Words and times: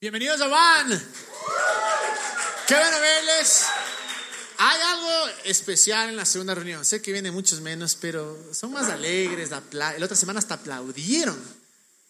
Bienvenidos 0.00 0.40
a 0.40 0.46
Van. 0.46 0.88
Qué 2.68 2.74
bueno 2.74 3.00
verles. 3.00 3.64
Hay 4.58 4.80
algo 4.80 5.10
especial 5.42 6.08
en 6.08 6.14
la 6.14 6.24
segunda 6.24 6.54
reunión. 6.54 6.84
Sé 6.84 7.02
que 7.02 7.10
vienen 7.10 7.34
muchos 7.34 7.60
menos, 7.60 7.96
pero 8.00 8.38
son 8.54 8.70
más 8.70 8.88
alegres. 8.92 9.50
La, 9.72 9.96
otra 10.00 10.16
semana 10.16 10.38
hasta 10.38 10.54
aplaudieron. 10.54 11.36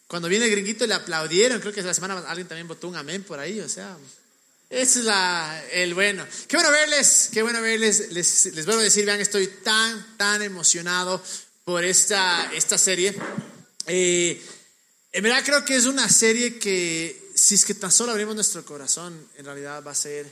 Cuando 0.07 0.29
viene 0.29 0.45
el 0.45 0.51
gringuito 0.51 0.87
le 0.87 0.93
aplaudieron. 0.93 1.61
Creo 1.61 1.73
que 1.73 1.81
la 1.81 1.95
semana 1.95 2.19
alguien 2.29 2.47
también 2.47 2.69
votó 2.69 2.89
un 2.89 2.97
amén 2.97 3.23
por 3.23 3.41
ahí. 3.41 3.59
O 3.61 3.71
sea, 3.71 3.97
ese 4.69 4.99
es 4.99 5.05
la, 5.07 5.65
el 5.73 5.95
bueno. 5.95 6.27
Qué 6.47 6.59
bueno 6.59 6.71
verles. 6.71 7.31
Qué 7.33 7.43
bueno 7.43 7.63
verles. 7.63 8.13
Les, 8.13 8.53
les 8.55 8.67
vuelvo 8.67 8.83
a 8.83 8.85
decir, 8.85 9.07
vean, 9.07 9.23
estoy 9.23 9.47
tan, 9.47 10.19
tan 10.19 10.43
emocionado 10.43 11.23
por 11.65 11.83
esta, 11.87 12.53
esta 12.53 12.77
serie. 12.77 13.17
Eh, 13.87 14.43
en 15.11 15.23
verdad 15.23 15.43
creo 15.43 15.65
que 15.65 15.77
es 15.77 15.87
una 15.87 16.07
serie 16.11 16.59
que 16.59 17.28
si 17.39 17.55
es 17.55 17.65
que 17.65 17.75
tan 17.75 17.93
solo 17.93 18.13
abrimos 18.13 18.35
nuestro 18.35 18.65
corazón, 18.65 19.29
en 19.37 19.45
realidad 19.45 19.83
va 19.87 19.93
a 19.93 19.95
ser 19.95 20.31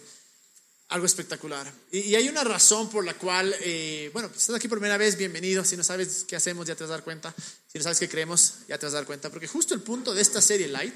algo 0.88 1.06
espectacular. 1.06 1.72
Y, 1.92 2.14
hay 2.14 2.28
una 2.28 2.42
razón 2.42 2.90
por 2.90 3.04
la 3.04 3.14
cual, 3.14 3.54
eh, 3.60 4.10
bueno, 4.12 4.28
si 4.32 4.38
estás 4.38 4.56
aquí 4.56 4.68
por 4.68 4.78
primera 4.78 4.98
vez, 4.98 5.16
bienvenido. 5.16 5.64
Si 5.64 5.76
no 5.76 5.84
sabes 5.84 6.24
qué 6.26 6.36
hacemos, 6.36 6.66
ya 6.66 6.74
te 6.74 6.84
vas 6.84 6.90
a 6.90 6.94
dar 6.94 7.04
cuenta. 7.04 7.34
Si 7.66 7.78
no 7.78 7.84
sabes 7.84 8.00
qué 8.00 8.08
creemos, 8.08 8.54
ya 8.68 8.78
te 8.78 8.86
vas 8.86 8.94
a 8.94 8.98
dar 8.98 9.06
cuenta. 9.06 9.30
Porque 9.30 9.46
justo 9.46 9.74
el 9.74 9.82
punto 9.82 10.14
de 10.14 10.22
esta 10.22 10.42
serie 10.42 10.68
Light 10.68 10.94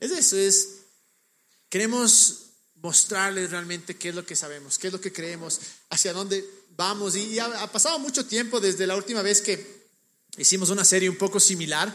es 0.00 0.10
eso, 0.10 0.36
es, 0.36 0.68
queremos 1.70 2.40
mostrarles 2.82 3.50
realmente 3.50 3.96
qué 3.96 4.10
es 4.10 4.14
lo 4.14 4.26
que 4.26 4.36
sabemos, 4.36 4.78
qué 4.78 4.88
es 4.88 4.92
lo 4.92 5.00
que 5.00 5.12
creemos, 5.12 5.60
hacia 5.88 6.12
dónde 6.12 6.44
vamos. 6.76 7.16
Y, 7.16 7.38
ha 7.38 7.72
pasado 7.72 7.98
mucho 7.98 8.26
tiempo 8.26 8.60
desde 8.60 8.86
la 8.86 8.96
última 8.96 9.22
vez 9.22 9.40
que 9.40 9.86
hicimos 10.36 10.68
una 10.68 10.84
serie 10.84 11.08
un 11.08 11.16
poco 11.16 11.40
similar. 11.40 11.94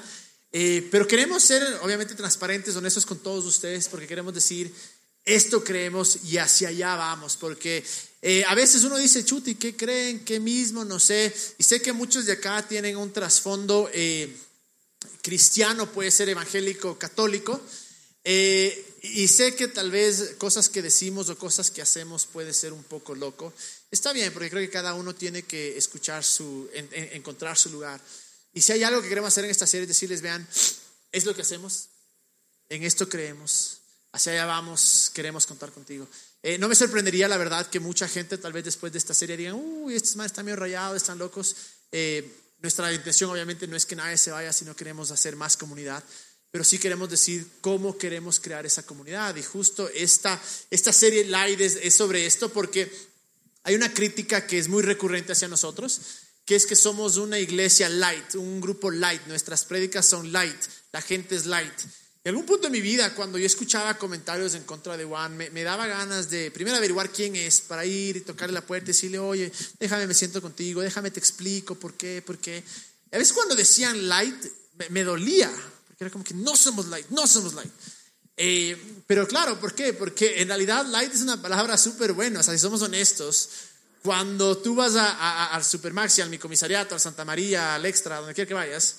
Eh, 0.53 0.87
pero 0.91 1.07
queremos 1.07 1.43
ser, 1.43 1.63
obviamente, 1.81 2.13
transparentes, 2.13 2.75
honestos 2.75 3.05
con 3.05 3.19
todos 3.19 3.45
ustedes, 3.45 3.87
porque 3.87 4.07
queremos 4.07 4.33
decir, 4.33 4.73
esto 5.23 5.63
creemos 5.63 6.25
y 6.25 6.37
hacia 6.37 6.69
allá 6.69 6.95
vamos, 6.95 7.37
porque 7.37 7.83
eh, 8.21 8.43
a 8.47 8.55
veces 8.55 8.83
uno 8.83 8.97
dice, 8.97 9.23
chuti, 9.23 9.55
¿qué 9.55 9.75
creen? 9.75 10.25
¿Qué 10.25 10.39
mismo? 10.39 10.83
No 10.83 10.99
sé. 10.99 11.33
Y 11.57 11.63
sé 11.63 11.81
que 11.81 11.93
muchos 11.93 12.25
de 12.25 12.33
acá 12.33 12.67
tienen 12.67 12.97
un 12.97 13.13
trasfondo 13.13 13.89
eh, 13.93 14.35
cristiano, 15.21 15.91
puede 15.91 16.11
ser 16.11 16.27
evangélico, 16.29 16.97
católico. 16.97 17.61
y 18.23 19.27
sé 19.27 19.55
que 19.55 19.67
tal 19.67 19.89
vez 19.89 20.35
cosas 20.37 20.69
que 20.69 20.81
decimos 20.81 21.29
o 21.29 21.37
cosas 21.37 21.71
que 21.71 21.81
hacemos 21.81 22.25
puede 22.25 22.53
ser 22.53 22.73
un 22.73 22.83
poco 22.83 23.15
loco. 23.15 23.53
Está 23.89 24.11
bien, 24.11 24.33
porque 24.33 24.49
creo 24.49 24.61
que 24.61 24.69
cada 24.69 24.95
uno 24.95 25.15
tiene 25.15 25.43
que 25.43 25.77
escuchar 25.77 26.23
su, 26.23 26.69
encontrar 27.13 27.57
su 27.57 27.69
lugar. 27.69 28.01
Y 28.53 28.61
si 28.61 28.73
hay 28.73 28.83
algo 28.83 29.01
que 29.01 29.09
queremos 29.09 29.29
hacer 29.29 29.45
en 29.45 29.51
esta 29.51 29.67
serie, 29.67 29.83
es 29.83 29.89
decirles, 29.89 30.21
vean, 30.21 30.47
es 31.11 31.25
lo 31.25 31.35
que 31.35 31.41
hacemos, 31.41 31.89
en 32.69 32.83
esto 32.83 33.07
creemos, 33.07 33.77
hacia 34.11 34.33
allá 34.33 34.45
vamos, 34.45 35.11
queremos 35.13 35.45
contar 35.45 35.71
contigo. 35.71 36.07
Eh, 36.43 36.57
no 36.57 36.67
me 36.67 36.75
sorprendería, 36.75 37.27
la 37.27 37.37
verdad, 37.37 37.69
que 37.69 37.79
mucha 37.79 38.07
gente 38.07 38.37
tal 38.37 38.53
vez 38.53 38.65
después 38.65 38.91
de 38.91 38.97
esta 38.97 39.13
serie 39.13 39.37
digan, 39.37 39.55
uy, 39.55 39.95
estos 39.95 40.15
más 40.15 40.27
están 40.27 40.45
medio 40.45 40.57
rayados, 40.57 40.97
están 40.97 41.17
locos. 41.17 41.55
Eh, 41.91 42.29
nuestra 42.61 42.91
intención 42.93 43.29
obviamente 43.29 43.67
no 43.67 43.75
es 43.75 43.85
que 43.85 43.95
nadie 43.95 44.17
se 44.17 44.31
vaya, 44.31 44.51
sino 44.51 44.75
queremos 44.75 45.11
hacer 45.11 45.35
más 45.35 45.55
comunidad, 45.55 46.03
pero 46.51 46.63
sí 46.63 46.77
queremos 46.77 47.09
decir 47.09 47.47
cómo 47.61 47.97
queremos 47.97 48.39
crear 48.39 48.65
esa 48.65 48.83
comunidad. 48.83 49.35
Y 49.35 49.43
justo 49.43 49.89
esta, 49.89 50.41
esta 50.69 50.91
serie 50.91 51.25
Light 51.25 51.61
es 51.61 51.93
sobre 51.93 52.25
esto 52.25 52.49
porque 52.49 52.91
hay 53.63 53.75
una 53.75 53.93
crítica 53.93 54.45
que 54.45 54.57
es 54.57 54.67
muy 54.67 54.83
recurrente 54.83 55.31
hacia 55.31 55.47
nosotros 55.47 56.01
que 56.45 56.55
es 56.55 56.65
que 56.65 56.75
somos 56.75 57.17
una 57.17 57.39
iglesia 57.39 57.89
light, 57.89 58.35
un 58.35 58.59
grupo 58.61 58.91
light, 58.91 59.21
nuestras 59.27 59.65
prédicas 59.65 60.05
son 60.05 60.31
light, 60.31 60.57
la 60.91 61.01
gente 61.01 61.35
es 61.35 61.45
light. 61.45 61.73
En 62.23 62.29
algún 62.29 62.45
punto 62.45 62.67
de 62.67 62.69
mi 62.69 62.81
vida, 62.81 63.15
cuando 63.15 63.39
yo 63.39 63.47
escuchaba 63.47 63.97
comentarios 63.97 64.53
en 64.53 64.63
contra 64.63 64.95
de 64.95 65.05
Juan, 65.05 65.35
me, 65.35 65.63
daba 65.63 65.87
ganas 65.87 66.29
de 66.29 66.51
primero 66.51 66.77
averiguar 66.77 67.11
quién 67.11 67.35
es, 67.35 67.61
para 67.61 67.83
ir 67.83 68.17
y 68.17 68.21
tocarle 68.21 68.53
la 68.53 68.65
puerta 68.65 68.85
y 68.85 68.93
decirle, 68.93 69.17
oye, 69.17 69.51
déjame, 69.79 70.05
me 70.05 70.13
siento 70.13 70.39
contigo, 70.39 70.81
déjame, 70.81 71.09
te 71.09 71.19
explico 71.19 71.73
por 71.73 71.95
qué, 71.95 72.21
por 72.21 72.37
qué. 72.37 72.63
A 73.11 73.17
veces 73.17 73.33
cuando 73.33 73.55
decían 73.55 74.07
light, 74.07 74.35
me, 74.89 75.03
dolía, 75.03 75.51
porque 75.87 76.03
era 76.03 76.11
como 76.11 76.23
que 76.23 76.35
no 76.35 76.55
somos 76.55 76.87
light, 76.89 77.07
no 77.09 77.25
somos 77.25 77.55
light. 77.55 77.71
Eh, 78.37 78.77
pero 79.07 79.27
claro, 79.27 79.59
¿por 79.59 79.73
qué? 79.73 79.93
Porque 79.93 80.41
en 80.41 80.47
realidad 80.47 80.85
light 80.85 81.11
es 81.11 81.21
una 81.21 81.41
palabra 81.41 81.75
súper 81.75 82.13
buena, 82.13 82.41
o 82.41 82.43
sea, 82.43 82.53
si 82.53 82.59
somos 82.59 82.83
honestos, 82.83 83.49
cuando 84.03 84.57
tú 84.57 84.75
vas 84.75 84.95
a, 84.95 85.47
al 85.47 85.63
Supermaxi, 85.63 86.21
al 86.21 86.29
mi 86.29 86.37
comisariato, 86.37 86.95
al 86.95 87.01
Santa 87.01 87.23
María, 87.23 87.75
al 87.75 87.85
Extra, 87.85 88.17
donde 88.17 88.33
quiera 88.33 88.47
que 88.47 88.53
vayas, 88.53 88.95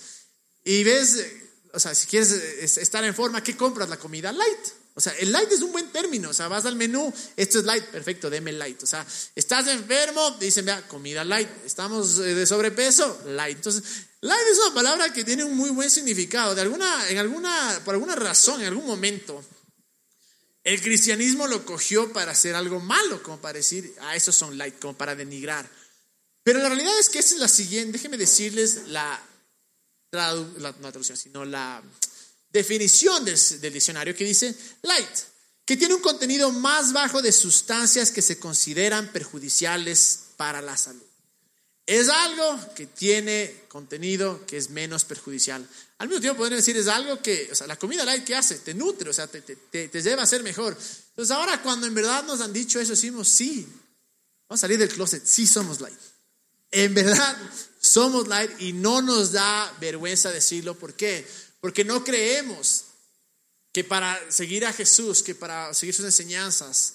y 0.64 0.84
ves, 0.84 1.26
o 1.72 1.80
sea, 1.80 1.94
si 1.94 2.06
quieres 2.06 2.30
estar 2.76 3.04
en 3.04 3.14
forma, 3.14 3.42
¿qué 3.42 3.56
compras? 3.56 3.88
La 3.88 3.98
comida 3.98 4.32
light. 4.32 4.82
O 4.94 5.00
sea, 5.00 5.14
el 5.14 5.32
light 5.32 5.50
es 5.50 5.62
un 5.62 5.72
buen 5.72 5.90
término. 5.90 6.30
O 6.30 6.34
sea, 6.34 6.48
vas 6.48 6.66
al 6.66 6.76
menú, 6.76 7.12
esto 7.36 7.58
es 7.58 7.64
light, 7.64 7.84
perfecto, 7.86 8.28
deme 8.28 8.52
light. 8.52 8.82
O 8.82 8.86
sea, 8.86 9.04
estás 9.34 9.66
enfermo, 9.68 10.32
dicen, 10.32 10.66
vea, 10.66 10.86
comida 10.86 11.24
light. 11.24 11.48
Estamos 11.64 12.18
eh, 12.18 12.34
de 12.34 12.46
sobrepeso, 12.46 13.22
light. 13.26 13.56
Entonces, 13.56 13.82
light 14.20 14.46
es 14.50 14.58
una 14.58 14.74
palabra 14.74 15.12
que 15.12 15.24
tiene 15.24 15.44
un 15.44 15.56
muy 15.56 15.70
buen 15.70 15.90
significado. 15.90 16.54
De 16.54 16.60
alguna, 16.60 17.08
en 17.08 17.18
alguna, 17.18 17.80
por 17.84 17.94
alguna 17.94 18.14
razón, 18.14 18.60
en 18.60 18.68
algún 18.68 18.86
momento, 18.86 19.42
el 20.64 20.80
cristianismo 20.80 21.46
lo 21.48 21.64
cogió 21.64 22.12
para 22.12 22.32
hacer 22.32 22.54
algo 22.54 22.78
malo, 22.78 23.22
como 23.22 23.40
para 23.40 23.58
decir, 23.58 23.94
ah, 24.00 24.14
esos 24.14 24.36
son 24.36 24.56
light, 24.56 24.78
como 24.78 24.96
para 24.96 25.14
denigrar. 25.14 25.68
Pero 26.44 26.60
la 26.60 26.68
realidad 26.68 26.98
es 26.98 27.08
que 27.08 27.18
esa 27.18 27.34
es 27.34 27.40
la 27.40 27.48
siguiente, 27.48 27.92
déjenme 27.92 28.16
decirles 28.16 28.88
la, 28.88 29.20
traducción, 30.10 31.16
sino 31.16 31.44
la 31.44 31.82
definición 32.50 33.24
del, 33.24 33.38
del 33.60 33.72
diccionario 33.72 34.14
que 34.14 34.24
dice 34.24 34.54
light, 34.82 35.18
que 35.64 35.76
tiene 35.76 35.94
un 35.94 36.02
contenido 36.02 36.50
más 36.52 36.92
bajo 36.92 37.22
de 37.22 37.32
sustancias 37.32 38.10
que 38.10 38.22
se 38.22 38.38
consideran 38.38 39.10
perjudiciales 39.12 40.26
para 40.36 40.60
la 40.60 40.76
salud. 40.76 41.02
Es 41.86 42.08
algo 42.08 42.74
que 42.74 42.86
tiene 42.86 43.64
contenido 43.68 44.46
que 44.46 44.56
es 44.56 44.70
menos 44.70 45.04
perjudicial. 45.04 45.66
Al 46.02 46.08
mismo 46.08 46.20
tiempo 46.20 46.38
podrían 46.38 46.58
decir, 46.58 46.76
es 46.76 46.88
algo 46.88 47.22
que, 47.22 47.48
o 47.52 47.54
sea, 47.54 47.68
la 47.68 47.78
comida 47.78 48.04
light 48.04 48.24
que 48.24 48.34
hace, 48.34 48.58
te 48.58 48.74
nutre, 48.74 49.08
o 49.08 49.12
sea, 49.12 49.28
te, 49.28 49.40
te, 49.40 49.86
te, 49.86 50.02
lleva 50.02 50.24
a 50.24 50.26
ser 50.26 50.42
mejor. 50.42 50.76
Entonces 51.10 51.30
ahora 51.30 51.62
cuando 51.62 51.86
en 51.86 51.94
verdad 51.94 52.24
nos 52.24 52.40
han 52.40 52.52
dicho 52.52 52.80
eso, 52.80 52.90
decimos, 52.90 53.28
sí, 53.28 53.64
vamos 54.48 54.58
a 54.58 54.62
salir 54.62 54.80
del 54.80 54.88
closet, 54.88 55.24
sí 55.24 55.46
somos 55.46 55.80
light. 55.80 55.96
En 56.72 56.92
verdad 56.92 57.38
somos 57.80 58.26
light 58.26 58.50
y 58.60 58.72
no 58.72 59.00
nos 59.00 59.30
da 59.30 59.72
vergüenza 59.80 60.32
decirlo. 60.32 60.76
¿Por 60.76 60.94
qué? 60.94 61.24
Porque 61.60 61.84
no 61.84 62.02
creemos 62.02 62.86
que 63.70 63.84
para 63.84 64.18
seguir 64.28 64.66
a 64.66 64.72
Jesús, 64.72 65.22
que 65.22 65.36
para 65.36 65.72
seguir 65.72 65.94
sus 65.94 66.04
enseñanzas, 66.04 66.94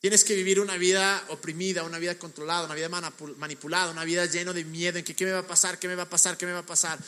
Tienes 0.00 0.24
que 0.24 0.34
vivir 0.34 0.60
una 0.60 0.78
vida 0.78 1.22
oprimida, 1.28 1.84
una 1.84 1.98
vida 1.98 2.18
controlada, 2.18 2.64
una 2.64 2.74
vida 2.74 2.88
manipulada, 2.88 3.92
una 3.92 4.02
vida 4.02 4.24
llena 4.24 4.54
de 4.54 4.64
miedo 4.64 4.96
en 4.96 5.04
que 5.04 5.14
qué 5.14 5.26
me 5.26 5.32
va 5.32 5.40
a 5.40 5.46
pasar, 5.46 5.78
qué 5.78 5.88
me 5.88 5.94
va 5.94 6.04
a 6.04 6.08
pasar, 6.08 6.38
qué 6.38 6.46
me 6.46 6.52
va 6.52 6.60
a 6.60 6.66
pasar. 6.66 6.98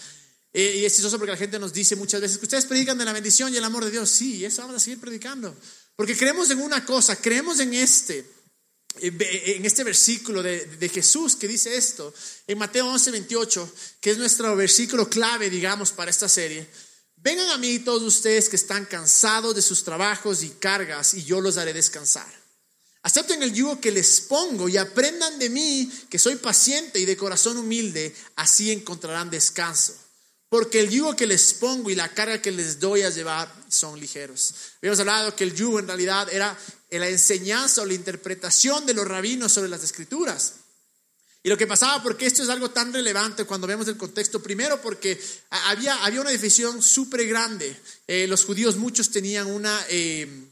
Eh, 0.52 0.78
y 0.78 0.84
es 0.84 0.92
chistoso 0.92 1.18
porque 1.18 1.32
la 1.32 1.38
gente 1.38 1.58
nos 1.58 1.72
dice 1.72 1.96
muchas 1.96 2.20
veces 2.20 2.38
que 2.38 2.44
ustedes 2.44 2.66
predican 2.66 2.98
de 2.98 3.04
la 3.04 3.12
bendición 3.12 3.52
y 3.52 3.56
el 3.56 3.64
amor 3.64 3.84
de 3.84 3.90
Dios. 3.90 4.10
Sí, 4.10 4.44
eso 4.44 4.62
vamos 4.62 4.76
a 4.76 4.80
seguir 4.80 5.00
predicando. 5.00 5.56
Porque 5.96 6.16
creemos 6.16 6.50
en 6.50 6.60
una 6.60 6.84
cosa, 6.84 7.16
creemos 7.16 7.60
en 7.60 7.74
este, 7.74 8.26
en 9.00 9.64
este 9.64 9.84
versículo 9.84 10.42
de, 10.42 10.66
de 10.66 10.88
Jesús 10.88 11.36
que 11.36 11.48
dice 11.48 11.76
esto, 11.76 12.12
en 12.46 12.58
Mateo 12.58 12.86
11, 12.88 13.10
28, 13.10 13.72
que 14.00 14.10
es 14.10 14.18
nuestro 14.18 14.54
versículo 14.56 15.08
clave, 15.08 15.48
digamos, 15.48 15.92
para 15.92 16.10
esta 16.10 16.28
serie. 16.28 16.68
Vengan 17.16 17.50
a 17.50 17.58
mí 17.58 17.78
todos 17.78 18.02
ustedes 18.02 18.48
que 18.48 18.56
están 18.56 18.84
cansados 18.84 19.54
de 19.54 19.62
sus 19.62 19.84
trabajos 19.84 20.42
y 20.42 20.50
cargas 20.50 21.14
y 21.14 21.24
yo 21.24 21.40
los 21.40 21.56
haré 21.56 21.72
descansar. 21.72 22.26
Acepten 23.04 23.42
el 23.42 23.52
yugo 23.52 23.80
que 23.80 23.90
les 23.90 24.20
pongo 24.22 24.68
y 24.68 24.76
aprendan 24.76 25.38
de 25.38 25.48
mí 25.48 25.90
que 26.10 26.18
soy 26.18 26.36
paciente 26.36 26.98
y 26.98 27.04
de 27.04 27.16
corazón 27.16 27.58
humilde, 27.58 28.14
así 28.36 28.70
encontrarán 28.70 29.30
descanso. 29.30 29.94
Porque 30.52 30.80
el 30.80 30.90
yugo 30.90 31.16
que 31.16 31.26
les 31.26 31.54
pongo 31.54 31.88
y 31.88 31.94
la 31.94 32.12
carga 32.12 32.42
que 32.42 32.50
les 32.52 32.78
doy 32.78 33.00
a 33.00 33.08
llevar 33.08 33.50
son 33.70 33.98
ligeros. 33.98 34.52
Habíamos 34.82 35.00
hablado 35.00 35.34
que 35.34 35.44
el 35.44 35.54
yugo 35.54 35.78
en 35.78 35.86
realidad 35.86 36.28
era 36.30 36.54
la 36.90 37.08
enseñanza 37.08 37.80
o 37.80 37.86
la 37.86 37.94
interpretación 37.94 38.84
de 38.84 38.92
los 38.92 39.08
rabinos 39.08 39.50
sobre 39.50 39.70
las 39.70 39.82
escrituras. 39.82 40.56
Y 41.42 41.48
lo 41.48 41.56
que 41.56 41.66
pasaba, 41.66 42.02
porque 42.02 42.26
esto 42.26 42.42
es 42.42 42.50
algo 42.50 42.70
tan 42.70 42.92
relevante 42.92 43.46
cuando 43.46 43.66
vemos 43.66 43.88
el 43.88 43.96
contexto, 43.96 44.42
primero 44.42 44.78
porque 44.82 45.18
había, 45.48 46.04
había 46.04 46.20
una 46.20 46.28
división 46.28 46.82
súper 46.82 47.26
grande. 47.26 47.74
Eh, 48.06 48.26
los 48.26 48.44
judíos 48.44 48.76
muchos 48.76 49.10
tenían 49.10 49.46
una... 49.46 49.86
Eh, 49.88 50.51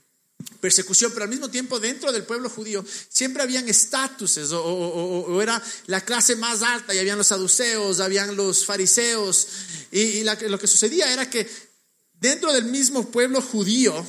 persecución, 0.60 1.10
pero 1.12 1.24
al 1.24 1.30
mismo 1.30 1.50
tiempo 1.50 1.80
dentro 1.80 2.12
del 2.12 2.24
pueblo 2.24 2.50
judío 2.50 2.84
siempre 3.08 3.42
habían 3.42 3.68
estatuses 3.68 4.50
o, 4.52 5.40
era 5.42 5.62
la 5.86 6.02
clase 6.02 6.36
más 6.36 6.62
alta 6.62 6.94
y 6.94 6.98
habían 6.98 7.18
los 7.18 7.28
saduceos, 7.28 8.00
habían 8.00 8.36
los 8.36 8.64
fariseos 8.64 9.48
y, 9.90 10.22
lo 10.22 10.58
que 10.58 10.66
sucedía 10.66 11.12
era 11.12 11.28
que 11.28 11.48
dentro 12.20 12.52
del 12.52 12.64
mismo 12.64 13.10
pueblo 13.10 13.40
judío 13.40 14.06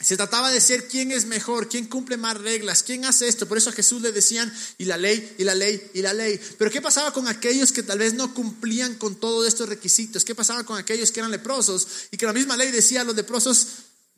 se 0.00 0.16
trataba 0.16 0.52
de 0.52 0.60
ser 0.60 0.86
quién 0.86 1.10
es 1.10 1.26
mejor, 1.26 1.68
quién 1.68 1.86
cumple 1.86 2.16
más 2.16 2.38
reglas, 2.38 2.84
quién 2.84 3.04
hace 3.04 3.26
esto. 3.26 3.48
Por 3.48 3.58
eso 3.58 3.70
a 3.70 3.72
Jesús 3.72 4.00
le 4.00 4.12
decían, 4.12 4.52
y 4.78 4.84
la 4.84 4.96
ley, 4.96 5.34
y 5.38 5.42
la 5.42 5.56
ley, 5.56 5.90
y 5.92 6.02
la 6.02 6.12
ley. 6.12 6.40
Pero 6.56 6.70
¿qué 6.70 6.80
pasaba 6.80 7.12
con 7.12 7.26
aquellos 7.26 7.72
que 7.72 7.82
tal 7.82 7.98
vez 7.98 8.14
no 8.14 8.32
cumplían 8.32 8.94
con 8.94 9.16
todos 9.16 9.48
estos 9.48 9.68
requisitos? 9.68 10.24
¿Qué 10.24 10.36
pasaba 10.36 10.62
con 10.62 10.78
aquellos 10.78 11.10
que 11.10 11.18
eran 11.18 11.32
leprosos 11.32 11.88
y 12.12 12.16
que 12.16 12.26
la 12.26 12.32
misma 12.32 12.56
ley 12.56 12.70
decía 12.70 13.00
a 13.00 13.04
los 13.04 13.16
leprosos, 13.16 13.66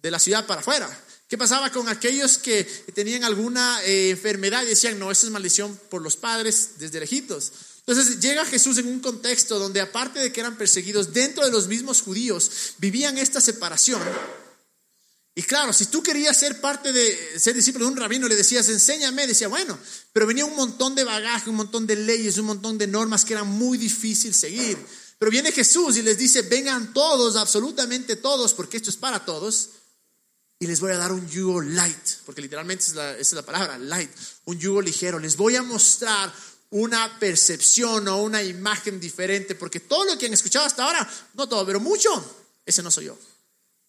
de 0.02 0.10
la 0.10 0.18
ciudad 0.18 0.46
para 0.46 0.60
afuera. 0.60 0.88
¿Qué 1.30 1.38
pasaba 1.38 1.70
con 1.70 1.88
aquellos 1.88 2.38
que 2.38 2.64
tenían 2.92 3.22
alguna 3.22 3.80
eh, 3.84 4.10
enfermedad 4.10 4.64
y 4.64 4.66
decían, 4.66 4.98
no, 4.98 5.12
esa 5.12 5.26
es 5.28 5.32
maldición 5.32 5.78
por 5.88 6.02
los 6.02 6.16
padres 6.16 6.70
desde 6.78 6.98
lejitos? 6.98 7.52
Entonces 7.86 8.18
llega 8.18 8.44
Jesús 8.44 8.78
en 8.78 8.88
un 8.88 8.98
contexto 8.98 9.60
donde 9.60 9.80
aparte 9.80 10.18
de 10.18 10.32
que 10.32 10.40
eran 10.40 10.58
perseguidos 10.58 11.12
dentro 11.12 11.44
de 11.44 11.52
los 11.52 11.68
mismos 11.68 12.02
judíos, 12.02 12.74
vivían 12.78 13.16
esta 13.16 13.40
separación. 13.40 14.02
Y 15.36 15.42
claro, 15.44 15.72
si 15.72 15.86
tú 15.86 16.02
querías 16.02 16.36
ser 16.36 16.60
parte 16.60 16.92
de 16.92 17.38
ser 17.38 17.54
discípulo 17.54 17.84
de 17.84 17.92
un 17.92 17.96
rabino, 17.96 18.26
le 18.26 18.34
decías, 18.34 18.68
enséñame, 18.68 19.28
decía, 19.28 19.46
bueno, 19.46 19.78
pero 20.12 20.26
venía 20.26 20.44
un 20.44 20.56
montón 20.56 20.96
de 20.96 21.04
bagaje, 21.04 21.48
un 21.48 21.56
montón 21.56 21.86
de 21.86 21.94
leyes, 21.94 22.38
un 22.38 22.46
montón 22.46 22.76
de 22.76 22.88
normas 22.88 23.24
que 23.24 23.34
eran 23.34 23.46
muy 23.46 23.78
difícil 23.78 24.34
seguir. 24.34 24.76
Pero 25.16 25.30
viene 25.30 25.52
Jesús 25.52 25.96
y 25.96 26.02
les 26.02 26.18
dice, 26.18 26.42
vengan 26.42 26.92
todos, 26.92 27.36
absolutamente 27.36 28.16
todos, 28.16 28.52
porque 28.52 28.78
esto 28.78 28.90
es 28.90 28.96
para 28.96 29.24
todos, 29.24 29.68
y 30.62 30.66
les 30.66 30.78
voy 30.78 30.92
a 30.92 30.98
dar 30.98 31.10
un 31.10 31.26
yugo 31.26 31.62
light, 31.62 32.20
porque 32.26 32.42
literalmente 32.42 32.84
es 33.18 33.32
la, 33.32 33.42
palabra, 33.42 33.78
light, 33.78 34.10
un 34.44 34.58
yugo 34.58 34.82
ligero. 34.82 35.18
Les 35.18 35.34
voy 35.34 35.56
a 35.56 35.62
mostrar 35.62 36.30
una 36.68 37.18
percepción 37.18 38.06
o 38.08 38.18
una 38.18 38.42
imagen 38.42 39.00
diferente, 39.00 39.54
porque 39.54 39.80
todo 39.80 40.04
lo 40.04 40.18
que 40.18 40.26
han 40.26 40.34
escuchado 40.34 40.66
hasta 40.66 40.84
ahora, 40.84 41.10
no 41.32 41.48
todo, 41.48 41.64
pero 41.64 41.80
mucho, 41.80 42.10
ese 42.66 42.82
no 42.82 42.90
soy 42.90 43.06
yo. 43.06 43.18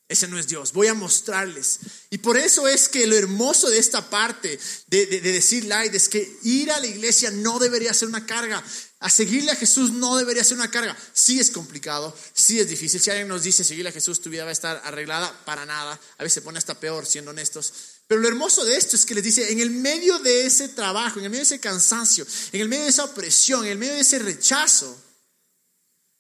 Ese 0.08 0.30
no 0.30 0.40
es 0.40 0.48
Dios. 0.48 0.72
Voy 0.72 0.88
a 0.88 0.94
mostrarles. 0.94 1.80
Y 2.10 2.18
por 2.18 2.38
eso 2.38 2.68
es 2.68 2.88
que 2.88 3.08
lo 3.08 3.16
hermoso 3.18 3.70
de 3.70 3.78
esta 3.78 4.10
parte 4.10 4.60
de, 4.88 5.06
decir 5.22 5.66
light 5.66 5.94
es 5.94 6.10
que 6.10 6.38
ir 6.44 6.72
a 6.72 6.80
la 6.80 6.88
iglesia 6.88 7.32
no 7.32 7.60
debería 7.60 7.94
ser 7.94 8.08
una 8.10 8.26
carga. 8.26 8.62
A 9.02 9.10
seguirle 9.10 9.52
a 9.52 9.56
Jesús 9.56 9.92
no 9.92 10.16
debería 10.16 10.44
ser 10.44 10.58
una 10.58 10.72
carga. 10.72 10.98
Sí 11.14 11.40
es 11.40 11.52
complicado, 11.52 12.16
sí 12.34 12.60
es 12.60 12.70
difícil. 12.70 13.02
Si 13.02 13.10
alguien 13.10 13.28
nos 13.28 13.44
dice 13.44 13.64
seguirle 13.64 13.90
a 13.90 13.94
Jesús, 13.94 14.22
tu 14.22 14.30
vida 14.30 14.44
va 14.44 14.50
a 14.50 14.54
estar 14.54 14.82
arreglada, 14.86 15.32
para 15.44 15.66
nada. 15.66 16.00
A 16.18 16.24
veces 16.24 16.36
se 16.36 16.42
pone 16.42 16.58
hasta 16.58 16.80
peor, 16.80 17.06
siendo 17.06 17.32
honestos. 17.32 17.74
Pero 18.08 18.22
lo 18.22 18.28
hermoso 18.30 18.64
de 18.64 18.78
esto 18.78 18.96
es 18.96 19.06
que 19.06 19.16
les 19.16 19.24
dice, 19.24 19.52
en 19.52 19.60
el 19.60 19.72
medio 19.72 20.20
de 20.20 20.46
ese 20.46 20.70
trabajo, 20.70 21.20
en 21.20 21.26
el 21.26 21.32
medio 21.32 21.42
de 21.42 21.56
ese 21.56 21.60
cansancio, 21.60 22.26
en 22.54 22.62
el 22.62 22.70
medio 22.70 22.84
de 22.84 22.90
esa 22.90 23.04
opresión, 23.04 23.66
en 23.66 23.72
el 23.72 23.78
medio 23.78 23.94
de 23.94 24.02
ese 24.02 24.20
rechazo, 24.20 24.96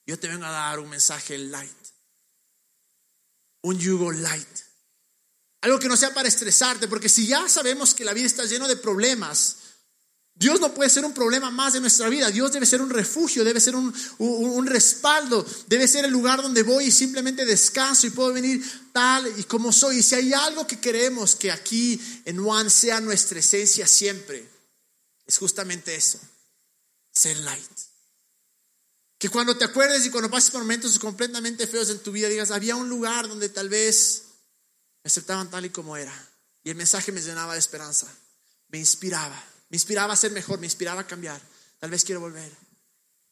yo 0.05 0.19
te 0.19 0.27
vengo 0.27 0.45
a 0.45 0.51
dar 0.51 0.79
un 0.79 0.89
mensaje 0.89 1.37
light 1.37 1.81
un 3.61 3.79
yugo 3.79 4.11
light. 4.11 4.47
Algo 5.61 5.79
que 5.79 5.87
no 5.87 5.95
sea 5.95 6.13
para 6.13 6.27
estresarte, 6.27 6.87
porque 6.87 7.09
si 7.09 7.27
ya 7.27 7.47
sabemos 7.47 7.93
que 7.93 8.05
la 8.05 8.13
vida 8.13 8.25
está 8.25 8.45
llena 8.45 8.67
de 8.67 8.77
problemas, 8.77 9.57
Dios 10.33 10.59
no 10.59 10.73
puede 10.73 10.89
ser 10.89 11.05
un 11.05 11.13
problema 11.13 11.51
más 11.51 11.73
de 11.73 11.81
nuestra 11.81 12.09
vida. 12.09 12.31
Dios 12.31 12.51
debe 12.51 12.65
ser 12.65 12.81
un 12.81 12.89
refugio, 12.89 13.43
debe 13.43 13.59
ser 13.59 13.75
un, 13.75 13.93
un, 14.17 14.65
respaldo, 14.65 15.45
debe 15.67 15.87
ser 15.87 16.05
el 16.05 16.11
lugar 16.11 16.41
donde 16.41 16.63
voy 16.63 16.85
y 16.85 16.91
simplemente 16.91 17.45
descanso 17.45 18.07
y 18.07 18.11
puedo 18.11 18.33
venir 18.33 18.63
tal 18.91 19.31
y 19.37 19.43
como 19.43 19.71
soy. 19.71 19.97
Y 19.97 20.03
si 20.03 20.15
hay 20.15 20.33
algo 20.33 20.65
que 20.65 20.79
queremos 20.79 21.35
que 21.35 21.51
aquí 21.51 22.01
en 22.25 22.39
One 22.39 22.69
sea 22.69 22.99
nuestra 23.01 23.39
esencia 23.39 23.85
siempre, 23.85 24.49
es 25.27 25.37
justamente 25.37 25.95
eso, 25.95 26.19
ser 27.11 27.37
light. 27.37 27.79
Que 29.19 29.29
cuando 29.29 29.55
te 29.55 29.65
acuerdes 29.65 30.03
y 30.05 30.09
cuando 30.09 30.31
pases 30.31 30.49
por 30.49 30.61
momentos 30.61 30.97
completamente 30.97 31.67
feos 31.67 31.91
en 31.91 31.99
tu 31.99 32.11
vida, 32.11 32.27
digas, 32.27 32.49
había 32.49 32.75
un 32.75 32.89
lugar 32.89 33.27
donde 33.27 33.49
tal 33.49 33.69
vez 33.69 34.23
me 35.03 35.09
aceptaban 35.09 35.51
tal 35.51 35.65
y 35.65 35.69
como 35.69 35.95
era. 35.95 36.13
Y 36.63 36.71
el 36.71 36.75
mensaje 36.75 37.11
me 37.11 37.21
llenaba 37.21 37.53
de 37.53 37.59
esperanza, 37.59 38.07
me 38.69 38.79
inspiraba, 38.79 39.50
me 39.71 39.77
inspiraba 39.77 40.13
a 40.13 40.17
ser 40.17 40.31
mejor, 40.31 40.59
me 40.59 40.67
inspiraba 40.67 41.01
a 41.01 41.07
cambiar. 41.07 41.41
Tal 41.79 41.89
vez 41.89 42.03
quiero 42.03 42.19
volver. 42.19 42.51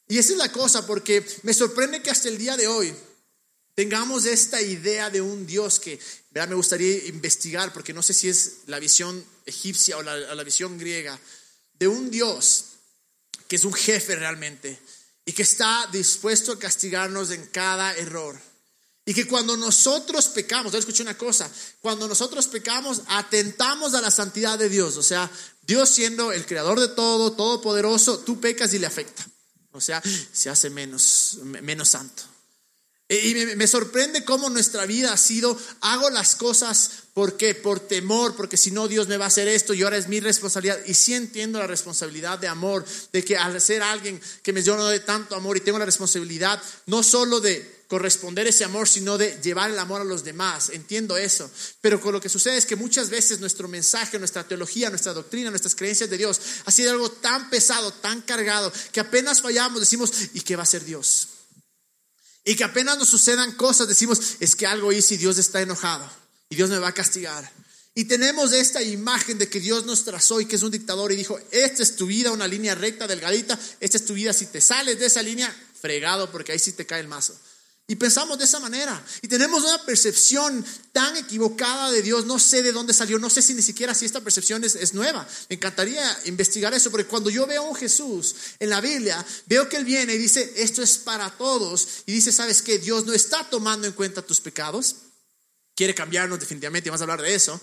Y 0.08 0.18
esa 0.18 0.32
es 0.32 0.38
la 0.38 0.52
cosa, 0.52 0.88
porque 0.88 1.24
me 1.44 1.54
sorprende 1.54 2.02
que 2.02 2.10
hasta 2.10 2.30
el 2.30 2.38
día 2.38 2.56
de 2.56 2.66
hoy 2.68 2.96
tengamos 3.76 4.26
esta 4.26 4.62
idea 4.62 5.10
de 5.10 5.22
un 5.22 5.46
Dios 5.46 5.80
que 5.82 6.00
me 6.32 6.56
gustaría 6.56 7.06
investigar, 7.08 7.74
porque 7.74 7.94
no 7.94 8.02
sé 8.02 8.14
si 8.14 8.30
es 8.30 8.60
la 8.68 8.80
visión 8.80 9.24
egipcia 9.46 9.98
o 9.98 10.02
la, 10.02 10.44
visión 10.44 10.78
griega, 10.78 11.20
de 11.74 11.90
un 11.90 12.10
Dios 12.10 12.66
que 13.48 13.58
es 13.58 13.66
un 13.66 13.74
jefe 13.74 14.16
realmente, 14.16 14.80
y 15.26 15.34
que 15.34 15.44
está 15.44 15.90
dispuesto 15.92 16.54
a 16.54 16.60
castigarnos 16.60 17.32
en 17.32 17.46
cada 17.48 17.94
error. 17.98 18.40
Y 19.06 19.14
que 19.14 19.28
cuando 19.28 19.58
nosotros 19.58 20.30
pecamos, 20.30 20.74
escuché 20.74 21.04
una 21.04 21.18
cosa, 21.18 21.52
cuando 21.82 22.08
nosotros 22.08 22.48
pecamos 22.48 23.02
atentamos 23.08 23.94
a 23.94 24.02
la 24.02 24.12
santidad 24.12 24.58
de 24.58 24.70
Dios, 24.70 24.98
o 24.98 25.04
sea, 25.04 25.30
Dios 25.70 25.88
siendo 25.88 26.32
el 26.32 26.48
creador 26.48 26.80
de 26.80 26.88
todo, 26.88 27.34
todopoderoso, 27.34 28.18
tú 28.18 28.40
pecas 28.40 28.74
y 28.74 28.80
le 28.80 28.88
afecta. 28.88 29.24
O 29.72 29.80
sea, 29.80 30.02
se 30.34 30.50
hace 30.50 30.72
menos, 30.72 31.38
menos 31.44 31.90
santo. 31.90 32.24
Y 33.08 33.36
me, 33.56 33.68
sorprende 33.68 34.26
cómo 34.26 34.50
nuestra 34.50 34.88
vida 34.88 35.14
ha 35.14 35.18
sido, 35.18 35.56
hago 35.82 36.10
las 36.10 36.36
cosas 36.36 36.90
¿por 37.14 37.38
qué? 37.38 37.54
Por 37.54 37.80
temor, 37.82 38.36
porque 38.36 38.58
si 38.58 38.72
no 38.72 38.88
Dios 38.88 39.08
me 39.08 39.18
va 39.18 39.26
a 39.26 39.28
hacer 39.28 39.48
esto 39.48 39.76
y 39.76 39.84
ahora 39.84 39.98
es 39.98 40.08
mi 40.08 40.20
responsabilidad. 40.20 40.80
Y 40.88 40.96
sí 40.96 41.14
entiendo 41.14 41.60
la 41.60 41.68
responsabilidad 41.68 42.40
de 42.40 42.48
amor, 42.48 42.84
de 43.14 43.24
que 43.24 43.38
al 43.38 43.62
ser 43.62 43.84
alguien 43.84 44.20
que 44.42 44.54
me 44.54 44.64
lleno 44.64 44.88
de 44.88 45.02
tanto 45.02 45.36
amor 45.36 45.56
y 45.56 45.62
tengo 45.62 45.78
la 45.78 45.86
responsabilidad 45.86 46.60
no 46.88 47.04
solo 47.04 47.40
de 47.42 47.79
corresponder 47.90 48.46
ese 48.46 48.64
amor, 48.64 48.88
sino 48.88 49.18
de 49.18 49.42
llevar 49.42 49.72
el 49.72 49.80
amor 49.80 50.00
a 50.00 50.04
los 50.06 50.24
demás. 50.24 50.70
Entiendo 50.70 51.18
eso. 51.18 51.50
Pero 51.82 52.00
con 52.00 52.14
lo 52.14 52.22
que 52.22 52.30
sucede 52.30 52.56
es 52.56 52.68
que 52.68 52.76
muchas 52.76 53.10
veces 53.10 53.40
nuestro 53.40 53.68
mensaje, 53.68 54.20
nuestra 54.20 54.48
teología, 54.48 54.92
nuestra 54.92 55.12
doctrina, 55.12 55.50
nuestras 55.50 55.74
creencias 55.74 56.08
de 56.08 56.18
Dios 56.18 56.40
ha 56.66 56.72
sido 56.72 56.92
algo 56.92 57.10
tan 57.10 57.50
pesado, 57.50 57.92
tan 57.92 58.22
cargado, 58.22 58.72
que 58.92 59.00
apenas 59.00 59.42
fallamos 59.42 59.80
decimos, 59.80 60.14
¿y 60.34 60.42
qué 60.42 60.56
va 60.56 60.64
a 60.64 60.68
ser 60.68 60.86
Dios? 60.86 61.30
Y 62.46 62.56
que 62.56 62.64
apenas 62.64 63.00
nos 63.00 63.10
sucedan 63.10 63.54
cosas, 63.54 63.88
decimos, 63.88 64.36
es 64.40 64.56
que 64.56 64.68
algo 64.68 64.94
hice 64.94 65.16
y 65.16 65.18
Dios 65.18 65.40
está 65.40 65.60
enojado 65.60 66.08
y 66.48 66.56
Dios 66.56 66.70
me 66.70 66.78
va 66.78 66.90
a 66.90 66.94
castigar. 66.94 67.52
Y 67.96 68.06
tenemos 68.06 68.54
esta 68.54 68.84
imagen 68.84 69.40
de 69.40 69.50
que 69.50 69.60
Dios 69.60 69.88
nos 69.88 70.06
trazó 70.06 70.40
y 70.40 70.46
que 70.46 70.58
es 70.58 70.64
un 70.64 70.72
dictador 70.72 71.12
y 71.12 71.16
dijo, 71.16 71.40
esta 71.50 71.82
es 71.82 71.96
tu 71.96 72.06
vida, 72.06 72.32
una 72.32 72.48
línea 72.48 72.76
recta, 72.76 73.08
delgadita, 73.08 73.60
esta 73.80 73.98
es 73.98 74.06
tu 74.06 74.14
vida, 74.14 74.32
si 74.32 74.46
te 74.46 74.62
sales 74.62 75.00
de 75.00 75.08
esa 75.08 75.24
línea, 75.24 75.52
fregado, 75.82 76.32
porque 76.32 76.52
ahí 76.52 76.60
sí 76.60 76.74
te 76.74 76.86
cae 76.86 77.02
el 77.02 77.08
mazo. 77.08 77.36
Y 77.90 77.96
pensamos 77.96 78.38
de 78.38 78.46
esa 78.46 78.60
manera. 78.60 79.04
Y 79.24 79.28
tenemos 79.28 79.64
una 79.64 79.84
percepción 79.84 80.64
tan 80.92 81.18
equivocada 81.18 81.90
de 81.90 82.04
Dios. 82.04 82.28
No 82.28 82.38
sé 82.38 82.62
de 82.62 82.72
dónde 82.72 82.94
salió. 82.94 83.18
No 83.18 83.32
sé 83.32 83.42
si 83.42 83.56
ni 83.56 83.64
siquiera 83.64 83.96
si 83.96 84.06
esta 84.06 84.22
percepción 84.22 84.64
es, 84.64 84.76
es, 84.76 84.94
nueva. 84.94 85.28
Me 85.50 85.56
encantaría 85.56 86.04
investigar 86.26 86.72
eso. 86.76 86.92
Porque 86.92 87.08
cuando 87.08 87.32
yo 87.32 87.48
veo 87.48 87.64
a 87.64 87.68
un 87.68 87.76
Jesús 87.76 88.36
en 88.60 88.70
la 88.70 88.80
Biblia, 88.80 89.26
veo 89.48 89.68
que 89.68 89.78
Él 89.78 89.86
viene 89.86 90.14
y 90.14 90.20
dice, 90.20 90.54
esto 90.58 90.84
es 90.84 91.00
para 91.00 91.36
todos. 91.36 92.04
Y 92.06 92.12
dice, 92.12 92.32
¿sabes 92.32 92.62
qué? 92.62 92.78
Dios 92.78 93.08
no 93.08 93.14
está 93.14 93.50
tomando 93.50 93.88
en 93.88 93.94
cuenta 93.94 94.22
tus 94.22 94.40
pecados. 94.40 94.98
Quiere 95.76 95.96
cambiarnos 95.96 96.40
definitivamente 96.40 96.90
y 96.90 96.92
vamos 96.92 97.02
a 97.02 97.06
hablar 97.06 97.24
de 97.24 97.34
eso. 97.34 97.60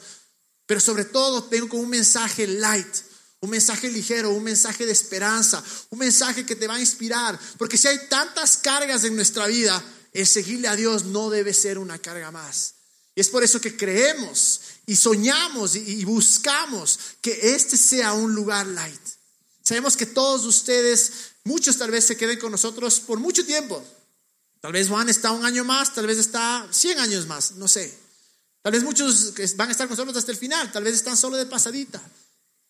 Pero 0.67 0.81
sobre 0.81 1.05
todo 1.05 1.45
tengo 1.45 1.79
un 1.79 1.89
mensaje 1.89 2.49
light. 2.49 2.97
Un 3.39 3.51
mensaje 3.51 3.89
ligero, 3.89 4.31
un 4.31 4.43
mensaje 4.43 4.87
de 4.87 4.93
esperanza, 4.93 5.63
un 5.91 6.01
mensaje 6.01 6.45
que 6.45 6.57
te 6.57 6.67
va 6.67 6.75
a 6.75 6.81
inspirar. 6.81 7.39
Porque 7.59 7.79
si 7.79 7.87
hay 7.87 8.09
tantas 8.09 8.57
cargas 8.57 9.05
en 9.05 9.15
nuestra 9.15 9.47
vida, 9.47 9.81
el 10.13 10.27
seguirle 10.27 10.69
a 10.69 10.77
Dios 10.77 11.05
no 11.05 11.31
debe 11.31 11.53
ser 11.55 11.79
una 11.79 11.99
carga 11.99 12.31
más. 12.31 12.75
Y 13.15 13.21
es 13.21 13.29
por 13.29 13.43
eso 13.43 13.61
que 13.61 13.77
creemos 13.77 14.61
y 14.87 14.97
soñamos 14.97 15.75
y 15.75 16.05
buscamos 16.05 16.99
que 17.21 17.55
este 17.55 17.77
sea 17.77 18.13
un 18.13 18.35
lugar 18.35 18.67
light. 18.67 19.01
Sabemos 19.63 19.97
que 19.97 20.07
todos 20.07 20.45
ustedes, 20.45 21.13
muchos 21.45 21.77
tal 21.77 21.91
vez 21.91 22.05
se 22.05 22.17
queden 22.17 22.39
con 22.39 22.53
nosotros 22.53 23.01
por 23.01 23.19
mucho 23.19 23.45
tiempo. 23.45 23.83
Tal 24.61 24.73
vez 24.73 24.89
Juan 24.89 25.09
está 25.09 25.33
un 25.33 25.45
año 25.45 25.65
más, 25.65 25.95
tal 25.95 26.07
vez 26.07 26.19
está 26.19 26.69
100 26.71 26.99
años 26.99 27.27
más, 27.27 27.53
no 27.53 27.67
sé. 27.69 27.93
Tal 28.63 28.73
vez 28.73 28.83
muchos 28.83 29.33
van 29.57 29.69
a 29.69 29.73
estar 29.73 29.87
con 29.87 29.97
nosotros 29.97 30.17
hasta 30.17 30.33
el 30.33 30.39
final, 30.39 30.71
tal 30.73 30.85
vez 30.85 30.95
están 30.95 31.17
solo 31.17 31.37
de 31.37 31.47
pasadita. 31.47 32.03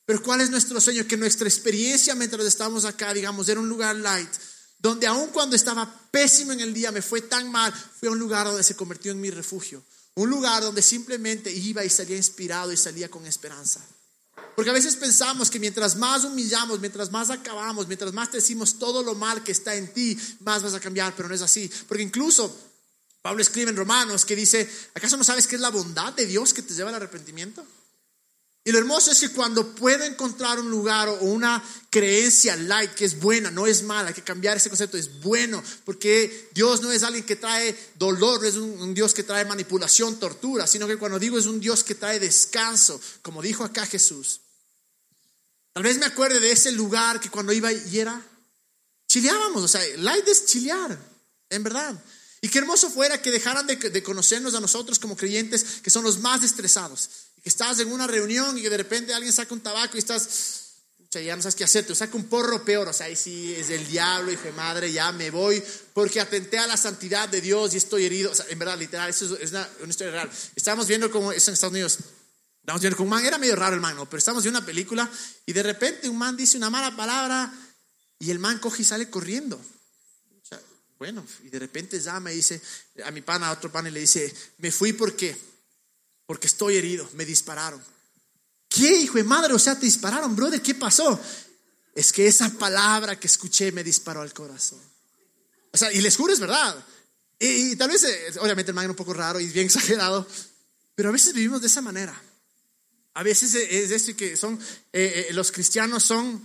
Pero 0.04 0.22
¿cuál 0.22 0.40
es 0.40 0.50
nuestro 0.50 0.80
sueño? 0.80 1.06
Que 1.06 1.16
nuestra 1.16 1.48
experiencia 1.48 2.14
mientras 2.14 2.46
estamos 2.46 2.84
acá, 2.84 3.12
digamos, 3.12 3.48
era 3.48 3.60
un 3.60 3.68
lugar 3.68 3.96
light, 3.96 4.30
donde 4.78 5.06
aun 5.06 5.28
cuando 5.28 5.56
estaba 5.56 5.92
pésimo 6.10 6.52
en 6.52 6.60
el 6.60 6.74
día, 6.74 6.92
me 6.92 7.02
fue 7.02 7.22
tan 7.22 7.50
mal, 7.50 7.72
fue 7.72 8.08
un 8.08 8.18
lugar 8.18 8.46
donde 8.46 8.62
se 8.62 8.76
convirtió 8.76 9.12
en 9.12 9.20
mi 9.20 9.30
refugio. 9.30 9.82
Un 10.14 10.30
lugar 10.30 10.62
donde 10.62 10.82
simplemente 10.82 11.52
iba 11.52 11.84
y 11.84 11.90
salía 11.90 12.16
inspirado 12.16 12.72
y 12.72 12.76
salía 12.76 13.10
con 13.10 13.26
esperanza. 13.26 13.84
Porque 14.54 14.70
a 14.70 14.74
veces 14.74 14.96
pensamos 14.96 15.50
que 15.50 15.60
mientras 15.60 15.96
más 15.96 16.24
humillamos, 16.24 16.80
mientras 16.80 17.10
más 17.10 17.28
acabamos, 17.28 17.86
mientras 17.86 18.14
más 18.14 18.30
te 18.30 18.38
decimos 18.38 18.78
todo 18.78 19.02
lo 19.02 19.14
mal 19.14 19.44
que 19.44 19.52
está 19.52 19.74
en 19.74 19.92
ti, 19.92 20.18
más 20.40 20.62
vas 20.62 20.72
a 20.72 20.80
cambiar, 20.80 21.14
pero 21.14 21.28
no 21.28 21.34
es 21.34 21.42
así. 21.42 21.70
Porque 21.86 22.02
incluso 22.02 22.54
Pablo 23.20 23.42
escribe 23.42 23.70
en 23.70 23.76
Romanos 23.76 24.24
que 24.24 24.34
dice, 24.34 24.70
¿acaso 24.94 25.18
no 25.18 25.24
sabes 25.24 25.46
qué 25.46 25.56
es 25.56 25.60
la 25.60 25.68
bondad 25.68 26.14
de 26.14 26.24
Dios 26.24 26.54
que 26.54 26.62
te 26.62 26.72
lleva 26.72 26.88
al 26.88 26.94
arrepentimiento? 26.94 27.66
Y 28.66 28.72
lo 28.72 28.78
hermoso 28.78 29.12
es 29.12 29.20
que 29.20 29.28
cuando 29.28 29.76
puedo 29.76 30.02
encontrar 30.02 30.58
un 30.58 30.68
lugar 30.68 31.08
o 31.08 31.14
una 31.20 31.62
creencia 31.88 32.56
light 32.56 32.94
que 32.94 33.04
es 33.04 33.20
buena, 33.20 33.48
no 33.48 33.64
es 33.64 33.84
mala, 33.84 34.08
hay 34.08 34.14
que 34.14 34.24
cambiar 34.24 34.56
ese 34.56 34.68
concepto, 34.68 34.96
es 34.96 35.20
bueno, 35.20 35.62
porque 35.84 36.50
Dios 36.52 36.82
no 36.82 36.90
es 36.90 37.04
alguien 37.04 37.24
que 37.24 37.36
trae 37.36 37.78
dolor, 37.94 38.42
no 38.42 38.48
es 38.48 38.56
un, 38.56 38.92
Dios 38.92 39.14
que 39.14 39.22
trae 39.22 39.44
manipulación, 39.44 40.18
tortura, 40.18 40.66
sino 40.66 40.88
que 40.88 40.96
cuando 40.96 41.20
digo 41.20 41.38
es 41.38 41.46
un 41.46 41.60
Dios 41.60 41.84
que 41.84 41.94
trae 41.94 42.18
descanso, 42.18 43.00
como 43.22 43.40
dijo 43.40 43.62
acá 43.62 43.86
Jesús. 43.86 44.40
Tal 45.72 45.84
vez 45.84 45.98
me 45.98 46.06
acuerde 46.06 46.40
de 46.40 46.50
ese 46.50 46.72
lugar 46.72 47.20
que 47.20 47.30
cuando 47.30 47.52
iba 47.52 47.72
y 47.72 48.00
era, 48.00 48.20
chileábamos, 49.06 49.62
o 49.62 49.68
sea, 49.68 49.80
light 49.98 50.26
es 50.26 50.44
chilear, 50.44 50.98
en 51.50 51.62
verdad. 51.62 52.02
Y 52.40 52.48
qué 52.48 52.58
hermoso 52.58 52.90
fuera 52.90 53.22
que 53.22 53.30
dejaran 53.30 53.68
de, 53.68 54.02
conocernos 54.02 54.56
a 54.56 54.60
nosotros 54.60 54.98
como 54.98 55.16
creyentes, 55.16 55.80
que 55.84 55.90
son 55.90 56.02
los 56.02 56.18
más 56.18 56.42
estresados. 56.42 57.08
Estás 57.46 57.78
en 57.78 57.92
una 57.92 58.08
reunión 58.08 58.58
y 58.58 58.62
que 58.62 58.68
de 58.68 58.76
repente 58.76 59.14
alguien 59.14 59.32
saca 59.32 59.54
un 59.54 59.60
tabaco 59.60 59.96
y 59.96 60.00
estás, 60.00 60.72
ya 61.12 61.36
no 61.36 61.40
sabes 61.40 61.54
qué 61.54 61.62
hacer, 61.62 61.86
te 61.86 61.94
saca 61.94 62.16
un 62.16 62.24
porro 62.24 62.64
peor, 62.64 62.88
o 62.88 62.92
sea, 62.92 63.06
ahí 63.06 63.14
sí 63.14 63.54
es 63.54 63.68
del 63.68 63.86
diablo, 63.86 64.32
hijo 64.32 64.42
de 64.42 64.52
madre, 64.52 64.92
ya 64.92 65.12
me 65.12 65.30
voy, 65.30 65.62
porque 65.94 66.20
atenté 66.20 66.58
a 66.58 66.66
la 66.66 66.76
santidad 66.76 67.28
de 67.28 67.40
Dios 67.40 67.72
y 67.74 67.76
estoy 67.76 68.04
herido. 68.04 68.32
O 68.32 68.34
sea, 68.34 68.46
en 68.48 68.58
verdad, 68.58 68.76
literal, 68.76 69.08
eso 69.08 69.36
es 69.36 69.50
una, 69.52 69.68
historia 69.88 70.12
real. 70.12 70.30
Estábamos 70.56 70.88
viendo 70.88 71.08
como 71.08 71.30
eso 71.30 71.50
en 71.50 71.54
Estados 71.54 71.72
Unidos. 71.72 71.98
Estábamos 72.60 72.82
viendo 72.82 72.96
como 72.96 73.06
un 73.06 73.10
man, 73.10 73.24
era 73.24 73.38
medio 73.38 73.54
raro 73.54 73.76
el 73.76 73.80
man, 73.80 73.94
¿no? 73.94 74.10
pero 74.10 74.18
estábamos 74.18 74.42
viendo 74.42 74.58
una 74.58 74.66
película 74.66 75.08
y 75.46 75.52
de 75.52 75.62
repente 75.62 76.08
un 76.08 76.18
man 76.18 76.36
dice 76.36 76.56
una 76.56 76.68
mala 76.68 76.96
palabra 76.96 77.54
y 78.18 78.30
el 78.32 78.40
man 78.40 78.58
coge 78.58 78.82
y 78.82 78.84
sale 78.84 79.08
corriendo. 79.08 79.60
Bueno, 80.98 81.24
y 81.44 81.50
de 81.50 81.58
repente 81.58 82.00
llama 82.00 82.32
y 82.32 82.36
dice 82.36 82.60
a 83.04 83.10
mi 83.10 83.20
pana, 83.20 83.48
a 83.48 83.52
otro 83.52 83.70
pana, 83.70 83.88
y 83.88 83.92
le 83.92 84.00
dice, 84.00 84.34
me 84.58 84.72
fui 84.72 84.94
porque, 84.94 85.36
porque 86.26 86.48
estoy 86.48 86.76
herido, 86.76 87.08
me 87.14 87.24
dispararon. 87.24 87.82
¿Qué, 88.68 88.96
hijo 88.96 89.16
de 89.16 89.24
madre? 89.24 89.54
O 89.54 89.58
sea, 89.58 89.78
te 89.78 89.86
dispararon, 89.86 90.34
brother, 90.34 90.60
¿qué 90.60 90.74
pasó? 90.74 91.18
Es 91.94 92.12
que 92.12 92.26
esa 92.26 92.50
palabra 92.50 93.18
que 93.18 93.26
escuché 93.26 93.72
me 93.72 93.84
disparó 93.84 94.20
al 94.20 94.34
corazón. 94.34 94.80
O 95.72 95.78
sea, 95.78 95.92
y 95.92 96.00
les 96.00 96.16
juro, 96.16 96.32
es 96.32 96.40
verdad. 96.40 96.84
Y, 97.38 97.76
tal 97.76 97.88
vez, 97.88 98.04
eh, 98.04 98.38
obviamente 98.40 98.70
el 98.70 98.74
man 98.74 98.84
era 98.84 98.92
un 98.92 98.96
poco 98.96 99.14
raro 99.14 99.40
y 99.40 99.46
bien 99.46 99.66
exagerado, 99.66 100.26
pero 100.94 101.10
a 101.10 101.12
veces 101.12 101.32
vivimos 101.32 101.60
de 101.60 101.68
esa 101.68 101.80
manera. 101.80 102.20
A 103.14 103.22
veces 103.22 103.54
es 103.54 103.88
decir 103.88 104.14
que 104.14 104.36
son, 104.36 104.60
eh, 104.92 105.28
eh, 105.28 105.32
los 105.32 105.50
cristianos 105.50 106.02
son 106.02 106.44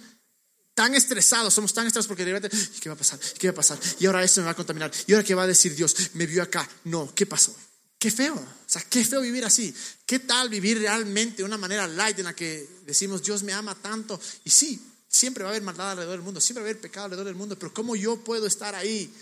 tan 0.74 0.96
estresados, 0.96 1.54
somos 1.54 1.74
tan 1.74 1.86
estresados 1.86 2.08
porque 2.08 2.24
de 2.24 2.32
repente, 2.32 2.58
¿qué 2.80 2.88
va 2.88 2.96
a 2.96 2.98
pasar? 2.98 3.20
¿Qué 3.20 3.48
va 3.48 3.52
a 3.52 3.56
pasar? 3.56 3.78
Y 4.00 4.06
ahora 4.06 4.24
esto 4.24 4.40
me 4.40 4.46
va 4.46 4.52
a 4.52 4.56
contaminar. 4.56 4.90
¿Y 5.06 5.14
ahora 5.14 5.26
qué 5.26 5.36
va 5.36 5.44
a 5.44 5.48
decir 5.48 5.76
Dios? 5.76 6.12
Me 6.14 6.26
vio 6.26 6.42
acá. 6.42 6.68
No, 6.86 7.14
¿qué 7.14 7.26
pasó? 7.26 7.54
Qué 8.01 8.10
feo. 8.10 8.34
O 8.34 8.65
sea, 8.65 8.81
qué 8.89 9.05
feo 9.05 9.22
vivir 9.22 9.46
así. 9.46 9.72
¿Qué 10.08 10.17
tal 10.17 10.50
vivir 10.50 10.79
realmente 10.79 11.38
de 11.38 11.43
una 11.43 11.60
manera 11.60 11.88
light 11.88 12.17
en 12.17 12.25
la 12.25 12.36
que 12.36 12.67
decimos, 12.84 13.22
Dios 13.22 13.43
me 13.43 13.53
ama 13.53 13.75
tanto? 13.75 14.20
Y 14.43 14.50
sí, 14.50 14.81
siempre 15.08 15.43
va 15.43 15.51
a 15.51 15.51
haber 15.51 15.62
maldad 15.62 15.91
alrededor 15.91 16.15
del 16.15 16.24
mundo, 16.24 16.41
siempre 16.41 16.63
va 16.63 16.67
a 16.67 16.72
haber 16.72 16.81
pecado 16.81 17.05
alrededor 17.05 17.27
del 17.27 17.36
mundo, 17.36 17.60
pero 17.60 17.72
¿cómo 17.72 17.96
yo 17.96 18.17
puedo 18.24 18.48
estar 18.48 18.74
ahí 18.74 19.13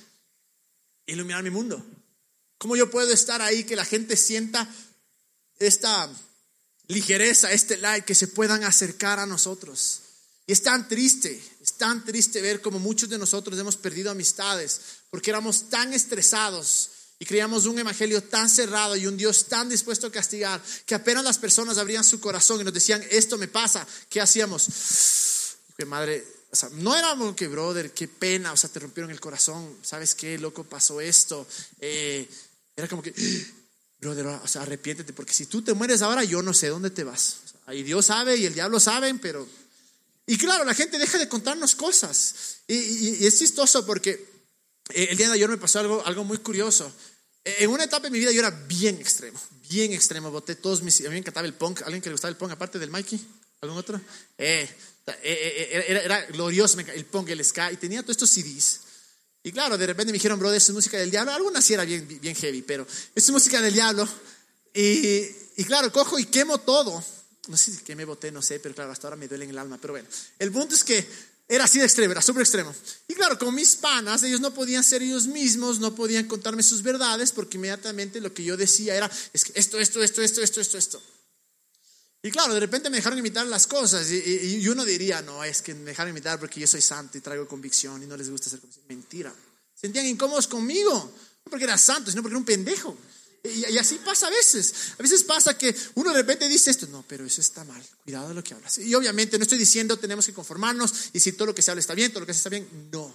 e 1.05 1.11
iluminar 1.11 1.43
mi 1.43 1.49
mundo? 1.49 1.85
¿Cómo 2.57 2.77
yo 2.77 2.89
puedo 2.89 3.11
estar 3.11 3.41
ahí 3.41 3.65
que 3.65 3.75
la 3.75 3.83
gente 3.83 4.15
sienta 4.15 4.65
esta 5.57 6.09
ligereza, 6.87 7.51
este 7.51 7.75
light, 7.75 8.05
que 8.05 8.15
se 8.15 8.29
puedan 8.29 8.63
acercar 8.63 9.19
a 9.19 9.25
nosotros? 9.25 10.03
Y 10.47 10.53
es 10.53 10.63
tan 10.63 10.87
triste, 10.87 11.43
es 11.59 11.73
tan 11.73 12.05
triste 12.05 12.41
ver 12.41 12.61
como 12.61 12.79
muchos 12.79 13.09
de 13.09 13.17
nosotros 13.17 13.59
hemos 13.59 13.75
perdido 13.75 14.09
amistades 14.09 14.79
porque 15.09 15.31
éramos 15.31 15.69
tan 15.69 15.93
estresados 15.93 16.91
y 17.19 17.25
creíamos 17.25 17.65
un 17.65 17.77
evangelio 17.77 18.23
tan 18.23 18.49
cerrado 18.49 18.95
y 18.95 19.05
un 19.05 19.17
Dios 19.17 19.45
tan 19.47 19.67
dispuesto 19.67 20.07
a 20.07 20.11
castigar 20.11 20.61
que 20.85 20.95
apenas 20.95 21.23
las 21.23 21.37
personas 21.37 21.77
abrían 21.77 22.03
su 22.03 22.19
corazón 22.19 22.61
y 22.61 22.63
nos 22.63 22.73
decían, 22.73 23.03
esto 23.11 23.37
me 23.37 23.49
pasa, 23.49 23.85
¿qué 24.09 24.21
hacíamos? 24.21 25.57
Que 25.77 25.85
madre, 25.85 26.25
o 26.49 26.55
sea, 26.55 26.69
no 26.73 26.95
éramos 26.95 27.35
que, 27.35 27.47
brother, 27.47 27.91
qué 27.93 28.07
pena, 28.07 28.53
o 28.53 28.57
sea, 28.57 28.69
te 28.69 28.79
rompieron 28.79 29.11
el 29.11 29.19
corazón, 29.19 29.77
¿sabes 29.83 30.15
qué, 30.15 30.39
loco, 30.39 30.63
pasó 30.63 31.01
esto? 31.01 31.45
Eh, 31.81 32.27
era 32.75 32.87
como 32.87 33.01
que, 33.01 33.13
brother, 33.99 34.27
o 34.27 34.47
sea, 34.47 34.61
arrepiéntete, 34.61 35.11
porque 35.11 35.33
si 35.33 35.45
tú 35.45 35.61
te 35.61 35.73
mueres 35.73 36.01
ahora, 36.01 36.23
yo 36.23 36.41
no 36.41 36.53
sé 36.53 36.69
dónde 36.69 36.89
te 36.89 37.03
vas. 37.03 37.37
ahí 37.65 37.83
Dios 37.83 38.05
sabe 38.05 38.37
y 38.37 38.45
el 38.45 38.53
diablo 38.53 38.79
saben, 38.79 39.19
pero 39.19 39.45
y 40.29 40.37
claro, 40.37 40.63
la 40.63 40.75
gente 40.75 40.99
deja 40.99 41.17
de 41.17 41.27
contarnos 41.27 41.73
cosas. 41.73 42.35
Y, 42.67 43.25
es 43.25 43.39
chistoso 43.39 43.83
porque 43.83 44.38
el 44.89 45.17
día 45.17 45.27
de 45.27 45.33
ayer 45.33 45.49
me 45.49 45.57
pasó 45.57 45.79
algo, 45.79 46.05
algo 46.05 46.23
muy 46.23 46.37
curioso. 46.39 46.91
Eh, 47.43 47.57
en 47.59 47.69
una 47.69 47.83
etapa 47.83 48.07
de 48.07 48.11
mi 48.11 48.19
vida 48.19 48.31
yo 48.31 48.39
era 48.39 48.51
bien 48.51 48.95
extremo, 48.99 49.39
bien 49.69 49.93
extremo. 49.93 50.31
Boté 50.31 50.55
todos 50.55 50.81
mis. 50.81 50.99
A 51.01 51.03
mí 51.03 51.09
me 51.09 51.17
encantaba 51.17 51.45
el 51.45 51.53
punk. 51.53 51.81
¿Alguien 51.83 52.01
que 52.01 52.09
le 52.09 52.13
gustaba 52.13 52.29
el 52.29 52.37
punk 52.37 52.51
aparte 52.51 52.79
del 52.79 52.89
Mikey? 52.89 53.19
¿Algún 53.61 53.77
otro? 53.77 53.99
Eh, 54.37 54.69
era, 55.23 56.01
era, 56.01 56.25
glorioso 56.25 56.79
el 56.79 57.05
punk, 57.05 57.29
el 57.29 57.43
ska. 57.43 57.71
Y 57.71 57.77
tenía 57.77 58.01
todos 58.01 58.15
estos 58.15 58.29
CDs. 58.29 58.81
Y 59.43 59.51
claro, 59.51 59.77
de 59.77 59.87
repente 59.87 60.11
me 60.11 60.17
dijeron, 60.17 60.37
bro, 60.37 60.51
es 60.51 60.69
música 60.71 60.97
del 60.97 61.11
diablo. 61.11 61.31
Algunas 61.31 61.63
sí 61.63 61.73
era 61.73 61.85
bien, 61.85 62.07
bien 62.21 62.35
heavy, 62.35 62.61
pero 62.61 62.85
es 63.15 63.29
música 63.29 63.61
del 63.61 63.73
diablo. 63.73 64.07
Y, 64.73 65.25
y 65.57 65.63
claro, 65.65 65.91
cojo 65.91 66.19
y 66.19 66.25
quemo 66.25 66.59
todo 66.59 67.03
no 67.49 67.57
sé 67.57 67.75
que 67.83 67.95
me 67.95 68.05
boté, 68.05 68.31
no 68.31 68.43
sé, 68.43 68.59
pero 68.59 68.75
claro, 68.75 68.91
hasta 68.91 69.07
ahora 69.07 69.17
me 69.17 69.27
duele 69.27 69.43
en 69.45 69.49
el 69.49 69.57
alma. 69.57 69.79
Pero 69.81 69.93
bueno, 69.93 70.07
el 70.37 70.51
punto 70.51 70.75
es 70.75 70.83
que 70.83 71.05
era 71.51 71.63
así 71.63 71.79
de 71.79 71.85
extremo, 71.85 72.11
era 72.11 72.21
súper 72.21 72.43
extremo. 72.43 72.73
Y 73.07 73.15
claro, 73.15 73.39
con 73.39 73.55
mis 73.55 73.75
panas, 73.75 74.21
ellos 74.21 74.39
no 74.39 74.53
podían 74.53 74.83
ser 74.83 75.01
ellos 75.01 75.25
mismos, 75.25 75.79
no 75.79 75.95
podían 75.95 76.27
contarme 76.27 76.61
sus 76.61 76.83
verdades, 76.83 77.31
porque 77.31 77.57
inmediatamente 77.57 78.21
lo 78.21 78.31
que 78.31 78.43
yo 78.43 78.55
decía 78.55 78.95
era, 78.95 79.09
es 79.33 79.45
que 79.45 79.59
esto, 79.59 79.79
esto, 79.79 80.03
esto, 80.03 80.21
esto, 80.21 80.41
esto, 80.43 80.61
esto, 80.61 80.77
esto. 80.77 81.01
Y 82.21 82.29
claro, 82.29 82.53
de 82.53 82.59
repente 82.59 82.91
me 82.91 82.97
dejaron 82.97 83.17
imitar 83.17 83.47
las 83.47 83.65
cosas 83.65 84.11
y, 84.11 84.67
uno 84.67 84.85
diría, 84.85 85.23
no, 85.23 85.43
es 85.43 85.63
que 85.63 85.73
me 85.73 85.91
dejaron 85.91 86.11
imitar 86.11 86.39
porque 86.39 86.59
yo 86.59 86.67
soy 86.67 86.81
santo 86.81 87.17
y 87.17 87.21
traigo 87.21 87.47
convicción 87.47 88.03
y 88.03 88.05
no 88.05 88.15
les 88.15 88.29
gusta 88.29 88.47
ser 88.47 88.59
convicción. 88.59 88.85
Mentira. 88.87 89.33
Sentían 89.73 90.05
incómodos 90.05 90.47
conmigo, 90.47 90.93
no 90.93 91.49
porque 91.49 91.63
era 91.63 91.79
santo, 91.79 92.11
sino 92.11 92.21
porque 92.21 92.33
era 92.33 92.39
un 92.39 92.45
pendejo. 92.45 92.95
Y, 93.43 93.77
así 93.77 93.99
pasa 94.03 94.27
a 94.27 94.29
veces. 94.29 94.93
A 94.97 95.01
veces 95.01 95.23
pasa 95.23 95.57
que 95.57 95.75
uno 95.95 96.11
de 96.11 96.17
repente 96.17 96.47
dice 96.47 96.71
esto, 96.71 96.87
no, 96.87 97.05
pero 97.07 97.25
eso 97.25 97.41
está 97.41 97.63
mal, 97.63 97.81
cuidado 98.03 98.29
de 98.29 98.33
lo 98.33 98.43
que 98.43 98.53
hablas. 98.53 98.77
Y 98.79 98.93
obviamente 98.95 99.37
no 99.37 99.43
estoy 99.43 99.57
diciendo 99.57 99.97
tenemos 99.97 100.25
que 100.25 100.33
conformarnos 100.33 101.11
y 101.13 101.19
si 101.19 101.31
todo 101.33 101.47
lo 101.47 101.55
que 101.55 101.61
se 101.61 101.71
habla 101.71 101.79
está 101.79 101.93
bien, 101.93 102.11
todo 102.11 102.21
lo 102.21 102.25
que 102.25 102.33
se 102.33 102.39
está 102.39 102.49
bien, 102.49 102.67
no. 102.91 103.13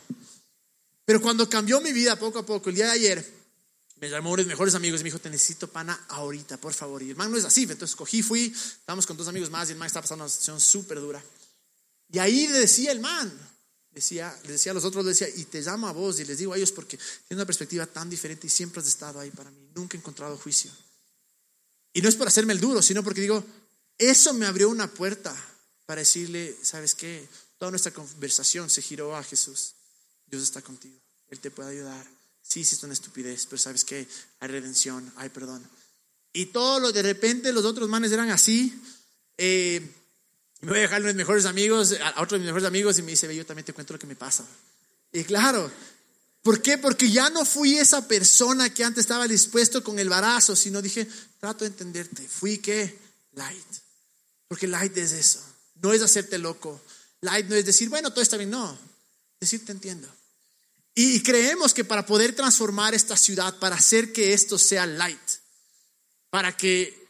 Pero 1.04 1.20
cuando 1.20 1.48
cambió 1.48 1.80
mi 1.80 1.92
vida 1.92 2.18
poco 2.18 2.38
a 2.38 2.46
poco, 2.46 2.70
el 2.70 2.76
día 2.76 2.86
de 2.86 2.92
ayer, 2.92 3.34
me 4.00 4.08
llamó 4.08 4.30
uno 4.30 4.38
de 4.38 4.44
mis 4.44 4.52
mejores 4.52 4.74
amigos 4.74 5.00
y 5.00 5.04
me 5.04 5.08
dijo, 5.08 5.18
te 5.18 5.30
necesito 5.30 5.68
pana 5.68 6.06
ahorita, 6.08 6.56
por 6.56 6.72
favor. 6.72 7.02
Y 7.02 7.10
el 7.10 7.16
man 7.16 7.30
no 7.30 7.36
es 7.36 7.44
así, 7.44 7.62
entonces 7.62 7.94
cogí, 7.94 8.22
fui, 8.22 8.46
estábamos 8.46 9.06
con 9.06 9.16
dos 9.16 9.28
amigos 9.28 9.50
más 9.50 9.68
y 9.68 9.72
el 9.72 9.78
man 9.78 9.86
estaba 9.86 10.02
pasando 10.02 10.24
una 10.24 10.30
situación 10.30 10.60
súper 10.60 11.00
dura. 11.00 11.22
Y 12.10 12.18
ahí 12.18 12.46
le 12.46 12.60
decía 12.60 12.92
el 12.92 13.00
man, 13.00 13.32
decía, 13.94 14.36
decía 14.46 14.72
a 14.72 14.74
los 14.74 14.84
otros, 14.84 15.04
decía, 15.06 15.28
y 15.28 15.44
te 15.44 15.62
llamo 15.62 15.86
a 15.86 15.92
vos 15.92 16.18
y 16.18 16.24
les 16.24 16.38
digo 16.38 16.52
a 16.52 16.56
ellos 16.56 16.72
porque 16.72 16.96
tiene 16.96 17.40
una 17.40 17.46
perspectiva 17.46 17.86
tan 17.86 18.10
diferente 18.10 18.46
y 18.46 18.50
siempre 18.50 18.80
has 18.80 18.88
estado 18.88 19.20
ahí 19.20 19.30
para 19.30 19.50
mí, 19.50 19.68
nunca 19.74 19.96
he 19.96 20.00
encontrado 20.00 20.36
juicio. 20.36 20.70
Y 21.92 22.02
no 22.02 22.08
es 22.08 22.16
por 22.16 22.26
hacerme 22.26 22.52
el 22.52 22.60
duro, 22.60 22.82
sino 22.82 23.04
porque 23.04 23.20
digo, 23.20 23.44
eso 23.96 24.34
me 24.34 24.46
abrió 24.46 24.68
una 24.68 24.92
puerta 24.92 25.34
para 25.86 26.00
decirle, 26.00 26.56
¿sabes 26.62 26.94
qué? 26.94 27.28
Toda 27.58 27.70
nuestra 27.70 27.92
conversación 27.92 28.68
se 28.68 28.82
giró 28.82 29.16
a 29.16 29.22
Jesús. 29.22 29.74
Dios 30.26 30.42
está 30.42 30.60
contigo, 30.60 30.98
Él 31.28 31.38
te 31.38 31.52
puede 31.52 31.70
ayudar. 31.70 32.04
Sí, 32.42 32.64
sí, 32.64 32.74
es 32.74 32.82
una 32.82 32.92
estupidez, 32.92 33.46
pero 33.46 33.58
¿sabes 33.58 33.84
qué? 33.84 34.06
Hay 34.40 34.48
redención, 34.48 35.10
hay 35.16 35.28
perdón. 35.28 35.62
Y 36.32 36.46
todo 36.46 36.80
lo 36.80 36.92
de 36.92 37.02
repente 37.02 37.52
los 37.52 37.64
otros 37.64 37.88
manes 37.88 38.10
eran 38.10 38.30
así. 38.30 38.74
Eh, 39.38 39.88
me 40.60 40.70
voy 40.70 40.78
a 40.78 40.82
dejar 40.82 41.02
a 41.02 41.06
mis 41.06 41.14
mejores 41.14 41.44
amigos, 41.44 41.94
a 42.00 42.22
otro 42.22 42.36
de 42.36 42.40
mis 42.40 42.46
mejores 42.46 42.66
amigos, 42.66 42.98
y 42.98 43.02
me 43.02 43.10
dice, 43.12 43.26
ve, 43.26 43.36
yo 43.36 43.44
también 43.46 43.66
te 43.66 43.72
cuento 43.72 43.92
lo 43.92 43.98
que 43.98 44.06
me 44.06 44.16
pasa. 44.16 44.44
Y 45.12 45.24
claro, 45.24 45.70
¿por 46.42 46.62
qué? 46.62 46.78
Porque 46.78 47.10
ya 47.10 47.30
no 47.30 47.44
fui 47.44 47.76
esa 47.76 48.08
persona 48.08 48.72
que 48.72 48.84
antes 48.84 49.02
estaba 49.02 49.28
dispuesto 49.28 49.84
con 49.84 49.98
el 49.98 50.08
barazo, 50.08 50.56
sino 50.56 50.80
dije, 50.82 51.06
trato 51.38 51.64
de 51.64 51.68
entenderte. 51.68 52.26
Fui 52.26 52.58
que 52.58 52.98
light. 53.32 53.66
Porque 54.48 54.66
light 54.66 54.96
es 54.96 55.12
eso. 55.12 55.40
No 55.82 55.92
es 55.92 56.02
hacerte 56.02 56.38
loco. 56.38 56.80
Light 57.20 57.46
no 57.46 57.54
es 57.54 57.64
decir, 57.64 57.88
bueno, 57.88 58.10
todo 58.10 58.22
está 58.22 58.36
bien. 58.36 58.50
No, 58.50 58.78
decir 59.40 59.64
te 59.64 59.72
entiendo. 59.72 60.08
Y 60.94 61.22
creemos 61.22 61.74
que 61.74 61.84
para 61.84 62.06
poder 62.06 62.36
transformar 62.36 62.94
esta 62.94 63.16
ciudad, 63.16 63.58
para 63.58 63.76
hacer 63.76 64.12
que 64.12 64.32
esto 64.32 64.58
sea 64.58 64.86
light, 64.86 65.18
para 66.30 66.56
que 66.56 67.08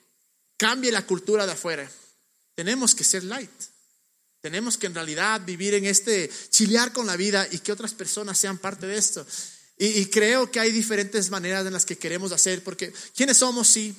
cambie 0.57 0.91
la 0.91 1.07
cultura 1.07 1.45
de 1.45 1.53
afuera, 1.53 1.91
tenemos 2.55 2.95
que 2.95 3.05
ser 3.05 3.25
light. 3.25 3.51
Tenemos 4.41 4.77
que 4.77 4.87
en 4.87 4.95
realidad 4.95 5.41
vivir 5.45 5.75
en 5.75 5.87
este 5.87 6.31
chilear 6.51 6.93
con 6.93 7.07
la 7.07 7.17
vida 7.17 7.49
y 7.51 7.59
que 7.59 7.73
otras 7.73 7.95
personas 7.95 8.39
sean 8.39 8.59
parte 8.59 8.87
de 8.87 8.99
esto. 8.99 9.27
Y, 9.77 10.07
creo 10.07 10.51
que 10.51 10.61
hay 10.61 10.71
diferentes 10.71 11.31
maneras 11.31 11.67
en 11.67 11.73
las 11.73 11.85
que 11.85 11.99
queremos 11.99 12.31
hacer, 12.31 12.63
porque 12.63 12.93
¿quiénes 13.17 13.39
somos? 13.39 13.67
Sí, 13.67 13.97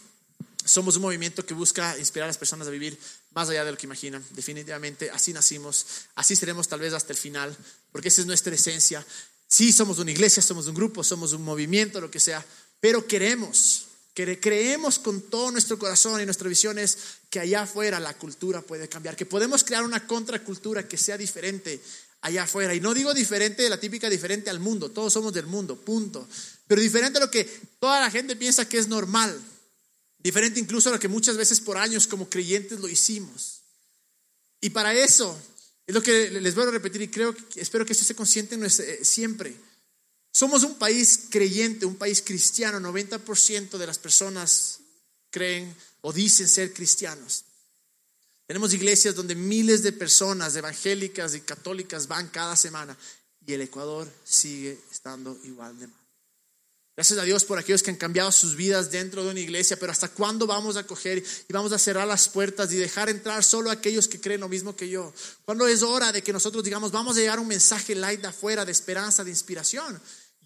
somos 0.64 0.96
un 0.96 1.02
movimiento 1.02 1.46
que 1.46 1.54
busca 1.54 1.98
inspirar 2.00 2.26
a 2.26 2.28
las 2.28 2.38
personas 2.38 2.68
a 2.68 2.72
vivir 2.72 2.98
más 3.32 3.50
allá 3.50 3.66
de 3.66 3.72
lo 3.72 3.78
que 3.78 3.86
imaginan. 3.86 4.24
Definitivamente, 4.32 5.10
así 5.10 5.34
nacimos, 5.34 5.86
así 6.16 6.36
seremos 6.36 6.68
tal 6.68 6.80
vez 6.80 6.94
hasta 6.94 7.12
el 7.12 7.20
final, 7.20 7.56
porque 7.92 8.08
esa 8.08 8.22
es 8.22 8.28
nuestra 8.28 8.56
esencia. 8.56 9.06
Sí, 9.48 9.74
somos 9.74 10.00
una 10.00 10.12
iglesia, 10.12 10.42
somos 10.42 10.68
un 10.68 10.76
grupo, 10.76 11.04
somos 11.04 11.34
un 11.34 11.44
movimiento, 11.44 12.00
lo 12.00 12.10
que 12.10 12.20
sea, 12.20 12.46
pero 12.80 13.06
queremos 13.06 13.85
que 14.16 14.40
creemos 14.40 14.98
con 14.98 15.22
todo 15.24 15.52
nuestro 15.52 15.78
corazón 15.78 16.22
y 16.22 16.26
nuestra 16.26 16.48
visión 16.48 16.80
es 16.80 16.98
que 17.30 17.42
allá 17.42 17.64
afuera 17.64 18.00
la 18.00 18.18
cultura 18.18 18.62
puede 18.62 18.88
cambiar, 18.88 19.18
que 19.18 19.26
podemos 19.26 19.66
crear 19.66 19.84
una 19.84 20.08
contracultura 20.08 20.88
que 20.88 20.98
sea 20.98 21.18
diferente 21.18 21.82
allá 22.22 22.44
afuera. 22.44 22.74
Y 22.74 22.80
no 22.80 22.94
digo 22.94 23.14
diferente 23.14 23.64
de 23.64 23.70
la 23.70 23.78
típica 23.78 24.10
diferente 24.10 24.50
al 24.50 24.62
mundo, 24.62 24.90
todos 24.90 25.12
somos 25.12 25.34
del 25.34 25.48
mundo, 25.48 25.76
punto. 25.76 26.26
Pero 26.66 26.82
diferente 26.82 27.18
a 27.18 27.22
lo 27.22 27.30
que 27.30 27.44
toda 27.78 28.00
la 28.00 28.10
gente 28.10 28.38
piensa 28.38 28.70
que 28.70 28.78
es 28.78 28.88
normal. 28.88 29.38
Diferente 30.18 30.62
incluso 30.62 30.88
a 30.88 30.94
lo 30.94 31.00
que 31.00 31.10
muchas 31.10 31.36
veces 31.36 31.60
por 31.60 31.78
años 31.78 32.08
como 32.08 32.30
creyentes 32.30 32.80
lo 32.80 32.88
hicimos. 32.88 33.64
Y 34.62 34.70
para 34.70 34.94
eso 34.94 35.38
es 35.86 35.94
lo 35.94 36.02
que 36.02 36.32
les 36.32 36.56
voy 36.56 36.64
a 36.64 36.72
repetir 36.72 37.02
y 37.02 37.10
creo, 37.10 37.36
espero 37.56 37.86
que 37.86 37.92
esto 37.92 38.06
se 38.06 38.16
consciente 38.16 38.58
siempre. 39.04 39.54
Somos 40.36 40.64
un 40.64 40.76
país 40.76 41.28
creyente, 41.30 41.86
un 41.86 41.96
país 41.96 42.22
cristiano. 42.22 42.78
90% 42.82 43.78
de 43.78 43.88
las 43.88 43.98
personas 43.98 44.82
creen 45.30 45.74
o 46.02 46.12
dicen 46.12 46.50
ser 46.50 46.74
cristianos. 46.74 47.46
Tenemos 48.46 48.74
iglesias 48.74 49.16
donde 49.16 49.34
miles 49.34 49.82
de 49.82 49.94
personas 49.94 50.54
evangélicas 50.58 51.36
y 51.36 51.40
católicas 51.40 52.10
van 52.10 52.28
cada 52.28 52.58
semana 52.58 52.98
y 53.48 53.54
el 53.54 53.62
Ecuador 53.62 54.12
sigue 54.26 54.78
estando 54.92 55.40
igual 55.46 55.80
de 55.80 55.88
mal. 55.88 56.06
Gracias 56.98 57.18
a 57.18 57.24
Dios 57.24 57.46
por 57.46 57.58
aquellos 57.58 57.82
que 57.82 57.92
han 57.92 57.98
cambiado 57.98 58.30
sus 58.34 58.58
vidas 58.58 58.92
dentro 58.92 59.24
de 59.24 59.32
una 59.32 59.40
iglesia, 59.40 59.78
pero 59.80 59.94
¿hasta 59.94 60.10
cuándo 60.10 60.46
vamos 60.48 60.76
a 60.76 60.86
coger 60.86 61.20
y 61.20 61.54
vamos 61.54 61.72
a 61.72 61.80
cerrar 61.80 62.08
las 62.10 62.28
puertas 62.28 62.74
y 62.74 62.76
dejar 62.76 63.08
entrar 63.08 63.42
solo 63.42 63.70
a 63.70 63.74
aquellos 63.74 64.10
que 64.10 64.20
creen 64.20 64.42
lo 64.42 64.50
mismo 64.50 64.76
que 64.76 64.90
yo? 64.90 65.14
¿Cuándo 65.46 65.66
es 65.66 65.82
hora 65.82 66.12
de 66.12 66.22
que 66.22 66.34
nosotros 66.34 66.62
digamos, 66.62 66.92
vamos 66.92 67.16
a 67.16 67.22
llegar 67.22 67.40
un 67.40 67.48
mensaje 67.48 67.96
light 67.96 68.20
de 68.20 68.28
afuera, 68.28 68.66
de 68.66 68.74
esperanza, 68.74 69.24
de 69.24 69.30
inspiración? 69.30 70.02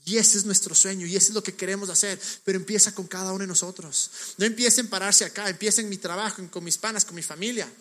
Y 0.10 0.18
ese 0.18 0.40
es 0.40 0.46
nuestro 0.46 0.74
sueño 0.74 1.06
y 1.06 1.16
ese 1.16 1.28
es 1.28 1.36
lo 1.36 1.44
que 1.44 1.54
queremos 1.54 1.88
hacer, 1.90 2.20
pero 2.44 2.58
empieza 2.58 2.96
con 2.96 3.06
cada 3.06 3.32
uno 3.32 3.44
de 3.44 3.48
nosotros. 3.48 4.10
No 4.38 4.46
empiecen 4.46 4.88
a 4.88 4.90
pararse 4.90 5.24
acá, 5.24 5.48
empiecen 5.48 5.86
en 5.86 5.90
mi 5.90 5.98
trabajo, 5.98 6.42
con 6.50 6.64
mis 6.64 6.80
panas, 6.80 7.06
con 7.06 7.14
mi 7.14 7.22
familia. 7.22 7.72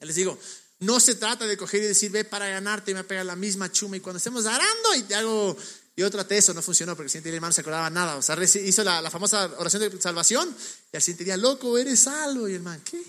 les 0.00 0.14
digo, 0.14 0.38
no 0.78 0.98
se 0.98 1.16
trata 1.16 1.46
de 1.46 1.58
coger 1.58 1.82
y 1.82 1.86
decir, 1.88 2.10
ve 2.10 2.24
para 2.24 2.48
ganarte 2.48 2.92
y 2.92 2.94
me 2.94 3.04
pega 3.04 3.22
la 3.22 3.36
misma 3.36 3.70
chuma 3.70 3.98
y 3.98 4.00
cuando 4.00 4.16
estemos 4.16 4.46
arando 4.46 4.94
y 4.96 5.02
te 5.02 5.14
hago 5.14 5.54
y 5.94 6.02
otra 6.02 6.24
eso 6.30 6.54
no 6.54 6.62
funcionó 6.62 6.96
porque 6.96 7.08
el 7.08 7.10
siguiente 7.10 7.28
el 7.28 7.34
hermano 7.34 7.52
se 7.52 7.60
acordaba 7.60 7.90
nada. 7.90 8.16
O 8.16 8.22
sea, 8.22 8.42
hizo 8.42 8.82
la, 8.82 9.10
famosa 9.10 9.44
oración 9.58 9.82
de 9.82 10.00
salvación 10.00 10.56
y 10.90 10.96
al 10.96 11.02
siguiente 11.02 11.36
loco, 11.36 11.76
eres 11.76 12.00
salvo. 12.00 12.48
Y 12.48 12.52
el 12.52 12.56
hermano, 12.56 12.82
¿qué? 12.82 13.02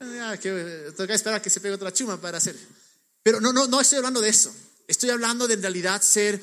Ah, 0.00 0.36
que, 0.36 0.92
toca 0.94 1.14
esperar 1.14 1.40
a 1.40 1.42
que 1.42 1.48
se 1.48 1.60
pegue 1.60 1.74
otra 1.74 1.90
chuma 1.90 2.20
para 2.20 2.36
hacer. 2.36 2.54
Pero 3.22 3.40
no, 3.40 3.50
no, 3.50 3.66
no 3.66 3.80
estoy 3.80 3.96
hablando 3.96 4.20
de 4.20 4.28
eso. 4.28 4.54
Estoy 4.86 5.08
hablando 5.08 5.48
de 5.48 5.54
en 5.54 5.62
realidad 5.62 6.02
ser 6.02 6.40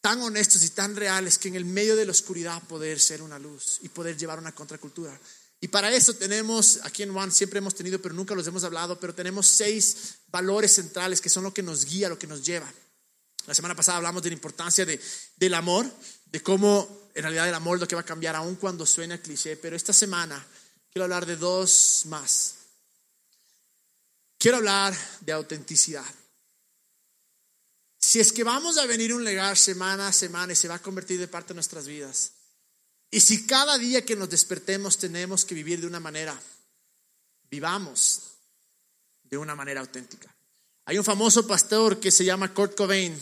tan 0.00 0.20
honestos 0.22 0.62
y 0.64 0.70
tan 0.70 0.96
reales 0.96 1.38
que 1.38 1.48
en 1.48 1.56
el 1.56 1.64
medio 1.64 1.96
de 1.96 2.06
la 2.06 2.12
oscuridad 2.12 2.62
poder 2.64 2.98
ser 2.98 3.22
una 3.22 3.38
luz 3.38 3.78
y 3.82 3.88
poder 3.88 4.16
llevar 4.16 4.38
una 4.38 4.54
contracultura. 4.54 5.18
Y 5.60 5.68
para 5.68 5.92
eso 5.92 6.14
tenemos, 6.14 6.80
aquí 6.84 7.02
en 7.02 7.14
One 7.14 7.30
siempre 7.30 7.58
hemos 7.58 7.74
tenido, 7.74 8.00
pero 8.00 8.14
nunca 8.14 8.34
los 8.34 8.46
hemos 8.46 8.64
hablado, 8.64 8.98
pero 8.98 9.14
tenemos 9.14 9.46
seis 9.46 10.14
valores 10.28 10.74
centrales 10.74 11.20
que 11.20 11.28
son 11.28 11.44
lo 11.44 11.52
que 11.52 11.62
nos 11.62 11.84
guía, 11.84 12.08
lo 12.08 12.18
que 12.18 12.26
nos 12.26 12.44
lleva. 12.44 12.72
La 13.46 13.54
semana 13.54 13.74
pasada 13.74 13.98
hablamos 13.98 14.22
de 14.22 14.30
la 14.30 14.34
importancia 14.34 14.86
de, 14.86 14.98
del 15.36 15.54
amor, 15.54 15.86
de 16.26 16.42
cómo 16.42 17.10
en 17.14 17.22
realidad 17.22 17.48
el 17.48 17.54
amor 17.54 17.76
es 17.76 17.80
lo 17.80 17.88
que 17.88 17.94
va 17.94 18.00
a 18.00 18.06
cambiar, 18.06 18.36
aun 18.36 18.56
cuando 18.56 18.86
suena 18.86 19.20
cliché. 19.20 19.56
Pero 19.56 19.76
esta 19.76 19.92
semana 19.92 20.46
quiero 20.90 21.04
hablar 21.04 21.26
de 21.26 21.36
dos 21.36 22.02
más. 22.06 22.54
Quiero 24.38 24.58
hablar 24.58 24.96
de 25.20 25.32
autenticidad. 25.32 26.06
Si 28.10 28.18
es 28.18 28.32
que 28.32 28.42
vamos 28.42 28.76
a 28.76 28.86
venir 28.86 29.14
un 29.14 29.22
legar 29.22 29.56
semana 29.56 30.08
a 30.08 30.12
semana 30.12 30.52
y 30.52 30.56
se 30.56 30.66
va 30.66 30.74
a 30.74 30.82
convertir 30.82 31.20
de 31.20 31.28
parte 31.28 31.50
de 31.50 31.54
nuestras 31.54 31.86
vidas, 31.86 32.32
y 33.08 33.20
si 33.20 33.46
cada 33.46 33.78
día 33.78 34.04
que 34.04 34.16
nos 34.16 34.28
despertemos 34.28 34.98
tenemos 34.98 35.44
que 35.44 35.54
vivir 35.54 35.80
de 35.80 35.86
una 35.86 36.00
manera, 36.00 36.36
vivamos 37.48 38.22
de 39.22 39.36
una 39.38 39.54
manera 39.54 39.80
auténtica. 39.80 40.34
Hay 40.86 40.98
un 40.98 41.04
famoso 41.04 41.46
pastor 41.46 42.00
que 42.00 42.10
se 42.10 42.24
llama 42.24 42.52
Kurt 42.52 42.74
Cobain 42.74 43.16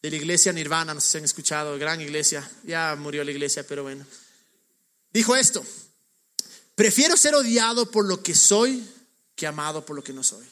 de 0.00 0.08
la 0.10 0.16
iglesia 0.16 0.54
Nirvana, 0.54 0.94
no 0.94 1.02
sé 1.02 1.08
si 1.10 1.18
han 1.18 1.24
escuchado, 1.24 1.78
gran 1.78 2.00
iglesia, 2.00 2.50
ya 2.62 2.96
murió 2.98 3.24
la 3.24 3.30
iglesia, 3.30 3.66
pero 3.66 3.82
bueno. 3.82 4.06
Dijo 5.12 5.36
esto, 5.36 5.62
prefiero 6.74 7.18
ser 7.18 7.34
odiado 7.34 7.90
por 7.90 8.06
lo 8.06 8.22
que 8.22 8.34
soy 8.34 8.88
que 9.36 9.46
amado 9.46 9.84
por 9.84 9.94
lo 9.94 10.02
que 10.02 10.14
no 10.14 10.22
soy. 10.22 10.46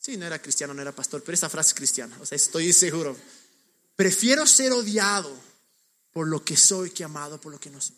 Sí, 0.00 0.16
no 0.16 0.24
era 0.24 0.40
cristiano, 0.40 0.72
no 0.72 0.80
era 0.80 0.92
pastor, 0.92 1.22
pero 1.22 1.34
esta 1.34 1.50
frase 1.50 1.68
es 1.68 1.74
cristiana, 1.74 2.16
o 2.20 2.26
sea, 2.26 2.34
estoy 2.34 2.72
seguro. 2.72 3.14
Prefiero 3.94 4.46
ser 4.46 4.72
odiado 4.72 5.30
por 6.10 6.26
lo 6.26 6.42
que 6.42 6.56
soy 6.56 6.90
que 6.90 7.04
amado 7.04 7.38
por 7.38 7.52
lo 7.52 7.60
que 7.60 7.68
no 7.68 7.80
soy. 7.82 7.96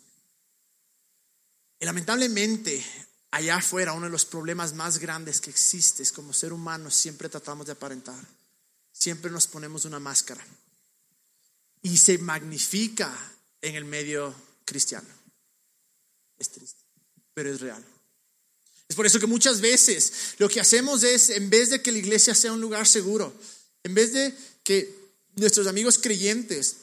Y 1.79 1.85
lamentablemente 1.85 2.85
allá 3.31 3.55
afuera 3.55 3.93
uno 3.93 4.07
de 4.07 4.11
los 4.11 4.25
problemas 4.25 4.73
más 4.73 4.99
grandes 4.99 5.39
que 5.39 5.49
existe 5.49 6.03
es 6.03 6.11
como 6.11 6.33
ser 6.33 6.51
humanos 6.51 6.93
siempre 6.93 7.29
tratamos 7.29 7.67
de 7.67 7.71
aparentar, 7.71 8.19
siempre 8.91 9.31
nos 9.31 9.47
ponemos 9.47 9.85
una 9.85 9.99
máscara 9.99 10.45
y 11.81 11.97
se 11.97 12.17
magnifica 12.17 13.13
en 13.61 13.75
el 13.75 13.85
medio 13.85 14.35
cristiano. 14.65 15.07
Es 16.37 16.49
triste, 16.51 16.83
pero 17.33 17.49
es 17.49 17.61
real. 17.61 17.92
Es 18.93 18.95
por 18.95 19.07
eso 19.07 19.19
que 19.19 19.25
muchas 19.25 19.59
veces 19.59 20.35
lo 20.37 20.47
que 20.47 20.61
hacemos 20.61 21.01
es, 21.01 21.31
en 21.31 21.49
vez 21.49 21.71
de 21.71 21.81
que 21.81 21.91
la 21.91 21.97
iglesia 21.97 22.35
sea 22.35 22.53
un 22.53 22.61
lugar 22.61 22.87
seguro, 22.87 23.33
en 23.83 23.95
vez 23.95 24.13
de 24.13 24.31
que 24.63 24.95
nuestros 25.35 25.65
amigos 25.65 25.97
creyentes 25.97 26.75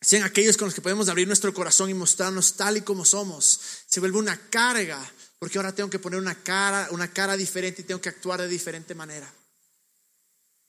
sean 0.00 0.22
aquellos 0.22 0.56
con 0.56 0.68
los 0.68 0.74
que 0.74 0.80
podemos 0.80 1.10
abrir 1.10 1.26
nuestro 1.26 1.52
corazón 1.52 1.90
y 1.90 1.94
mostrarnos 1.94 2.56
tal 2.56 2.78
y 2.78 2.80
como 2.80 3.04
somos, 3.04 3.60
se 3.86 4.00
vuelve 4.00 4.16
una 4.16 4.48
carga 4.48 5.12
porque 5.38 5.58
ahora 5.58 5.74
tengo 5.74 5.90
que 5.90 5.98
poner 5.98 6.18
una 6.18 6.42
cara, 6.42 6.88
una 6.90 7.12
cara 7.12 7.36
diferente 7.36 7.82
y 7.82 7.84
tengo 7.84 8.00
que 8.00 8.08
actuar 8.08 8.40
de 8.40 8.48
diferente 8.48 8.94
manera. 8.94 9.30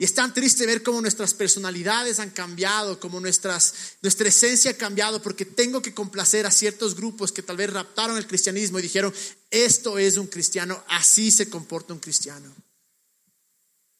Y 0.01 0.03
es 0.03 0.15
tan 0.15 0.33
triste 0.33 0.65
ver 0.65 0.81
cómo 0.81 0.99
nuestras 0.99 1.35
personalidades 1.35 2.17
han 2.17 2.31
cambiado, 2.31 2.99
cómo 2.99 3.19
nuestras, 3.19 3.75
nuestra 4.01 4.29
esencia 4.29 4.71
ha 4.71 4.73
cambiado, 4.73 5.21
porque 5.21 5.45
tengo 5.45 5.79
que 5.79 5.93
complacer 5.93 6.47
a 6.47 6.49
ciertos 6.49 6.95
grupos 6.95 7.31
que 7.31 7.43
tal 7.43 7.57
vez 7.57 7.71
raptaron 7.71 8.17
el 8.17 8.25
cristianismo 8.25 8.79
y 8.79 8.81
dijeron, 8.81 9.13
esto 9.51 9.99
es 9.99 10.17
un 10.17 10.25
cristiano, 10.25 10.83
así 10.87 11.29
se 11.29 11.51
comporta 11.51 11.93
un 11.93 11.99
cristiano. 11.99 12.51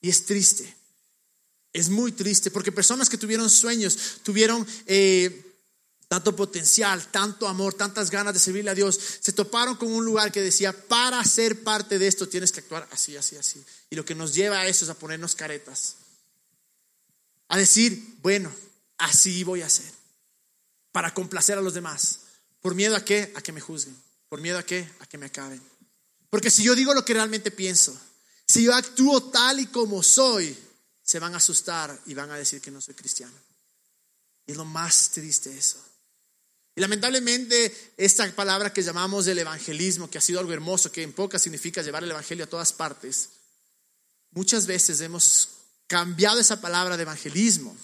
Y 0.02 0.10
es 0.10 0.26
triste, 0.26 0.76
es 1.72 1.90
muy 1.90 2.14
triste, 2.14 2.50
porque 2.50 2.72
personas 2.72 3.08
que 3.08 3.20
tuvieron 3.20 3.48
sueños, 3.48 3.96
tuvieron... 4.24 4.66
Eh, 4.88 5.50
tanto 6.12 6.36
potencial, 6.36 7.08
tanto 7.10 7.48
amor, 7.48 7.74
tantas 7.74 8.12
ganas 8.12 8.34
de 8.34 8.40
servirle 8.42 8.70
a 8.70 8.76
Dios, 8.76 9.00
se 9.22 9.32
toparon 9.32 9.78
con 9.78 9.90
un 9.94 10.04
lugar 10.04 10.30
que 10.30 10.42
decía, 10.42 10.74
para 10.74 11.24
ser 11.24 11.64
parte 11.64 11.98
de 11.98 12.06
esto 12.06 12.28
tienes 12.28 12.52
que 12.52 12.60
actuar 12.60 12.86
así, 12.92 13.16
así, 13.16 13.38
así. 13.38 13.64
Y 13.90 13.96
lo 13.96 14.04
que 14.04 14.14
nos 14.14 14.34
lleva 14.34 14.60
a 14.60 14.68
eso 14.68 14.84
es 14.84 14.92
a 14.92 14.96
ponernos 14.96 15.36
caretas. 15.36 15.96
A 17.48 17.58
decir, 17.58 18.18
bueno, 18.22 18.54
así 18.98 19.46
voy 19.46 19.62
a 19.62 19.68
hacer. 19.68 19.90
Para 20.92 21.14
complacer 21.14 21.58
a 21.58 21.62
los 21.62 21.76
demás. 21.76 22.20
¿Por 22.60 22.76
miedo 22.76 22.98
a 22.98 23.06
qué? 23.06 23.32
A 23.38 23.42
que 23.42 23.54
me 23.54 23.62
juzguen. 23.62 23.96
¿Por 24.28 24.42
miedo 24.42 24.58
a 24.58 24.64
qué? 24.64 24.92
A 25.00 25.06
que 25.06 25.18
me 25.18 25.28
acaben. 25.28 25.62
Porque 26.30 26.52
si 26.52 26.62
yo 26.62 26.76
digo 26.76 26.94
lo 26.94 27.06
que 27.06 27.14
realmente 27.14 27.52
pienso, 27.52 27.98
si 28.46 28.66
yo 28.66 28.76
actúo 28.76 29.32
tal 29.32 29.62
y 29.62 29.68
como 29.68 30.04
soy, 30.04 30.58
se 31.02 31.20
van 31.20 31.36
a 31.36 31.38
asustar 31.38 31.98
y 32.06 32.14
van 32.16 32.32
a 32.32 32.36
decir 32.36 32.60
que 32.60 32.70
no 32.70 32.82
soy 32.82 32.96
cristiano. 32.96 33.38
Y 34.46 34.52
es 34.52 34.58
lo 34.58 34.66
más 34.66 35.12
triste 35.12 35.58
eso. 35.58 35.82
Y 36.76 36.82
lamentablemente 36.82 37.94
esta 37.98 38.30
palabra 38.34 38.72
que 38.72 38.82
llamamos 38.82 39.28
el 39.28 39.40
evangelismo, 39.40 40.10
que 40.10 40.18
ha 40.18 40.22
sido 40.22 40.40
algo 40.40 40.54
hermoso, 40.54 40.92
que 40.92 41.04
en 41.04 41.14
pocas 41.14 41.42
significa 41.42 41.82
llevar 41.82 42.04
el 42.04 42.12
evangelio 42.12 42.46
a 42.46 42.50
todas 42.50 42.72
partes, 42.72 43.30
muchas 44.32 44.66
veces 44.66 45.02
hemos 45.02 45.50
cambiado 45.88 46.40
esa 46.40 46.62
palabra 46.62 46.96
de 46.96 47.04
evangelismo 47.04 47.76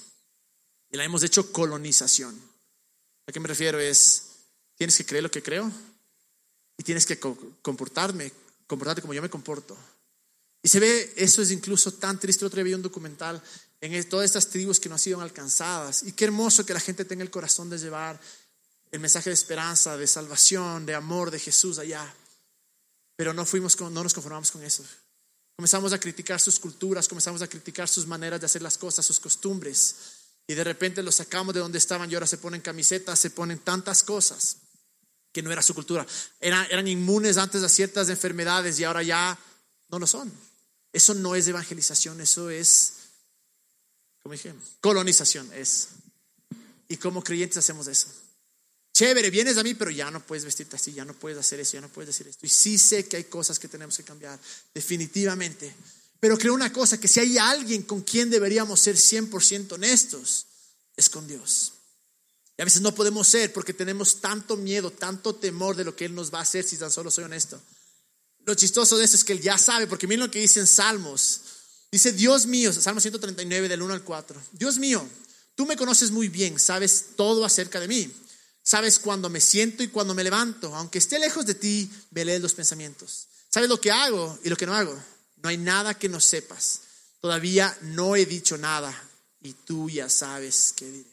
y 0.90 0.98
la 0.98 1.04
hemos 1.04 1.24
hecho 1.24 1.52
colonización. 1.52 2.40
¿A 3.28 3.34
qué 3.34 3.40
me 3.42 3.50
refiero? 3.50 3.78
Es, 3.80 4.24
tienes 4.76 4.96
que 4.98 5.06
creer 5.06 5.24
lo 5.24 5.32
que 5.32 5.44
creo 5.44 5.70
y 6.78 6.84
tienes 6.84 7.06
que 7.06 7.20
comportarme, 7.20 8.32
comportarte 8.68 9.02
como 9.02 9.14
yo 9.14 9.22
me 9.22 9.30
comporto. 9.30 9.78
Y 10.64 10.70
se 10.70 10.80
ve, 10.80 11.14
eso 11.18 11.42
es 11.42 11.52
incluso 11.52 11.94
tan 11.94 12.20
triste. 12.20 12.46
Otro 12.46 12.58
día 12.58 12.64
vi 12.64 12.74
un 12.74 12.82
documental 12.82 13.42
en 13.82 14.10
todas 14.10 14.26
estas 14.26 14.48
tribus 14.48 14.80
que 14.80 14.90
no 14.90 14.96
han 14.96 15.00
sido 15.00 15.20
alcanzadas. 15.22 16.04
Y 16.04 16.14
qué 16.14 16.26
hermoso 16.26 16.66
que 16.66 16.74
la 16.74 16.80
gente 16.80 17.06
tenga 17.06 17.24
el 17.24 17.32
corazón 17.32 17.70
de 17.70 17.78
llevar 17.78 18.20
el 18.92 19.00
mensaje 19.00 19.30
de 19.30 19.34
esperanza, 19.34 19.98
de 19.98 20.08
salvación, 20.08 20.86
de 20.86 20.96
amor 20.96 21.32
de 21.32 21.40
Jesús 21.40 21.80
allá. 21.80 22.14
Pero 23.16 23.34
no 23.34 23.46
fuimos 23.46 23.80
no 23.80 23.90
nos 23.90 24.14
conformamos 24.14 24.52
con 24.52 24.64
eso. 24.64 24.86
Comenzamos 25.56 25.92
a 25.92 26.00
criticar 26.00 26.40
sus 26.40 26.60
culturas, 26.60 27.08
comenzamos 27.08 27.42
a 27.42 27.48
criticar 27.48 27.90
sus 27.90 28.06
maneras 28.06 28.40
de 28.40 28.46
hacer 28.46 28.62
las 28.62 28.78
cosas, 28.78 29.06
sus 29.06 29.20
costumbres. 29.20 29.96
Y 30.46 30.54
de 30.54 30.64
repente 30.64 31.04
los 31.04 31.16
sacamos 31.16 31.54
de 31.54 31.60
donde 31.60 31.80
estaban 31.80 32.10
y 32.10 32.14
ahora 32.14 32.28
se 32.28 32.38
ponen 32.38 32.62
camisetas, 32.62 33.20
se 33.20 33.32
ponen 33.32 33.60
tantas 33.60 34.04
cosas 34.04 34.58
que 35.34 35.42
no 35.42 35.52
era 35.52 35.62
su 35.62 35.74
cultura. 35.74 36.06
Eran, 36.40 36.66
eran 36.70 36.88
inmunes 36.88 37.38
antes 37.38 37.64
a 37.64 37.70
ciertas 37.70 38.10
enfermedades 38.10 38.80
y 38.80 38.84
ahora 38.84 39.04
ya 39.04 39.38
no 39.90 40.00
lo 40.00 40.08
son. 40.08 40.32
Eso 40.94 41.14
no 41.16 41.36
es 41.36 41.48
evangelización, 41.48 42.22
eso 42.22 42.50
es, 42.50 42.94
como 44.22 44.34
dije, 44.34 44.54
colonización 44.80 45.52
es. 45.54 45.90
Y 46.88 46.98
como 46.98 47.24
creyentes 47.24 47.58
hacemos 47.58 47.88
eso 47.88 48.08
chévere, 48.98 49.30
vienes 49.30 49.58
a 49.58 49.64
mí, 49.64 49.76
pero 49.76 49.92
ya 49.92 50.10
no 50.10 50.26
puedes 50.26 50.44
vestirte 50.44 50.76
así, 50.76 50.92
ya 50.92 51.06
no 51.06 51.14
puedes 51.14 51.38
hacer 51.38 51.60
eso, 51.60 51.74
ya 51.74 51.82
no 51.82 51.90
puedes 51.90 52.08
decir 52.08 52.28
esto. 52.28 52.48
Y 52.48 52.50
sí 52.50 52.80
sé 52.80 53.08
que 53.08 53.18
hay 53.18 53.26
cosas 53.26 53.60
que 53.60 53.68
tenemos 53.68 53.96
que 53.96 54.04
cambiar, 54.04 54.40
definitivamente. 54.74 55.76
Pero 56.20 56.36
creo 56.36 56.56
una 56.56 56.74
cosa, 56.74 57.00
que 57.00 57.08
si 57.08 57.20
hay 57.20 57.38
alguien 57.38 57.84
con 57.84 58.02
quien 58.02 58.32
deberíamos 58.32 58.80
ser 58.80 58.96
100% 58.96 59.74
honestos, 59.74 60.48
es 60.96 61.10
con 61.12 61.28
Dios. 61.28 61.74
Y 62.58 62.64
a 62.64 62.66
veces 62.66 62.82
no 62.82 62.96
podemos 62.96 63.28
ser 63.28 63.54
porque 63.54 63.72
tenemos 63.72 64.20
tanto 64.20 64.58
miedo, 64.58 64.90
tanto 64.90 65.36
temor 65.36 65.76
de 65.76 65.84
lo 65.84 65.96
que 65.96 66.06
Él 66.06 66.16
nos 66.16 66.34
va 66.34 66.40
a 66.40 66.42
hacer 66.42 66.64
si 66.64 66.76
tan 66.76 66.90
solo 66.90 67.12
soy 67.12 67.26
honesto. 67.26 67.62
Lo 68.46 68.56
chistoso 68.56 68.98
de 68.98 69.06
eso 69.06 69.16
es 69.16 69.24
que 69.24 69.34
Él 69.34 69.42
ya 69.42 69.60
sabe, 69.60 69.86
porque 69.86 70.08
miren 70.08 70.26
lo 70.26 70.32
que 70.32 70.40
dice 70.40 70.60
en 70.60 70.66
Salmos. 70.66 71.42
Dice, 71.92 72.14
Dios 72.14 72.48
mío, 72.48 72.74
Salmo 72.74 73.00
139 73.00 73.70
del 73.70 73.84
1 73.84 73.94
al 73.94 74.04
4. 74.04 74.42
Dios 74.54 74.80
mío, 74.80 75.08
tú 75.54 75.68
me 75.68 75.78
conoces 75.78 76.10
muy 76.10 76.30
bien, 76.30 76.58
sabes 76.58 77.10
todo 77.16 77.46
acerca 77.46 77.80
de 77.80 77.88
mí. 77.88 78.12
Sabes 78.68 79.00
cuando 79.00 79.30
me 79.30 79.40
siento 79.40 79.82
y 79.82 79.88
cuando 79.88 80.14
me 80.14 80.26
levanto. 80.26 80.76
Aunque 80.76 80.98
esté 80.98 81.20
lejos 81.20 81.46
de 81.46 81.56
ti, 81.56 81.90
me 82.12 82.26
los 82.38 82.54
pensamientos. 82.54 83.30
Sabes 83.48 83.70
lo 83.70 83.80
que 83.80 83.92
hago 83.92 84.38
y 84.44 84.50
lo 84.50 84.58
que 84.58 84.66
no 84.66 84.76
hago. 84.76 84.94
No 85.38 85.48
hay 85.48 85.58
nada 85.58 85.98
que 85.98 86.10
no 86.10 86.20
sepas. 86.20 86.82
Todavía 87.22 87.78
no 87.84 88.18
he 88.18 88.26
dicho 88.26 88.58
nada 88.58 88.94
y 89.40 89.54
tú 89.54 89.90
ya 89.90 90.10
sabes 90.10 90.74
qué 90.76 90.92
diré. 90.92 91.10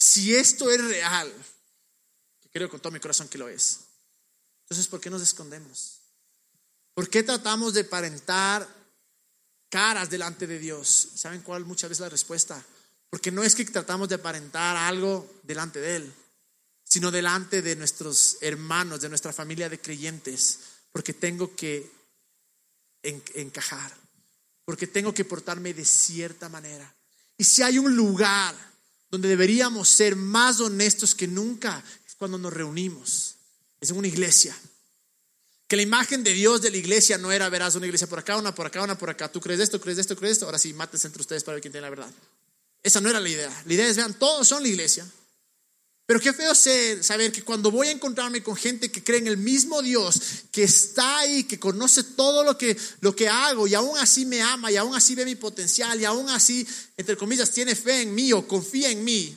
Si 0.00 0.34
esto 0.34 0.68
es 0.68 0.82
real, 0.82 1.32
que 2.40 2.48
creo 2.48 2.68
con 2.68 2.80
todo 2.80 2.92
mi 2.92 2.98
corazón 2.98 3.28
que 3.28 3.38
lo 3.38 3.48
es, 3.48 3.78
entonces 4.64 4.88
¿por 4.88 5.00
qué 5.00 5.10
nos 5.10 5.22
escondemos? 5.22 6.00
¿Por 6.92 7.08
qué 7.08 7.22
tratamos 7.22 7.72
de 7.72 7.84
parentar 7.84 8.68
caras 9.68 10.10
delante 10.10 10.48
de 10.48 10.58
Dios? 10.58 11.10
¿Saben 11.14 11.42
cuál 11.42 11.64
muchas 11.64 11.88
veces 11.88 12.00
la 12.00 12.08
respuesta? 12.08 12.60
Porque 13.12 13.30
no 13.30 13.44
es 13.44 13.54
que 13.54 13.66
tratamos 13.66 14.08
de 14.08 14.14
aparentar 14.14 14.74
algo 14.74 15.30
delante 15.42 15.80
de 15.80 15.96
Él, 15.96 16.14
sino 16.82 17.10
delante 17.10 17.60
de 17.60 17.76
nuestros 17.76 18.38
hermanos, 18.40 19.02
de 19.02 19.10
nuestra 19.10 19.34
familia 19.34 19.68
de 19.68 19.78
creyentes, 19.78 20.60
porque 20.90 21.12
tengo 21.12 21.54
que 21.54 21.92
encajar, 23.02 23.94
porque 24.64 24.86
tengo 24.86 25.12
que 25.12 25.26
portarme 25.26 25.74
de 25.74 25.84
cierta 25.84 26.48
manera. 26.48 26.90
Y 27.36 27.44
si 27.44 27.62
hay 27.62 27.78
un 27.78 27.94
lugar 27.94 28.56
donde 29.10 29.28
deberíamos 29.28 29.90
ser 29.90 30.16
más 30.16 30.60
honestos 30.60 31.14
que 31.14 31.28
nunca, 31.28 31.84
es 32.06 32.14
cuando 32.14 32.38
nos 32.38 32.50
reunimos, 32.50 33.34
es 33.78 33.90
en 33.90 33.98
una 33.98 34.08
iglesia. 34.08 34.56
Que 35.68 35.76
la 35.76 35.82
imagen 35.82 36.24
de 36.24 36.32
Dios 36.32 36.62
de 36.62 36.70
la 36.70 36.78
iglesia 36.78 37.18
no 37.18 37.30
era, 37.30 37.50
verás, 37.50 37.74
una 37.74 37.84
iglesia 37.84 38.06
por 38.06 38.20
acá, 38.20 38.38
una 38.38 38.54
por 38.54 38.64
acá, 38.64 38.82
una 38.82 38.96
por 38.96 39.10
acá. 39.10 39.30
Tú 39.30 39.38
crees 39.38 39.60
esto, 39.60 39.78
crees 39.78 39.98
esto, 39.98 40.16
crees 40.16 40.32
esto. 40.32 40.46
Ahora 40.46 40.58
sí, 40.58 40.72
mates 40.72 41.04
entre 41.04 41.20
ustedes 41.20 41.44
para 41.44 41.56
ver 41.56 41.60
quién 41.60 41.72
tiene 41.72 41.82
la 41.82 41.90
verdad. 41.90 42.10
Esa 42.82 43.00
no 43.00 43.08
era 43.08 43.20
la 43.20 43.28
idea. 43.28 43.62
La 43.66 43.72
idea 43.74 43.86
es, 43.86 43.96
vean, 43.96 44.14
todos 44.18 44.46
son 44.48 44.62
la 44.62 44.68
iglesia. 44.68 45.06
Pero 46.04 46.20
qué 46.20 46.32
feo 46.32 46.54
ser, 46.54 47.02
saber 47.04 47.30
que 47.30 47.42
cuando 47.42 47.70
voy 47.70 47.88
a 47.88 47.92
encontrarme 47.92 48.42
con 48.42 48.56
gente 48.56 48.90
que 48.90 49.04
cree 49.04 49.18
en 49.18 49.28
el 49.28 49.36
mismo 49.36 49.80
Dios, 49.82 50.20
que 50.50 50.64
está 50.64 51.18
ahí, 51.18 51.44
que 51.44 51.60
conoce 51.60 52.02
todo 52.02 52.42
lo 52.42 52.58
que, 52.58 52.76
lo 53.00 53.14
que 53.14 53.28
hago 53.28 53.66
y 53.66 53.74
aún 53.74 53.96
así 53.98 54.26
me 54.26 54.42
ama 54.42 54.70
y 54.70 54.76
aún 54.76 54.94
así 54.94 55.14
ve 55.14 55.24
mi 55.24 55.36
potencial 55.36 56.00
y 56.00 56.04
aún 56.04 56.28
así, 56.28 56.66
entre 56.96 57.16
comillas, 57.16 57.50
tiene 57.50 57.76
fe 57.76 58.02
en 58.02 58.14
mí 58.14 58.32
o 58.32 58.46
confía 58.46 58.90
en 58.90 59.04
mí. 59.04 59.36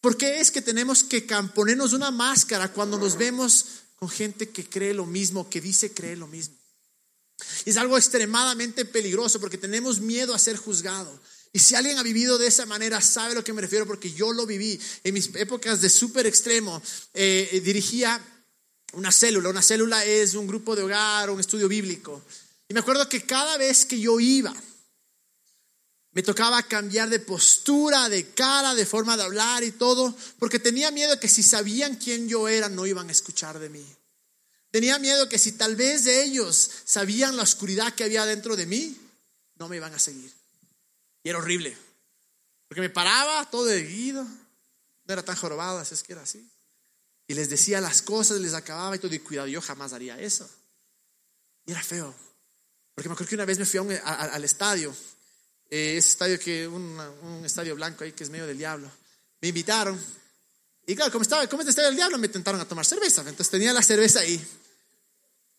¿Por 0.00 0.16
qué 0.16 0.40
es 0.40 0.50
que 0.50 0.62
tenemos 0.62 1.04
que 1.04 1.20
ponernos 1.54 1.92
una 1.92 2.10
máscara 2.10 2.72
cuando 2.72 2.98
nos 2.98 3.16
vemos 3.16 3.66
con 4.02 4.08
gente 4.08 4.48
que 4.48 4.68
cree 4.68 4.94
lo 4.94 5.06
mismo, 5.06 5.48
que 5.48 5.60
dice 5.60 5.94
cree 5.94 6.16
lo 6.16 6.26
mismo. 6.26 6.56
es 7.64 7.76
algo 7.76 7.96
extremadamente 7.96 8.84
peligroso 8.84 9.38
porque 9.38 9.56
tenemos 9.56 10.00
miedo 10.00 10.34
a 10.34 10.40
ser 10.40 10.56
juzgado. 10.56 11.20
Y 11.52 11.58
si 11.58 11.74
alguien 11.74 11.98
ha 11.98 12.02
vivido 12.02 12.38
de 12.38 12.46
esa 12.46 12.64
manera, 12.64 13.00
sabe 13.00 13.32
a 13.32 13.34
lo 13.34 13.44
que 13.44 13.52
me 13.52 13.60
refiero 13.60 13.86
porque 13.86 14.10
yo 14.10 14.32
lo 14.32 14.46
viví. 14.46 14.80
En 15.04 15.12
mis 15.12 15.30
épocas 15.34 15.82
de 15.82 15.90
súper 15.90 16.26
extremo, 16.26 16.82
eh, 17.12 17.60
dirigía 17.62 18.20
una 18.94 19.12
célula. 19.12 19.50
Una 19.50 19.62
célula 19.62 20.04
es 20.04 20.34
un 20.34 20.46
grupo 20.46 20.74
de 20.74 20.82
hogar, 20.82 21.28
un 21.30 21.40
estudio 21.40 21.68
bíblico. 21.68 22.22
Y 22.68 22.74
me 22.74 22.80
acuerdo 22.80 23.06
que 23.06 23.26
cada 23.26 23.58
vez 23.58 23.84
que 23.84 24.00
yo 24.00 24.18
iba, 24.18 24.54
me 26.12 26.22
tocaba 26.22 26.62
cambiar 26.62 27.10
de 27.10 27.20
postura, 27.20 28.08
de 28.08 28.30
cara, 28.30 28.74
de 28.74 28.86
forma 28.86 29.16
de 29.16 29.22
hablar 29.22 29.62
y 29.62 29.72
todo, 29.72 30.14
porque 30.38 30.58
tenía 30.58 30.90
miedo 30.90 31.20
que 31.20 31.28
si 31.28 31.42
sabían 31.42 31.96
quién 31.96 32.28
yo 32.28 32.48
era, 32.48 32.68
no 32.68 32.86
iban 32.86 33.08
a 33.08 33.12
escuchar 33.12 33.58
de 33.58 33.68
mí. 33.68 33.84
Tenía 34.70 34.98
miedo 34.98 35.28
que 35.28 35.38
si 35.38 35.52
tal 35.52 35.76
vez 35.76 36.06
ellos 36.06 36.70
sabían 36.84 37.36
la 37.36 37.42
oscuridad 37.42 37.94
que 37.94 38.04
había 38.04 38.24
dentro 38.24 38.56
de 38.56 38.64
mí, 38.64 38.96
no 39.56 39.68
me 39.68 39.76
iban 39.76 39.94
a 39.94 39.98
seguir. 39.98 40.32
Y 41.22 41.28
era 41.28 41.38
horrible, 41.38 41.76
porque 42.68 42.80
me 42.80 42.90
paraba 42.90 43.48
todo 43.50 43.70
erguido, 43.70 44.24
no 44.24 45.12
era 45.12 45.24
tan 45.24 45.36
jorobado, 45.36 45.78
así 45.78 45.94
es 45.94 46.02
que 46.02 46.12
era 46.12 46.22
así. 46.22 46.48
Y 47.28 47.34
les 47.34 47.48
decía 47.48 47.80
las 47.80 48.02
cosas, 48.02 48.40
les 48.40 48.54
acababa 48.54 48.96
y 48.96 48.98
todo, 48.98 49.14
y 49.14 49.18
cuidado, 49.20 49.48
yo 49.48 49.60
jamás 49.60 49.92
haría 49.92 50.18
eso. 50.20 50.48
Y 51.66 51.70
era 51.72 51.82
feo, 51.82 52.14
porque 52.94 53.08
me 53.08 53.14
acuerdo 53.14 53.28
que 53.28 53.34
una 53.36 53.44
vez 53.44 53.58
me 53.58 53.64
fui 53.64 53.78
al 53.78 54.44
estadio 54.44 54.94
eh, 55.74 55.96
ese 55.96 56.08
estadio 56.10 56.38
que, 56.38 56.68
un, 56.68 57.00
estadio 57.46 57.74
blanco 57.74 58.04
ahí 58.04 58.12
que 58.12 58.24
es 58.24 58.28
medio 58.28 58.46
del 58.46 58.58
diablo. 58.58 58.90
Me 59.40 59.48
invitaron. 59.48 59.98
Y 60.86 60.94
claro, 60.94 61.10
como 61.10 61.22
estaba, 61.22 61.46
como 61.46 61.62
es 61.62 61.68
estadio 61.68 61.88
del 61.88 61.96
diablo, 61.96 62.18
me 62.18 62.28
tentaron 62.28 62.60
a 62.60 62.68
tomar 62.68 62.84
cerveza. 62.84 63.22
Entonces 63.22 63.48
tenía 63.48 63.72
la 63.72 63.82
cerveza 63.82 64.20
ahí. 64.20 64.38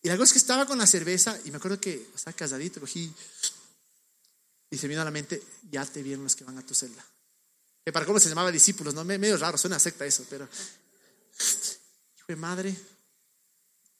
Y 0.02 0.08
la 0.08 0.14
cosa 0.16 0.26
es 0.26 0.32
que 0.34 0.38
estaba 0.38 0.66
con 0.66 0.78
la 0.78 0.86
cerveza 0.86 1.36
y 1.44 1.50
me 1.50 1.56
acuerdo 1.56 1.80
que 1.80 2.10
estaba 2.14 2.36
casadito, 2.36 2.78
cogí 2.78 3.12
y 4.74 4.78
se 4.78 4.88
vino 4.88 5.00
a 5.00 5.04
la 5.04 5.10
mente, 5.10 5.42
ya 5.70 5.84
te 5.86 6.02
vieron 6.02 6.24
los 6.24 6.36
que 6.36 6.44
van 6.44 6.58
a 6.58 6.66
tu 6.66 6.74
celda. 6.74 7.04
Para 7.92 8.06
cómo 8.06 8.18
se 8.18 8.28
llamaba 8.28 8.50
discípulos, 8.50 8.94
¿no? 8.94 9.04
Medio 9.04 9.36
raro, 9.36 9.58
suena 9.58 9.78
secta 9.78 10.06
eso, 10.06 10.24
pero... 10.28 10.48
Hijo 12.16 12.38
madre. 12.38 12.74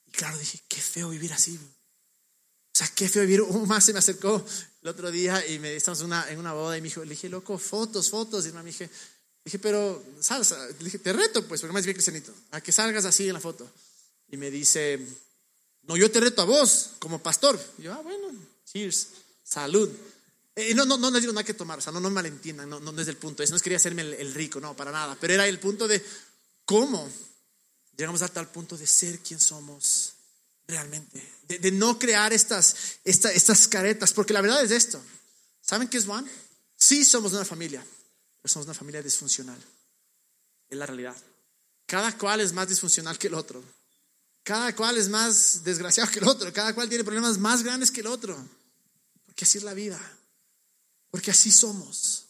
Y 0.07 0.11
claro, 0.11 0.39
dije, 0.39 0.63
qué 0.69 0.81
feo 0.81 1.11
vivir 1.11 1.33
así. 1.33 1.57
O 1.57 2.79
sea, 2.79 2.91
qué 2.95 3.09
feo 3.09 3.23
vivir. 3.23 3.43
Un 3.43 3.69
más 3.69 3.85
se 3.85 3.93
me 3.93 3.99
acercó 3.99 4.45
el 4.83 4.89
otro 4.89 5.11
día 5.11 5.47
y 5.47 5.59
me 5.59 5.77
estamos 5.77 6.01
una, 6.01 6.29
en 6.31 6.39
una 6.39 6.55
boda 6.55 6.79
y 6.79 6.81
me 6.81 6.89
dijo, 6.89 7.05
le 7.05 7.11
dije, 7.11 7.29
loco, 7.29 7.59
fotos, 7.59 8.11
fotos. 8.11 8.47
Y 8.47 8.53
me 8.53 8.63
dije, 8.65 8.89
dije, 9.45 9.59
pero, 9.59 10.03
¿sabes? 10.21 10.53
Le 10.79 10.85
dije, 10.85 10.99
te 10.99 11.13
reto, 11.13 11.47
pues, 11.47 11.61
porque 11.61 11.75
más 11.75 11.85
bien 11.85 11.95
cristianito, 11.95 12.33
a 12.53 12.61
que 12.61 12.73
salgas 12.73 13.05
así 13.05 13.29
en 13.29 13.35
la 13.35 13.41
foto. 13.41 13.71
Y 14.29 14.39
me 14.39 14.51
dice, 14.51 14.99
no, 15.83 15.97
yo 15.97 16.11
te 16.11 16.21
reto 16.21 16.43
a 16.43 16.47
vos, 16.47 16.93
como 16.99 17.23
pastor. 17.23 17.61
Y 17.79 17.83
yo, 17.83 17.93
ah, 17.93 18.01
bueno, 18.03 18.33
cheers, 18.65 19.09
salud. 19.45 19.91
Eh, 20.57 20.75
no, 20.75 20.85
no, 20.85 20.97
no 20.97 21.11
les 21.11 21.21
digo 21.21 21.33
nada 21.33 21.45
que 21.45 21.55
tomar, 21.55 21.79
o 21.79 21.83
sea, 21.83 21.93
no, 21.93 22.01
no 22.01 22.11
malentiendan, 22.11 22.69
no, 22.69 22.79
no, 22.79 23.01
es 23.01 23.09
el 23.09 23.17
punto, 23.17 23.43
eso 23.43 23.51
no 23.53 23.57
es 23.57 23.63
quería 23.63 23.77
hacerme 23.77 24.03
el, 24.03 24.35
rico, 24.35 24.61
no, 24.61 24.77
para 24.77 24.93
nada, 24.93 25.17
pero 25.21 25.35
era 25.35 25.49
el 25.49 25.59
punto 25.59 25.89
de 25.89 26.05
cómo 26.65 27.11
llegamos 27.97 28.23
a 28.23 28.29
tal 28.29 28.49
punto 28.51 28.77
de 28.77 28.87
ser 28.87 29.19
quien 29.19 29.41
somos 29.41 30.13
realmente 30.69 31.35
de, 31.49 31.73
no 31.73 31.99
crear 31.99 32.33
estas, 32.33 32.99
estas 33.05 33.69
caretas, 33.69 34.13
porque 34.13 34.33
la 34.33 34.41
verdad 34.41 34.63
es 34.65 34.71
esto. 34.71 35.01
¿Saben 35.61 35.89
qué 35.89 35.99
es 35.99 36.07
Juan? 36.07 36.29
Sí 36.77 37.05
somos 37.05 37.33
una 37.33 37.45
familia, 37.45 37.85
pero 38.41 38.53
somos 38.53 38.67
una 38.67 38.75
familia 38.75 39.03
disfuncional. 39.03 39.59
Es 40.69 40.79
la 40.79 40.87
realidad. 40.87 41.17
Cada 41.87 42.17
cual 42.17 42.41
es 42.41 42.53
más 42.53 42.69
disfuncional 42.69 43.19
que 43.19 43.29
el 43.29 43.35
otro. 43.35 43.63
Cada 44.43 44.75
cual 44.75 44.99
es 44.99 45.09
más 45.09 45.65
desgraciado 45.65 46.11
que 46.11 46.19
el 46.19 46.29
otro. 46.29 46.53
Cada 46.53 46.75
cual 46.75 46.89
tiene 46.89 47.05
problemas 47.05 47.39
más 47.39 47.63
grandes 47.63 47.91
que 47.91 48.01
el 48.01 48.07
otro. 48.07 48.37
Porque 49.27 49.45
así 49.45 49.59
es 49.59 49.65
la 49.65 49.75
vida. 49.75 50.01
Porque 51.15 51.31
así 51.31 51.53
somos. 51.53 52.25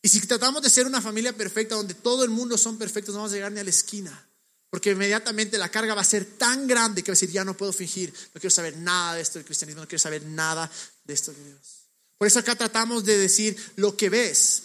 Y 0.00 0.08
si 0.08 0.20
tratamos 0.20 0.62
de 0.62 0.70
ser 0.70 0.86
una 0.86 1.02
familia 1.02 1.36
perfecta 1.36 1.74
donde 1.74 1.94
todo 1.94 2.22
el 2.22 2.30
mundo 2.30 2.56
son 2.56 2.78
perfectos, 2.78 3.12
no 3.12 3.18
vamos 3.18 3.32
a 3.32 3.34
llegar 3.34 3.50
ni 3.50 3.58
a 3.58 3.64
la 3.64 3.70
esquina. 3.70 4.28
Porque 4.70 4.92
inmediatamente 4.92 5.58
la 5.58 5.68
carga 5.68 5.92
va 5.92 6.02
a 6.02 6.04
ser 6.04 6.38
tan 6.38 6.68
grande 6.68 7.02
que 7.02 7.10
va 7.10 7.14
a 7.14 7.18
decir, 7.18 7.32
ya 7.32 7.44
no 7.44 7.56
puedo 7.56 7.72
fingir, 7.72 8.14
no 8.32 8.40
quiero 8.40 8.54
saber 8.54 8.76
nada 8.76 9.14
de 9.14 9.22
esto 9.22 9.40
del 9.40 9.46
cristianismo, 9.46 9.82
no 9.82 9.88
quiero 9.88 10.00
saber 10.00 10.22
nada 10.26 10.70
de 11.02 11.12
esto 11.12 11.32
de 11.32 11.42
Dios. 11.42 11.88
Por 12.16 12.28
eso 12.28 12.38
acá 12.38 12.54
tratamos 12.54 13.04
de 13.04 13.18
decir, 13.18 13.56
lo 13.74 13.96
que 13.96 14.10
ves 14.10 14.62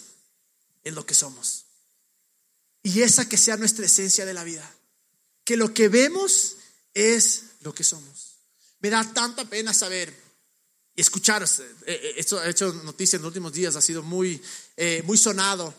es 0.84 0.94
lo 0.94 1.04
que 1.04 1.14
somos. 1.14 1.64
Y 2.84 3.02
esa 3.02 3.28
que 3.28 3.36
sea 3.36 3.56
nuestra 3.56 3.84
esencia 3.84 4.24
de 4.24 4.34
la 4.34 4.44
vida. 4.44 4.72
Que 5.42 5.56
lo 5.56 5.74
que 5.74 5.88
vemos 5.88 6.54
es 6.94 7.46
lo 7.62 7.74
que 7.74 7.82
somos. 7.82 8.36
Me 8.78 8.90
da 8.90 9.12
tanta 9.12 9.44
pena 9.44 9.74
saber 9.74 10.22
escuchar, 10.96 11.42
eh, 11.42 11.74
eh, 11.86 12.14
esto 12.16 12.38
ha 12.38 12.48
hecho 12.48 12.72
noticia 12.72 13.16
en 13.16 13.22
los 13.22 13.28
últimos 13.28 13.52
días, 13.52 13.76
ha 13.76 13.80
sido 13.80 14.02
muy, 14.02 14.40
eh, 14.76 15.02
muy 15.04 15.16
sonado, 15.16 15.74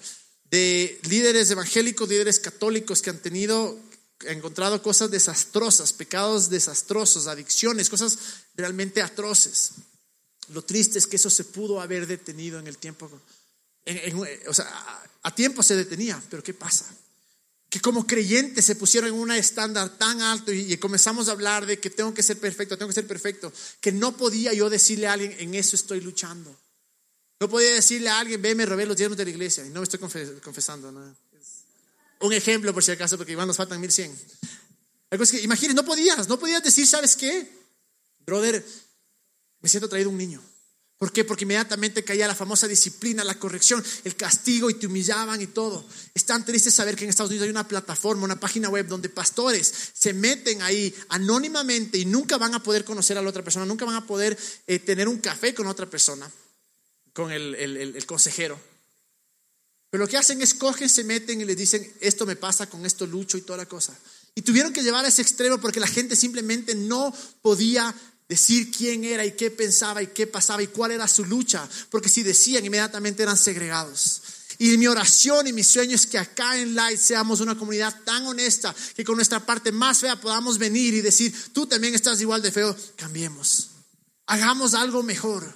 de 0.49 0.99
líderes 1.09 1.49
evangélicos, 1.51 2.07
líderes 2.07 2.39
católicos 2.39 3.01
que 3.01 3.09
han 3.09 3.19
tenido 3.19 3.79
encontrado 4.27 4.81
cosas 4.81 5.11
desastrosas, 5.11 5.93
pecados 5.93 6.49
desastrosos, 6.49 7.27
adicciones, 7.27 7.89
cosas 7.89 8.17
realmente 8.55 9.01
atroces. 9.01 9.71
Lo 10.49 10.63
triste 10.63 10.99
es 10.99 11.07
que 11.07 11.15
eso 11.15 11.29
se 11.29 11.45
pudo 11.45 11.81
haber 11.81 12.05
detenido 12.07 12.59
en 12.59 12.67
el 12.67 12.77
tiempo. 12.77 13.09
o 14.47 14.53
sea, 14.53 15.03
a, 15.23 15.35
tiempo 15.35 15.63
se 15.63 15.75
detenía, 15.75 16.21
pero 16.29 16.43
¿qué 16.43 16.53
pasa? 16.53 16.85
Que 17.73 17.81
como 17.81 18.05
creyentes 18.05 18.65
se 18.65 18.75
pusieron 18.75 19.09
en 19.09 19.15
un 19.15 19.31
estándar 19.31 19.97
tan 19.97 20.21
alto 20.21 20.53
y, 20.53 20.77
comenzamos 20.77 21.27
a 21.27 21.31
hablar 21.31 21.65
de 21.65 21.79
que 21.79 21.89
tengo 21.89 22.13
que 22.13 22.21
ser 22.21 22.37
perfecto, 22.37 22.77
tengo 22.77 22.89
que 22.89 22.93
ser 22.93 23.07
perfecto, 23.07 23.51
que 23.81 23.91
no 23.91 24.15
podía 24.15 24.53
yo 24.53 24.69
decirle 24.69 25.07
a 25.07 25.13
alguien, 25.13 25.35
en 25.39 25.55
eso 25.55 25.75
estoy 25.75 25.99
luchando. 25.99 26.55
No 27.39 27.49
podía 27.49 27.73
decirle 27.73 28.09
a 28.09 28.19
alguien, 28.19 28.39
ve, 28.43 28.53
me 28.53 28.67
robé 28.67 28.85
los 28.85 28.95
diezmos 28.95 29.17
de 29.17 29.25
la 29.25 29.31
iglesia 29.31 29.65
y 29.65 29.69
no 29.69 29.79
me 29.79 29.85
estoy 29.85 29.99
confesando. 29.99 30.93
un 32.19 32.33
ejemplo, 32.33 32.71
por 32.75 32.83
si 32.83 32.91
acaso, 32.91 33.17
porque 33.17 33.31
igual 33.31 33.47
nos 33.47 33.57
faltan 33.57 33.81
1100. 33.81 34.15
Algo 35.09 35.23
es 35.23 35.31
que, 35.31 35.41
imagínate, 35.41 35.73
no 35.73 35.83
podías, 35.83 36.27
no 36.27 36.37
podías 36.37 36.63
decir, 36.63 36.85
¿sabes 36.85 37.15
qué? 37.15 37.51
Brother, 38.23 38.63
me 39.61 39.67
siento 39.67 39.89
traído 39.89 40.11
un 40.11 40.17
niño. 40.19 40.43
¿Por 41.03 41.11
qué? 41.11 41.25
Porque 41.25 41.43
inmediatamente 41.43 42.01
caía 42.05 42.27
la 42.27 42.33
famosa 42.33 42.65
disciplina, 42.65 43.25
la 43.25 43.37
corrección, 43.37 43.83
el 44.05 44.15
castigo 44.15 44.69
y 44.69 44.75
te 44.75 44.87
humillaban 44.87 45.41
y 45.41 45.47
todo. 45.47 45.85
Es 46.13 46.23
tan 46.23 46.45
triste 46.45 46.71
saber 46.71 46.95
que 46.95 47.03
en 47.03 47.09
Estados 47.09 47.29
Unidos 47.29 47.43
hay 47.43 47.49
una 47.49 47.67
plataforma, 47.67 48.23
una 48.23 48.39
página 48.39 48.69
web 48.69 48.87
donde 48.87 49.09
pastores 49.09 49.69
se 49.91 50.13
meten 50.13 50.61
ahí 50.61 50.95
anónimamente 51.09 51.97
y 51.97 52.05
nunca 52.05 52.37
van 52.37 52.55
a 52.55 52.63
poder 52.63 52.85
conocer 52.85 53.17
a 53.17 53.21
la 53.21 53.27
otra 53.27 53.43
persona, 53.43 53.65
nunca 53.65 53.83
van 53.83 53.95
a 53.95 54.07
poder 54.07 54.37
eh, 54.65 54.79
tener 54.79 55.09
un 55.09 55.17
café 55.17 55.53
con 55.53 55.67
otra 55.67 55.89
persona, 55.89 56.31
con 57.11 57.33
el 57.33 58.05
consejero 58.05 58.57
Pero 59.89 60.05
lo 60.05 60.09
que 60.09 60.15
hacen 60.15 60.41
es 60.41 60.53
cogen, 60.53 60.87
se 60.87 61.03
meten 61.03 61.41
y 61.41 61.43
les 61.43 61.57
dicen, 61.57 61.85
esto 61.99 62.25
me 62.25 62.37
pasa, 62.37 62.69
con 62.69 62.85
esto 62.85 63.05
lucho 63.05 63.37
y 63.37 63.41
toda 63.41 63.57
la 63.57 63.65
cosa. 63.65 63.93
Y 64.35 64.41
tuvieron 64.41 64.71
que 64.71 64.83
llevar 64.83 65.03
a 65.03 65.09
ese 65.09 65.21
extremo 65.21 65.57
porque 65.59 65.81
la 65.81 65.87
gente 65.87 66.15
simplemente 66.15 66.75
no 66.75 67.13
podía 67.41 67.93
decir 68.33 68.71
quién 68.71 69.03
era 69.03 69.23
y 69.25 69.33
qué 69.33 69.51
pensaba 69.51 70.01
y 70.01 70.07
qué 70.07 70.25
pasaba 70.25 70.63
y 70.63 70.67
cuál 70.67 70.91
era 70.91 71.07
su 71.07 71.23
lucha, 71.23 71.69
porque 71.89 72.09
si 72.09 72.23
decían 72.23 72.65
inmediatamente 72.65 73.21
eran 73.21 73.37
segregados. 73.37 74.21
Y 74.57 74.77
mi 74.77 74.87
oración 74.87 75.45
y 75.47 75.53
mi 75.53 75.63
sueño 75.63 75.95
es 75.95 76.07
que 76.07 76.17
acá 76.17 76.57
en 76.57 76.73
Light 76.73 76.99
seamos 76.99 77.41
una 77.41 77.57
comunidad 77.57 77.95
tan 78.03 78.25
honesta 78.25 78.73
que 78.95 79.03
con 79.03 79.15
nuestra 79.15 79.45
parte 79.45 79.71
más 79.71 79.99
fea 79.99 80.19
podamos 80.19 80.57
venir 80.57 80.93
y 80.93 81.01
decir, 81.01 81.33
tú 81.53 81.67
también 81.67 81.93
estás 81.93 82.21
igual 82.21 82.41
de 82.41 82.51
feo, 82.51 82.75
cambiemos, 82.95 83.69
hagamos 84.25 84.73
algo 84.73 85.03
mejor. 85.03 85.53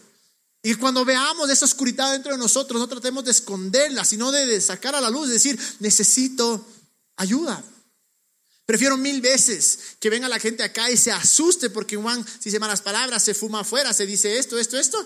Y 0.61 0.75
cuando 0.75 1.05
veamos 1.05 1.49
esa 1.49 1.65
oscuridad 1.65 2.11
dentro 2.11 2.31
de 2.31 2.37
nosotros, 2.37 2.79
no 2.79 2.87
tratemos 2.87 3.23
de 3.23 3.31
esconderla, 3.31 4.03
sino 4.03 4.31
de, 4.31 4.59
sacar 4.61 4.95
a 4.95 5.01
la 5.01 5.09
luz, 5.09 5.29
decir, 5.29 5.59
necesito 5.79 6.65
ayuda. 7.15 7.63
Prefiero 8.67 8.97
mil 8.97 9.19
veces 9.21 9.79
que 9.99 10.11
venga 10.11 10.29
la 10.29 10.37
gente 10.37 10.61
acá 10.61 10.91
y 10.91 10.97
se 10.97 11.11
asuste 11.11 11.71
porque 11.71 11.95
Juan, 11.95 12.23
si 12.39 12.51
se 12.51 12.59
malas 12.59 12.83
palabras, 12.83 13.23
se 13.23 13.33
fuma 13.33 13.61
afuera, 13.61 13.91
se 13.93 14.05
dice 14.05 14.37
esto, 14.37 14.59
esto, 14.59 14.77
esto, 14.77 15.03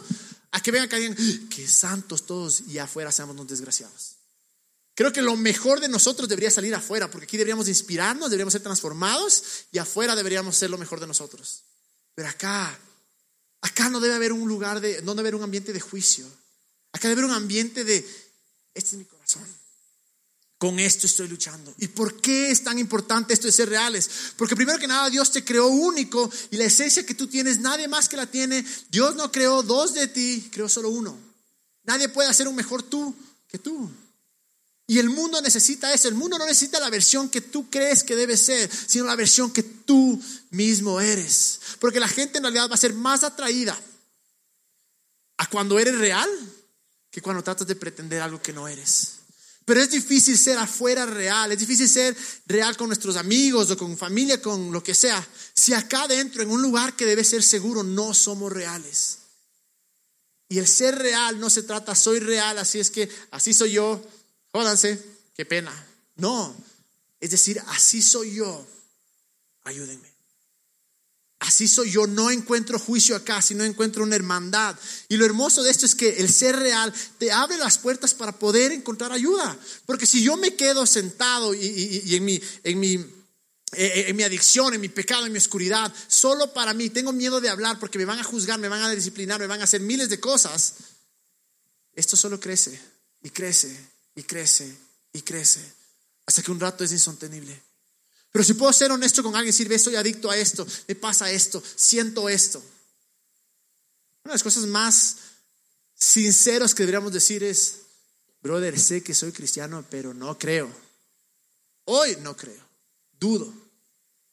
a 0.51 0.61
que 0.61 0.71
venga 0.71 0.85
acá 0.85 0.99
y 0.99 1.07
digan, 1.07 1.47
que 1.47 1.65
santos 1.65 2.25
todos 2.25 2.61
y 2.67 2.77
afuera 2.77 3.09
seamos 3.13 3.47
desgraciados. 3.47 4.17
Creo 4.95 5.13
que 5.13 5.21
lo 5.21 5.37
mejor 5.37 5.79
de 5.79 5.87
nosotros 5.87 6.27
debería 6.27 6.51
salir 6.51 6.75
afuera, 6.75 7.09
porque 7.09 7.23
aquí 7.23 7.37
deberíamos 7.37 7.69
inspirarnos, 7.69 8.29
deberíamos 8.29 8.51
ser 8.51 8.61
transformados 8.61 9.43
y 9.71 9.77
afuera 9.77 10.17
deberíamos 10.17 10.57
ser 10.57 10.69
lo 10.69 10.77
mejor 10.77 10.99
de 10.99 11.07
nosotros. 11.07 11.61
Pero 12.13 12.27
acá 12.27 12.77
Acá 13.61 13.89
no 13.89 13.99
debe 13.99 14.15
haber 14.15 14.33
un 14.33 14.47
lugar 14.47 14.81
de, 14.81 15.01
no 15.03 15.13
debe 15.13 15.29
haber 15.29 15.35
un 15.35 15.43
ambiente 15.43 15.71
de 15.71 15.79
juicio. 15.79 16.25
Acá 16.91 17.07
debe 17.07 17.21
haber 17.21 17.31
un 17.31 17.37
ambiente 17.37 17.83
de, 17.83 17.97
este 18.73 18.89
es 18.89 18.93
mi 18.93 19.05
corazón. 19.05 19.20
Con 20.61 20.77
esto 20.77 21.07
estoy 21.07 21.27
luchando. 21.27 21.73
¿Y 21.79 21.87
por 21.87 22.21
qué 22.21 22.51
es 22.51 22.63
tan 22.63 22.77
importante 22.77 23.33
esto 23.33 23.47
de 23.47 23.51
ser 23.51 23.67
reales? 23.67 24.07
Porque 24.37 24.55
primero 24.55 24.77
que 24.77 24.85
nada 24.85 25.09
Dios 25.09 25.31
te 25.31 25.43
creó 25.43 25.65
único 25.65 26.29
y 26.51 26.57
la 26.57 26.65
esencia 26.65 27.03
que 27.03 27.15
tú 27.15 27.25
tienes 27.25 27.59
nadie 27.59 27.87
más 27.87 28.07
que 28.07 28.15
la 28.15 28.27
tiene. 28.27 28.63
Dios 28.91 29.15
no 29.15 29.31
creó 29.31 29.63
dos 29.63 29.95
de 29.95 30.05
ti, 30.05 30.49
creó 30.51 30.69
solo 30.69 30.91
uno. 30.91 31.17
Nadie 31.83 32.09
puede 32.09 32.29
hacer 32.29 32.47
un 32.47 32.55
mejor 32.55 32.83
tú 32.83 33.15
que 33.47 33.57
tú. 33.57 33.89
Y 34.85 34.99
el 34.99 35.09
mundo 35.09 35.41
necesita 35.41 35.91
eso. 35.95 36.07
El 36.07 36.13
mundo 36.13 36.37
no 36.37 36.45
necesita 36.45 36.79
la 36.79 36.91
versión 36.91 37.27
que 37.29 37.41
tú 37.41 37.67
crees 37.71 38.03
que 38.03 38.15
debe 38.15 38.37
ser, 38.37 38.69
sino 38.85 39.05
la 39.05 39.15
versión 39.15 39.49
que 39.49 39.63
tú 39.63 40.21
mismo 40.51 41.01
eres. 41.01 41.59
Porque 41.79 41.99
la 41.99 42.07
gente 42.07 42.37
en 42.37 42.43
realidad 42.43 42.69
va 42.69 42.75
a 42.75 42.77
ser 42.77 42.93
más 42.93 43.23
atraída 43.23 43.75
a 45.37 45.49
cuando 45.49 45.79
eres 45.79 45.97
real 45.97 46.29
que 47.09 47.19
cuando 47.19 47.41
tratas 47.41 47.65
de 47.65 47.75
pretender 47.75 48.21
algo 48.21 48.39
que 48.39 48.53
no 48.53 48.67
eres. 48.67 49.20
Pero 49.65 49.81
es 49.81 49.91
difícil 49.91 50.37
ser 50.37 50.57
afuera 50.57 51.05
real, 51.05 51.51
es 51.51 51.59
difícil 51.59 51.87
ser 51.87 52.17
real 52.47 52.75
con 52.75 52.87
nuestros 52.87 53.15
amigos 53.15 53.69
o 53.69 53.77
con 53.77 53.97
familia, 53.97 54.41
con 54.41 54.71
lo 54.71 54.83
que 54.83 54.95
sea. 54.95 55.25
Si 55.53 55.73
acá 55.73 56.03
adentro, 56.03 56.41
en 56.41 56.49
un 56.49 56.61
lugar 56.61 56.95
que 56.95 57.05
debe 57.05 57.23
ser 57.23 57.43
seguro, 57.43 57.83
no 57.83 58.13
somos 58.13 58.51
reales. 58.51 59.19
Y 60.49 60.57
el 60.57 60.67
ser 60.67 60.97
real 60.97 61.39
no 61.39 61.49
se 61.49 61.63
trata, 61.63 61.95
soy 61.95 62.19
real, 62.19 62.57
así 62.57 62.79
es 62.79 62.91
que 62.91 63.09
así 63.31 63.53
soy 63.53 63.71
yo, 63.71 64.03
jódanse, 64.51 65.01
qué 65.33 65.45
pena. 65.45 65.71
No, 66.15 66.53
es 67.19 67.31
decir, 67.31 67.61
así 67.67 68.01
soy 68.01 68.35
yo, 68.35 68.65
ayúdenme. 69.63 70.10
Así 71.41 71.67
soy 71.67 71.89
yo, 71.89 72.05
no 72.05 72.29
encuentro 72.29 72.77
juicio 72.77 73.15
acá, 73.15 73.41
sino 73.41 73.63
encuentro 73.63 74.03
una 74.03 74.15
hermandad. 74.15 74.77
Y 75.09 75.17
lo 75.17 75.25
hermoso 75.25 75.63
de 75.63 75.71
esto 75.71 75.87
es 75.87 75.95
que 75.95 76.19
el 76.19 76.31
ser 76.31 76.55
real 76.55 76.93
te 77.17 77.31
abre 77.31 77.57
las 77.57 77.79
puertas 77.79 78.13
para 78.13 78.37
poder 78.37 78.71
encontrar 78.71 79.11
ayuda. 79.11 79.57
Porque 79.87 80.05
si 80.05 80.23
yo 80.23 80.37
me 80.37 80.55
quedo 80.55 80.85
sentado 80.85 81.55
y, 81.55 82.15
en, 82.15 82.25
mi, 82.25 82.39
en, 82.63 82.79
mi, 82.79 82.93
eh, 82.93 83.05
eh, 83.71 84.05
en 84.09 84.15
mi 84.15 84.21
adicción, 84.21 84.75
en 84.75 84.81
mi 84.81 84.89
pecado, 84.89 85.25
en 85.25 85.31
mi 85.31 85.39
oscuridad, 85.39 85.91
solo 86.07 86.53
para 86.53 86.75
mí, 86.75 86.91
tengo 86.91 87.11
miedo 87.11 87.41
de 87.41 87.49
hablar 87.49 87.79
porque 87.79 87.97
me 87.97 88.05
van 88.05 88.19
a 88.19 88.23
juzgar, 88.23 88.59
me 88.59 88.69
van 88.69 88.83
a 88.83 88.91
disciplinar, 88.91 89.39
me 89.39 89.47
van 89.47 89.61
a 89.61 89.63
hacer 89.63 89.81
miles 89.81 90.09
de 90.09 90.19
cosas, 90.19 90.75
esto 91.93 92.15
solo 92.15 92.39
crece 92.39 92.79
y 93.23 93.31
crece 93.31 93.75
y 94.13 94.21
crece 94.21 94.77
y 95.11 95.23
crece 95.23 95.73
hasta 96.27 96.43
que 96.43 96.51
un 96.51 96.59
rato 96.59 96.83
es 96.83 96.91
insostenible. 96.91 97.70
Pero 98.31 98.45
si 98.45 98.53
puedo 98.53 98.71
ser 98.71 98.91
honesto 98.91 99.21
con 99.23 99.35
alguien 99.35 99.49
y 99.49 99.57
decir, 99.57 99.71
estoy 99.71 99.95
adicto 99.95 100.31
a 100.31 100.37
esto, 100.37 100.65
me 100.87 100.95
pasa 100.95 101.29
esto, 101.31 101.61
siento 101.75 102.29
esto. 102.29 102.59
Una 104.23 104.31
de 104.31 104.35
las 104.35 104.43
cosas 104.43 104.65
más 104.65 105.17
sinceros 105.93 106.73
que 106.73 106.83
deberíamos 106.83 107.11
decir 107.11 107.43
es, 107.43 107.79
brother, 108.41 108.79
sé 108.79 109.03
que 109.03 109.13
soy 109.13 109.31
cristiano, 109.31 109.85
pero 109.89 110.13
no 110.13 110.37
creo. 110.39 110.71
Hoy 111.85 112.15
no 112.21 112.37
creo, 112.37 112.63
dudo. 113.19 113.53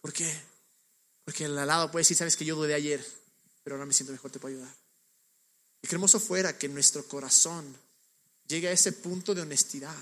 ¿Por 0.01 0.13
qué? 0.13 0.33
Porque 1.25 1.47
el 1.47 1.57
lado 1.57 1.91
puede 1.91 2.03
decir, 2.03 2.17
sabes 2.17 2.37
que 2.37 2.45
yo 2.45 2.55
dudé 2.55 2.75
ayer, 2.75 3.05
pero 3.65 3.77
ahora 3.77 3.87
me 3.87 3.93
siento 3.93 4.13
mejor, 4.13 4.31
te 4.31 4.39
puedo 4.39 4.55
ayudar. 4.55 4.75
Y 5.83 5.89
qué 5.89 5.95
hermoso 5.97 6.21
fuera 6.21 6.57
que 6.57 6.69
nuestro 6.69 7.07
corazón 7.07 7.77
llegue 8.47 8.69
a 8.69 8.73
ese 8.73 8.93
punto 8.93 9.35
de 9.35 9.43
honestidad. 9.43 9.97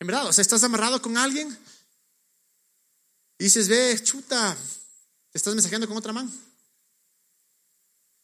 En 0.00 0.06
verdad, 0.06 0.26
o 0.26 0.32
sea, 0.32 0.42
estás 0.42 0.62
amarrado 0.62 1.02
con 1.02 1.16
alguien 1.16 1.58
dices, 3.44 3.68
ve, 3.68 4.00
chuta, 4.02 4.56
te 5.30 5.38
estás 5.38 5.54
mensajeando 5.54 5.86
con 5.86 5.96
otra 5.96 6.12
mano. 6.12 6.30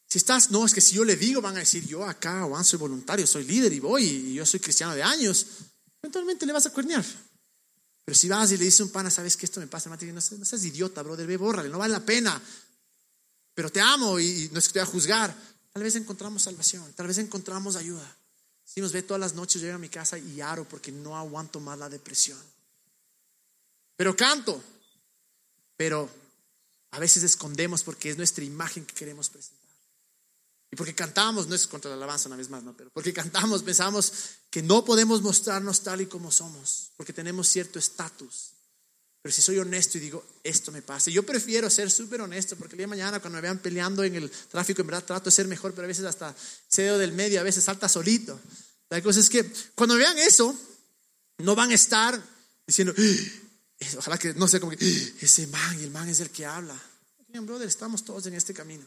Si 0.07 0.17
estás, 0.17 0.51
no, 0.51 0.65
es 0.65 0.73
que 0.73 0.81
si 0.81 0.95
yo 0.95 1.03
le 1.03 1.15
digo, 1.15 1.41
van 1.41 1.55
a 1.57 1.59
decir, 1.59 1.85
yo 1.85 2.05
acá, 2.05 2.43
Juan, 2.43 2.63
soy 2.63 2.79
voluntario, 2.79 3.25
soy 3.27 3.43
líder 3.43 3.73
y 3.73 3.79
voy, 3.79 4.03
y 4.03 4.33
yo 4.35 4.45
soy 4.45 4.59
cristiano 4.59 4.95
de 4.95 5.03
años, 5.03 5.45
eventualmente 6.01 6.45
le 6.45 6.53
vas 6.53 6.65
a 6.65 6.69
cuernear. 6.71 7.03
Pero 8.05 8.15
si 8.15 8.29
vas 8.29 8.51
y 8.51 8.57
le 8.57 8.65
dices 8.65 8.81
un 8.81 8.89
pana, 8.89 9.09
sabes 9.09 9.35
que 9.35 9.45
esto 9.47 9.59
me 9.59 9.67
pasa, 9.67 9.89
no 9.89 10.21
seas, 10.21 10.63
idiota, 10.63 11.01
brother, 11.01 11.25
ve, 11.25 11.37
bórrale, 11.37 11.69
no 11.69 11.79
vale 11.79 11.91
la 11.91 12.05
pena. 12.05 12.39
Pero 13.53 13.71
te 13.71 13.81
amo 13.81 14.19
y 14.19 14.49
no 14.51 14.59
es 14.59 14.67
que 14.67 14.73
te 14.73 14.79
voy 14.79 14.87
a 14.87 14.91
juzgar. 14.91 15.35
Tal 15.73 15.81
vez 15.81 15.95
encontramos 15.95 16.43
salvación, 16.43 16.93
tal 16.93 17.07
vez 17.07 17.17
encontramos 17.17 17.75
ayuda. 17.75 18.15
Si 18.63 18.79
nos 18.79 18.91
ve 18.91 19.01
todas 19.01 19.19
las 19.19 19.33
noches, 19.33 19.61
llego 19.61 19.75
a 19.75 19.79
mi 19.79 19.89
casa 19.89 20.17
y 20.17 20.39
aro 20.39 20.67
porque 20.69 20.91
no 20.91 21.17
aguanto 21.17 21.59
más 21.59 21.79
la 21.79 21.89
depresión. 21.89 22.39
Pero 23.95 24.15
canto, 24.15 24.63
pero 25.77 26.09
a 26.91 26.99
veces 26.99 27.23
escondemos 27.23 27.83
porque 27.83 28.09
es 28.09 28.17
nuestra 28.17 28.43
imagen 28.43 28.85
que 28.85 28.95
queremos 28.95 29.29
presentar. 29.29 29.65
Y 30.71 30.75
porque 30.75 30.95
cantamos, 30.95 31.47
no 31.47 31.55
es 31.55 31.67
contra 31.67 31.89
la 31.89 31.97
alabanza 31.97 32.27
una 32.27 32.37
vez 32.37 32.49
más, 32.49 32.63
no, 32.63 32.75
pero 32.75 32.89
porque 32.91 33.13
cantamos 33.13 33.63
pensamos 33.63 34.11
que 34.49 34.61
no 34.61 34.83
podemos 34.83 35.21
mostrarnos 35.21 35.81
tal 35.83 36.01
y 36.01 36.05
como 36.05 36.31
somos, 36.31 36.91
porque 36.97 37.13
tenemos 37.13 37.47
cierto 37.47 37.79
estatus. 37.79 38.51
Pero 39.21 39.33
si 39.33 39.41
soy 39.41 39.57
honesto 39.57 39.97
y 39.97 40.01
digo, 40.01 40.23
esto 40.43 40.71
me 40.71 40.81
pasa, 40.81 41.09
yo 41.09 41.23
prefiero 41.23 41.69
ser 41.69 41.89
súper 41.89 42.21
honesto, 42.21 42.55
porque 42.55 42.75
el 42.75 42.77
día 42.77 42.83
de 42.83 42.89
mañana 42.89 43.19
cuando 43.19 43.37
me 43.37 43.41
vean 43.41 43.59
peleando 43.59 44.03
en 44.03 44.15
el 44.15 44.29
tráfico, 44.29 44.81
en 44.81 44.87
verdad 44.87 45.03
trato 45.03 45.25
de 45.25 45.31
ser 45.31 45.47
mejor, 45.47 45.73
pero 45.73 45.85
a 45.85 45.87
veces 45.87 46.05
hasta 46.05 46.35
cedo 46.69 46.97
del 46.97 47.11
medio, 47.11 47.39
a 47.39 47.43
veces 47.43 47.63
salta 47.63 47.89
solito. 47.89 48.39
La 48.89 49.01
cosa 49.01 49.19
es 49.19 49.29
que 49.29 49.51
cuando 49.73 49.95
vean 49.95 50.17
eso, 50.19 50.55
no 51.39 51.55
van 51.55 51.71
a 51.71 51.73
estar 51.73 52.21
diciendo, 52.67 52.93
ah, 52.97 53.44
ojalá 53.97 54.17
que 54.17 54.33
no 54.33 54.47
sé 54.47 54.59
como 54.59 54.71
que 54.71 54.85
ah, 54.85 55.17
ese 55.21 55.47
man, 55.47 55.79
el 55.79 55.91
man 55.91 56.09
es 56.09 56.19
el 56.19 56.29
que 56.29 56.45
habla. 56.45 56.79
Bien, 57.27 57.45
brother, 57.45 57.67
estamos 57.67 58.03
todos 58.03 58.25
en 58.27 58.35
este 58.35 58.53
camino. 58.53 58.85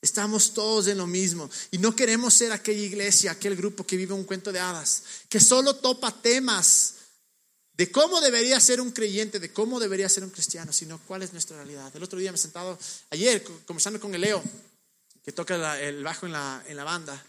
Estamos 0.00 0.52
todos 0.52 0.88
en 0.88 0.98
lo 0.98 1.06
mismo. 1.06 1.48
Y 1.70 1.78
no 1.78 1.94
queremos 1.94 2.34
ser 2.34 2.52
aquella 2.52 2.82
iglesia, 2.82 3.30
aquel 3.30 3.56
grupo 3.56 3.86
que 3.86 3.96
vive 3.96 4.12
un 4.12 4.24
cuento 4.24 4.52
de 4.52 4.60
hadas, 4.60 5.04
que 5.28 5.40
solo 5.40 5.76
topa 5.76 6.12
temas 6.20 6.94
de 7.74 7.90
cómo 7.90 8.20
debería 8.20 8.60
ser 8.60 8.80
un 8.80 8.90
creyente, 8.90 9.40
de 9.40 9.52
cómo 9.52 9.80
debería 9.80 10.08
ser 10.08 10.24
un 10.24 10.30
cristiano, 10.30 10.72
sino 10.72 10.98
cuál 11.06 11.22
es 11.22 11.32
nuestra 11.32 11.56
realidad. 11.56 11.90
El 11.94 12.02
otro 12.02 12.18
día 12.18 12.32
me 12.32 12.36
he 12.36 12.40
sentado, 12.40 12.78
ayer, 13.10 13.42
conversando 13.64 13.98
con 13.98 14.14
el 14.14 14.20
Leo, 14.20 14.42
que 15.24 15.32
toca 15.32 15.80
el 15.80 16.02
bajo 16.02 16.26
en 16.26 16.32
la, 16.32 16.62
en 16.66 16.76
la 16.76 16.84
banda, 16.84 17.24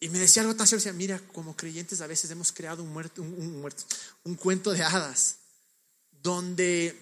y 0.00 0.08
me 0.10 0.18
decía 0.18 0.42
algo 0.42 0.54
tan 0.54 0.66
serio, 0.66 0.78
decía, 0.78 0.92
mira, 0.92 1.20
como 1.32 1.56
creyentes 1.56 2.00
a 2.00 2.06
veces 2.06 2.30
hemos 2.30 2.52
creado 2.52 2.84
un, 2.84 2.92
muerto, 2.92 3.20
un, 3.20 3.60
muerto, 3.60 3.82
un 4.24 4.36
cuento 4.36 4.70
de 4.70 4.82
hadas, 4.82 5.36
donde 6.22 6.98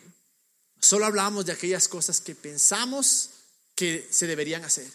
solo 0.81 1.07
hablamos 1.07 1.47
de 1.47 1.53
aquellas 1.53 1.89
cosas 1.89 2.21
que 2.21 2.35
pensamos 2.35 3.31
que 3.75 4.09
se 4.11 4.27
deberían 4.27 4.65
hacer, 4.65 4.91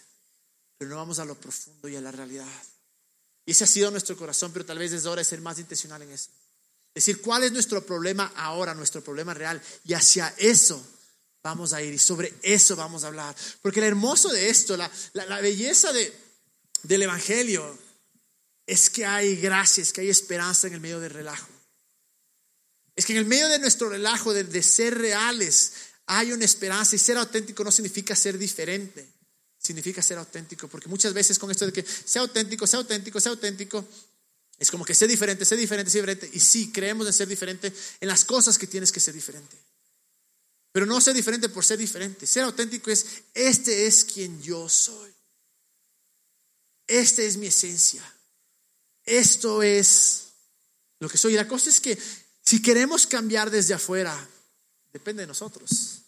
pero 0.77 0.91
no 0.91 0.97
vamos 0.97 1.19
a 1.19 1.25
lo 1.25 1.35
profundo 1.35 1.87
y 1.87 1.95
a 1.95 2.01
la 2.01 2.11
realidad. 2.11 2.47
Y 3.45 3.51
ese 3.51 3.63
ha 3.63 3.67
sido 3.67 3.91
nuestro 3.91 4.15
corazón, 4.17 4.51
pero 4.53 4.65
tal 4.65 4.79
vez 4.79 4.91
es 4.91 5.05
hora 5.05 5.21
de 5.21 5.25
ser 5.25 5.41
más 5.41 5.59
intencional 5.59 6.01
en 6.01 6.11
eso 6.11 6.29
decir, 6.93 7.21
¿cuál 7.21 7.43
es 7.43 7.51
nuestro 7.51 7.85
problema 7.85 8.31
ahora, 8.35 8.73
nuestro 8.73 9.03
problema 9.03 9.33
real? 9.33 9.61
Y 9.85 9.93
hacia 9.93 10.33
eso 10.37 10.85
vamos 11.43 11.73
a 11.73 11.81
ir 11.81 11.93
y 11.93 11.97
sobre 11.97 12.33
eso 12.41 12.75
vamos 12.75 13.03
a 13.03 13.07
hablar. 13.07 13.35
Porque 13.61 13.81
lo 13.81 13.87
hermoso 13.87 14.29
de 14.29 14.49
esto, 14.49 14.77
la, 14.77 14.89
belleza 15.41 15.91
de, 15.93 16.13
del 16.83 17.03
Evangelio, 17.03 17.77
es 18.65 18.89
que 18.89 19.05
hay 19.05 19.35
gracias, 19.37 19.91
que 19.91 20.01
hay 20.01 20.09
esperanza 20.09 20.67
en 20.67 20.73
el 20.73 20.81
medio 20.81 20.99
del 20.99 21.11
relajo. 21.11 21.47
Es 23.01 23.05
que 23.07 23.13
en 23.13 23.17
el 23.17 23.25
medio 23.25 23.49
de 23.49 23.57
nuestro 23.57 23.89
relajo, 23.89 24.31
de, 24.31 24.61
ser 24.61 24.95
reales, 24.95 25.71
hay 26.05 26.33
una 26.33 26.45
esperanza 26.45 26.95
y 26.95 26.99
ser 26.99 27.17
auténtico 27.17 27.63
no 27.63 27.71
significa 27.71 28.15
ser 28.15 28.37
diferente, 28.37 29.09
significa 29.57 30.03
ser 30.03 30.19
auténtico. 30.19 30.67
Porque 30.67 30.87
muchas 30.87 31.11
veces 31.11 31.39
con 31.39 31.49
esto 31.49 31.65
de 31.65 31.73
que 31.73 31.83
sea 31.83 32.21
auténtico, 32.21 32.67
sea 32.67 32.77
auténtico, 32.77 33.19
sea 33.19 33.31
auténtico, 33.31 33.83
Es 34.59 34.69
como 34.69 34.85
que 34.85 34.93
sé 34.93 35.07
diferente, 35.07 35.45
sé 35.45 35.57
diferente, 35.57 35.89
sé 35.89 35.97
diferente. 35.97 36.29
Y 36.31 36.39
sí, 36.39 36.71
creemos 36.71 37.07
en 37.07 37.13
ser 37.13 37.27
diferente 37.27 37.73
en 37.99 38.07
las 38.07 38.23
cosas 38.23 38.59
que 38.59 38.67
tienes 38.67 38.91
que 38.91 38.99
ser 38.99 39.15
diferente. 39.15 39.57
Pero 40.71 40.85
no 40.85 41.01
ser 41.01 41.15
diferente 41.15 41.49
por 41.49 41.65
ser 41.65 41.79
diferente. 41.79 42.27
Ser 42.27 42.43
auténtico 42.43 42.91
es, 42.91 43.03
este 43.33 43.87
es 43.87 44.05
quien 44.05 44.39
yo 44.43 44.69
soy. 44.69 45.11
Esta 46.85 47.23
es 47.23 47.35
mi 47.35 47.47
esencia. 47.47 48.03
Esto 49.03 49.63
es 49.63 50.27
lo 50.99 51.09
que 51.09 51.17
soy. 51.17 51.33
Y 51.33 51.37
la 51.37 51.47
cosa 51.47 51.71
es 51.71 51.81
que 51.81 51.97
si 52.51 52.61
queremos 52.61 53.07
cambiar 53.07 53.49
desde 53.49 53.73
afuera, 53.73 54.13
depende 54.91 55.23
de 55.23 55.27
nosotros. 55.27 55.99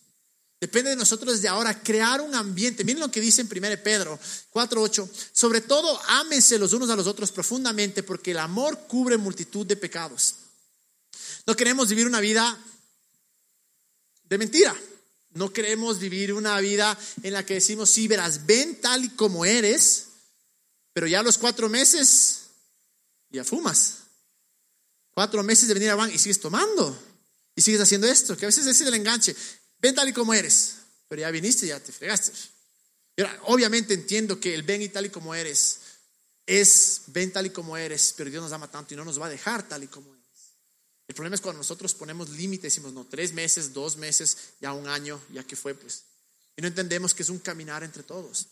Depende 0.60 0.90
de 0.90 0.98
nosotros 0.98 1.36
desde 1.36 1.48
ahora 1.48 1.82
crear 1.82 2.20
un 2.20 2.36
ambiente. 2.36 2.84
Miren 2.84 3.00
lo 3.00 3.10
que 3.10 3.22
dice 3.22 3.40
en 3.40 3.48
1 3.48 3.82
Pedro 3.82 4.20
4:8. 4.52 5.10
Sobre 5.32 5.62
todo, 5.62 5.98
ámense 6.06 6.60
los 6.60 6.74
unos 6.74 6.90
a 6.90 6.98
los 6.98 7.08
otros 7.08 7.32
profundamente 7.32 8.04
porque 8.04 8.32
el 8.32 8.40
amor 8.40 8.78
cubre 8.90 9.16
multitud 9.16 9.66
de 9.66 9.78
pecados. 9.78 10.36
No 11.48 11.56
queremos 11.56 11.88
vivir 11.88 12.08
una 12.08 12.20
vida 12.20 12.60
de 14.26 14.38
mentira. 14.38 14.76
No 15.36 15.54
queremos 15.54 15.98
vivir 15.98 16.34
una 16.34 16.60
vida 16.60 17.00
en 17.22 17.32
la 17.32 17.46
que 17.46 17.54
decimos, 17.54 17.90
sí, 17.90 18.10
verás, 18.10 18.46
ven 18.46 18.82
tal 18.82 19.06
y 19.06 19.10
como 19.12 19.46
eres, 19.46 20.08
pero 20.92 21.08
ya 21.08 21.24
los 21.24 21.38
cuatro 21.38 21.70
meses 21.70 22.48
ya 23.30 23.46
fumas. 23.46 24.03
Cuatro 25.14 25.44
meses 25.44 25.68
de 25.68 25.74
venir 25.74 25.90
a 25.90 25.96
Juan 25.96 26.12
y 26.12 26.18
sigues 26.18 26.40
tomando. 26.40 26.98
Y 27.56 27.62
sigues 27.62 27.82
haciendo 27.82 28.08
esto, 28.08 28.36
que 28.36 28.46
a 28.46 28.48
veces 28.48 28.66
es 28.66 28.82
el 28.82 28.94
enganche. 28.94 29.36
Ven 29.80 29.94
tal 29.94 30.10
y 30.10 30.14
como 30.14 30.34
eres, 30.34 30.76
pero 31.08 31.22
ya 31.22 31.32
viniste, 31.32 31.68
ya 31.68 31.80
te 31.80 31.92
fregaste. 31.92 32.32
obviamente 33.44 33.94
entiendo 33.94 34.40
que 34.40 34.56
el 34.56 34.64
ven 34.64 34.82
y 34.82 34.90
tal 34.90 35.06
y 35.06 35.10
como 35.10 35.36
eres 35.36 35.80
es 36.46 37.04
ven 37.08 37.32
tal 37.32 37.46
y 37.46 37.52
como 37.52 37.78
eres, 37.78 38.14
pero 38.18 38.30
Dios 38.30 38.44
nos 38.44 38.52
ama 38.52 38.70
tanto 38.70 38.94
y 38.94 38.98
no 38.98 39.06
nos 39.06 39.20
va 39.20 39.28
a 39.28 39.30
dejar 39.30 39.68
tal 39.68 39.84
y 39.84 39.88
como 39.88 40.14
eres. 40.14 40.24
El 41.08 41.16
problema 41.16 41.36
es 41.36 41.42
cuando 41.42 41.60
nosotros 41.60 41.94
ponemos 41.94 42.30
límites, 42.30 42.74
decimos, 42.74 42.94
no, 42.94 43.06
tres 43.06 43.34
meses, 43.34 43.74
dos 43.74 43.98
meses, 43.98 44.38
ya 44.62 44.74
un 44.74 44.88
año, 44.88 45.22
ya 45.32 45.44
que 45.44 45.56
fue, 45.56 45.76
pues. 45.76 46.04
Y 46.56 46.62
no 46.62 46.68
entendemos 46.68 47.14
que 47.14 47.24
es 47.24 47.30
un 47.30 47.40
caminar 47.40 47.84
entre 47.84 48.04
todos. 48.04 48.48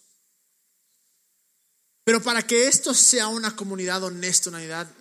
Pero 2.04 2.22
para 2.22 2.46
que 2.46 2.68
esto 2.68 2.94
sea 2.94 3.28
una 3.28 3.56
comunidad 3.56 4.04
honesta, 4.04 4.50
una 4.50 4.58
unidad, 4.58 4.92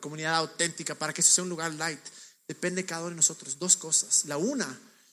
comunidad 0.00 0.36
auténtica, 0.36 0.94
para 0.94 1.12
que 1.12 1.20
esto 1.20 1.32
sea 1.32 1.44
un 1.44 1.50
lugar 1.50 1.72
light, 1.74 2.00
depende 2.48 2.82
de 2.82 2.86
cada 2.86 3.02
uno 3.02 3.10
de 3.10 3.16
nosotros. 3.16 3.58
Dos 3.58 3.76
cosas. 3.76 4.24
La 4.24 4.38
una, 4.38 4.66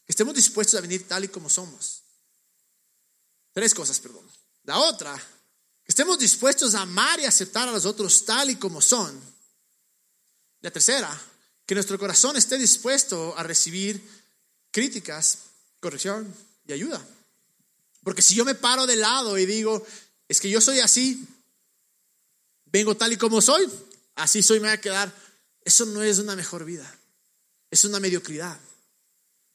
que 0.05 0.12
estemos 0.12 0.34
dispuestos 0.34 0.75
a 0.75 0.81
venir 0.81 1.08
tal 1.08 1.23
y 1.23 1.27
como 1.27 1.49
somos. 1.49 2.01
Tres 3.53 3.73
cosas, 3.73 3.99
perdón. 3.99 4.25
La 4.63 4.79
otra, 4.79 5.15
que 5.15 5.91
estemos 5.91 6.17
dispuestos 6.17 6.73
a 6.73 6.81
amar 6.81 7.19
y 7.19 7.25
aceptar 7.25 7.69
a 7.69 7.71
los 7.71 7.86
otros 7.86 8.25
tal 8.25 8.49
y 8.49 8.55
como 8.55 8.81
son. 8.81 9.19
La 10.62 10.71
tercera, 10.71 11.21
que 11.65 11.75
nuestro 11.75 11.99
corazón 11.99 12.36
esté 12.38 12.58
dispuesto 12.58 13.38
a 13.38 13.43
recibir 13.43 14.01
críticas, 14.71 15.38
corrección 15.79 16.34
y 16.67 16.73
ayuda. 16.73 17.05
Porque 18.03 18.23
si 18.23 18.34
yo 18.34 18.45
me 18.45 18.55
paro 18.55 18.88
de 18.88 18.95
lado 18.95 19.38
y 19.38 19.45
digo, 19.45 19.86
es 20.27 20.41
que 20.41 20.49
yo 20.49 20.60
soy 20.60 20.79
así, 20.79 21.27
vengo 22.76 22.98
tal 22.98 23.14
y 23.14 23.18
como 23.18 23.42
soy, 23.42 23.66
así 24.16 24.44
soy, 24.44 24.60
me 24.60 24.68
voy 24.68 24.74
a 24.74 24.82
quedar, 24.82 25.14
eso 25.64 25.86
no 25.86 26.04
es 26.04 26.20
una 26.20 26.36
mejor 26.36 26.66
vida, 26.66 26.94
es 27.72 27.86
una 27.86 28.02
mediocridad. 28.02 28.60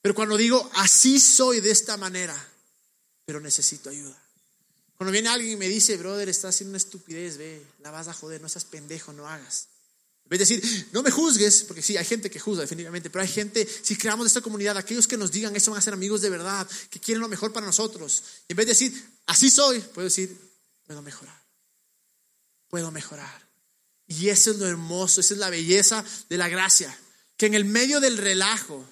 Pero 0.01 0.15
cuando 0.15 0.39
digo, 0.39 0.71
así 0.77 1.21
soy 1.21 1.61
de 1.61 1.71
esta 1.71 1.99
manera, 1.99 2.35
pero 3.27 3.39
necesito 3.39 3.91
ayuda. 3.91 4.19
Cuando 4.97 5.13
viene 5.13 5.29
alguien 5.29 5.53
y 5.53 5.57
me 5.57 5.69
dice, 5.69 5.99
brother, 5.99 6.31
estás 6.31 6.55
haciendo 6.55 6.71
una 6.71 6.79
estupidez, 6.79 7.37
ve, 7.37 7.63
la 7.81 7.91
vas 7.91 8.09
a 8.09 8.15
joder, 8.15 8.41
no 8.41 8.49
seas 8.49 8.65
pendejo, 8.65 9.13
no 9.13 9.29
hagas. 9.29 9.69
En 10.25 10.31
vez 10.31 10.39
de 10.39 10.57
decir, 10.57 10.89
no 10.93 11.03
me 11.03 11.11
juzgues, 11.11 11.65
porque 11.65 11.83
sí, 11.83 11.99
hay 11.99 12.07
gente 12.07 12.31
que 12.31 12.41
juzga 12.41 12.63
definitivamente, 12.63 13.11
pero 13.11 13.23
hay 13.23 13.29
gente, 13.29 13.69
si 13.83 13.97
creamos 13.97 14.29
esta 14.29 14.41
comunidad, 14.41 14.79
aquellos 14.79 15.07
que 15.07 15.19
nos 15.19 15.31
digan 15.31 15.55
eso 15.55 15.71
van 15.71 15.79
a 15.79 15.83
ser 15.83 15.93
amigos 15.93 16.23
de 16.23 16.31
verdad, 16.31 16.67
que 16.89 17.01
quieren 17.01 17.21
lo 17.21 17.29
mejor 17.29 17.53
para 17.53 17.67
nosotros. 17.67 18.23
en 18.49 18.57
vez 18.57 18.65
de 18.65 18.73
decir, 18.73 19.05
así 19.27 19.51
soy, 19.51 19.81
puedo 19.81 20.07
decir, 20.07 20.35
puedo 20.87 21.03
mejorar, 21.03 21.40
puedo 22.71 22.91
mejorar. 22.91 23.49
Y 24.07 24.31
eso 24.31 24.53
es 24.53 24.59
lo 24.59 24.67
hermoso, 24.67 25.21
esa 25.21 25.35
es 25.35 25.41
la 25.41 25.51
belleza 25.51 26.05
de 26.29 26.39
la 26.39 26.49
gracia, 26.49 26.97
que 27.37 27.47
en 27.47 27.55
el 27.55 27.65
medio 27.65 28.01
del 28.01 28.17
relajo, 28.17 28.87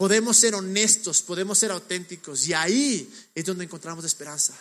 Podemos 0.00 0.38
ser 0.38 0.54
honestos, 0.54 1.20
podemos 1.20 1.58
ser 1.58 1.70
auténticos 1.72 2.48
y 2.48 2.54
ahí 2.54 3.12
es 3.34 3.44
donde 3.44 3.64
encontramos 3.64 4.02
esperanza 4.02 4.58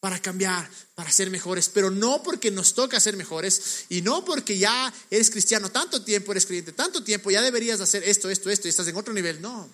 para 0.00 0.20
cambiar, 0.20 0.70
para 0.94 1.10
ser 1.10 1.30
mejores, 1.30 1.70
pero 1.70 1.90
no 1.90 2.22
porque 2.22 2.50
nos 2.50 2.74
toca 2.74 3.00
ser 3.00 3.16
mejores 3.16 3.86
y 3.88 4.02
no 4.02 4.22
porque 4.22 4.58
ya 4.58 4.92
eres 5.08 5.30
cristiano 5.30 5.70
tanto 5.70 6.04
tiempo, 6.04 6.32
eres 6.32 6.44
creyente 6.44 6.72
tanto 6.72 7.02
tiempo, 7.02 7.30
ya 7.30 7.40
deberías 7.40 7.80
hacer 7.80 8.04
esto, 8.04 8.28
esto, 8.28 8.50
esto 8.50 8.68
y 8.68 8.70
estás 8.70 8.86
en 8.86 8.96
otro 8.96 9.14
nivel, 9.14 9.40
no. 9.40 9.66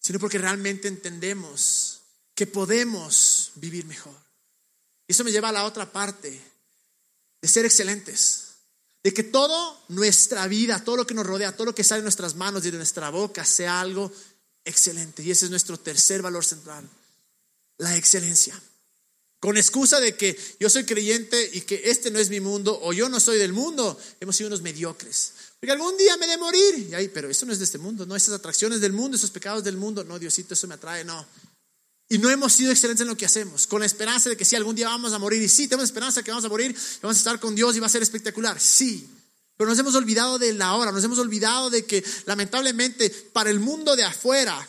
Sino 0.00 0.18
porque 0.18 0.36
realmente 0.36 0.86
entendemos 0.86 2.00
que 2.34 2.46
podemos 2.46 3.52
vivir 3.54 3.86
mejor. 3.86 4.27
Y 5.08 5.12
eso 5.12 5.24
me 5.24 5.32
lleva 5.32 5.48
a 5.48 5.52
la 5.52 5.64
otra 5.64 5.90
parte, 5.90 6.40
de 7.42 7.48
ser 7.48 7.64
excelentes 7.64 8.48
de 9.02 9.14
que 9.14 9.22
toda 9.22 9.80
nuestra 9.88 10.46
vida, 10.48 10.82
todo 10.84 10.96
lo 10.96 11.06
que 11.06 11.14
nos 11.14 11.26
rodea, 11.26 11.52
todo 11.52 11.66
lo 11.66 11.74
que 11.74 11.84
sale 11.84 12.00
de 12.00 12.04
nuestras 12.04 12.34
manos 12.34 12.64
y 12.66 12.70
de 12.70 12.76
nuestra 12.76 13.10
boca 13.10 13.44
sea 13.44 13.80
algo 13.80 14.12
excelente. 14.64 15.22
Y 15.22 15.30
ese 15.30 15.46
es 15.46 15.50
nuestro 15.50 15.78
tercer 15.78 16.20
valor 16.20 16.44
central, 16.44 16.88
la 17.78 17.96
excelencia. 17.96 18.60
Con 19.40 19.56
excusa 19.56 20.00
de 20.00 20.16
que 20.16 20.36
yo 20.58 20.68
soy 20.68 20.84
creyente 20.84 21.50
y 21.52 21.60
que 21.60 21.82
este 21.84 22.10
no 22.10 22.18
es 22.18 22.28
mi 22.28 22.40
mundo 22.40 22.78
o 22.82 22.92
yo 22.92 23.08
no 23.08 23.20
soy 23.20 23.38
del 23.38 23.52
mundo, 23.52 23.98
hemos 24.18 24.34
sido 24.34 24.48
unos 24.48 24.62
mediocres. 24.62 25.32
Porque 25.60 25.72
algún 25.72 25.96
día 25.96 26.16
me 26.16 26.26
de 26.26 26.36
morir. 26.36 26.88
Y 26.90 26.94
ahí, 26.94 27.08
pero 27.08 27.30
eso 27.30 27.46
no 27.46 27.52
es 27.52 27.60
de 27.60 27.64
este 27.64 27.78
mundo, 27.78 28.04
no 28.04 28.16
esas 28.16 28.34
atracciones 28.34 28.80
del 28.80 28.92
mundo, 28.92 29.16
esos 29.16 29.30
pecados 29.30 29.62
del 29.62 29.76
mundo. 29.76 30.02
No, 30.02 30.18
Diosito, 30.18 30.54
eso 30.54 30.66
me 30.66 30.74
atrae, 30.74 31.04
no. 31.04 31.24
Y 32.08 32.18
no 32.18 32.30
hemos 32.30 32.54
sido 32.54 32.70
excelentes 32.70 33.02
en 33.02 33.08
lo 33.08 33.16
que 33.16 33.26
hacemos, 33.26 33.66
con 33.66 33.80
la 33.80 33.86
esperanza 33.86 34.30
de 34.30 34.36
que 34.36 34.44
sí, 34.44 34.56
algún 34.56 34.74
día 34.74 34.88
vamos 34.88 35.12
a 35.12 35.18
morir. 35.18 35.42
Y 35.42 35.48
sí, 35.48 35.68
tenemos 35.68 35.84
esperanza 35.84 36.20
de 36.20 36.24
que 36.24 36.30
vamos 36.30 36.44
a 36.44 36.48
morir, 36.48 36.74
vamos 37.02 37.16
a 37.16 37.18
estar 37.18 37.38
con 37.38 37.54
Dios 37.54 37.76
y 37.76 37.80
va 37.80 37.86
a 37.86 37.90
ser 37.90 38.02
espectacular. 38.02 38.58
Sí, 38.58 39.08
pero 39.58 39.68
nos 39.68 39.78
hemos 39.78 39.94
olvidado 39.94 40.38
de 40.38 40.54
la 40.54 40.74
hora, 40.74 40.90
nos 40.90 41.04
hemos 41.04 41.18
olvidado 41.18 41.68
de 41.68 41.84
que 41.84 42.02
lamentablemente 42.24 43.10
para 43.10 43.50
el 43.50 43.60
mundo 43.60 43.94
de 43.94 44.04
afuera, 44.04 44.66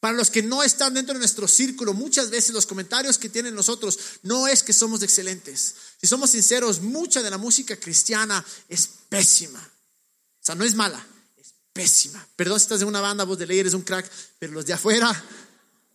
para 0.00 0.14
los 0.14 0.28
que 0.28 0.42
no 0.42 0.62
están 0.62 0.92
dentro 0.92 1.14
de 1.14 1.20
nuestro 1.20 1.48
círculo, 1.48 1.94
muchas 1.94 2.28
veces 2.28 2.52
los 2.52 2.66
comentarios 2.66 3.16
que 3.16 3.30
tienen 3.30 3.54
nosotros 3.54 3.98
no 4.22 4.46
es 4.46 4.62
que 4.62 4.74
somos 4.74 5.02
excelentes. 5.02 5.74
Si 6.00 6.06
somos 6.06 6.30
sinceros, 6.30 6.82
mucha 6.82 7.22
de 7.22 7.30
la 7.30 7.38
música 7.38 7.76
cristiana 7.76 8.44
es 8.68 8.88
pésima. 9.08 9.60
O 9.60 10.44
sea, 10.44 10.54
no 10.54 10.64
es 10.64 10.74
mala, 10.74 11.04
es 11.36 11.54
pésima. 11.72 12.26
Perdón 12.36 12.60
si 12.60 12.64
estás 12.64 12.82
en 12.82 12.88
una 12.88 13.00
banda, 13.00 13.24
vos 13.24 13.38
de 13.38 13.46
ley 13.46 13.60
eres 13.60 13.72
un 13.72 13.82
crack, 13.82 14.10
pero 14.38 14.52
los 14.52 14.66
de 14.66 14.74
afuera 14.74 15.24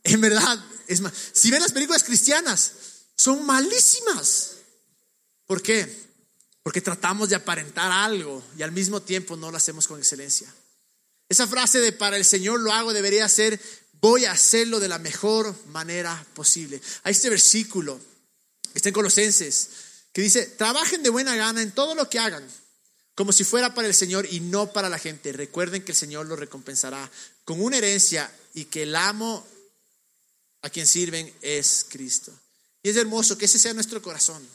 en 0.03 0.21
verdad, 0.21 0.63
es 0.87 1.01
más, 1.01 1.13
si 1.33 1.51
ven 1.51 1.61
las 1.61 1.71
películas 1.71 2.03
cristianas, 2.03 2.73
son 3.15 3.45
malísimas. 3.45 4.53
¿Por 5.45 5.61
qué? 5.61 5.87
Porque 6.63 6.81
tratamos 6.81 7.29
de 7.29 7.35
aparentar 7.35 7.91
algo 7.91 8.43
y 8.57 8.61
al 8.63 8.71
mismo 8.71 9.01
tiempo 9.01 9.35
no 9.35 9.51
lo 9.51 9.57
hacemos 9.57 9.87
con 9.87 9.99
excelencia. 9.99 10.53
Esa 11.29 11.47
frase 11.47 11.79
de 11.79 11.91
para 11.91 12.17
el 12.17 12.25
Señor 12.25 12.59
lo 12.59 12.73
hago 12.73 12.93
debería 12.93 13.27
ser 13.29 13.59
voy 14.01 14.25
a 14.25 14.31
hacerlo 14.31 14.79
de 14.79 14.87
la 14.87 14.99
mejor 14.99 15.55
manera 15.67 16.25
posible. 16.33 16.81
Hay 17.03 17.11
este 17.11 17.29
versículo 17.29 17.99
que 18.73 18.79
está 18.79 18.89
en 18.89 18.93
Colosenses 18.93 19.69
que 20.11 20.21
dice, 20.21 20.45
trabajen 20.45 21.03
de 21.03 21.09
buena 21.09 21.35
gana 21.35 21.61
en 21.61 21.71
todo 21.71 21.95
lo 21.95 22.09
que 22.09 22.19
hagan, 22.19 22.45
como 23.15 23.31
si 23.31 23.43
fuera 23.43 23.73
para 23.73 23.87
el 23.87 23.93
Señor 23.93 24.27
y 24.29 24.41
no 24.41 24.73
para 24.73 24.89
la 24.89 24.99
gente. 24.99 25.31
Recuerden 25.31 25.85
que 25.85 25.93
el 25.93 25.97
Señor 25.97 26.25
lo 26.25 26.35
recompensará 26.35 27.09
con 27.45 27.61
una 27.61 27.77
herencia 27.77 28.29
y 28.53 28.65
que 28.65 28.83
el 28.83 28.95
amo 28.95 29.45
a 30.61 30.69
quien 30.69 30.87
sirven 30.87 31.33
es 31.41 31.85
Cristo. 31.89 32.31
Y 32.83 32.89
es 32.89 32.97
hermoso 32.97 33.37
que 33.37 33.45
ese 33.45 33.59
sea 33.59 33.73
nuestro 33.73 34.01
corazón. 34.01 34.47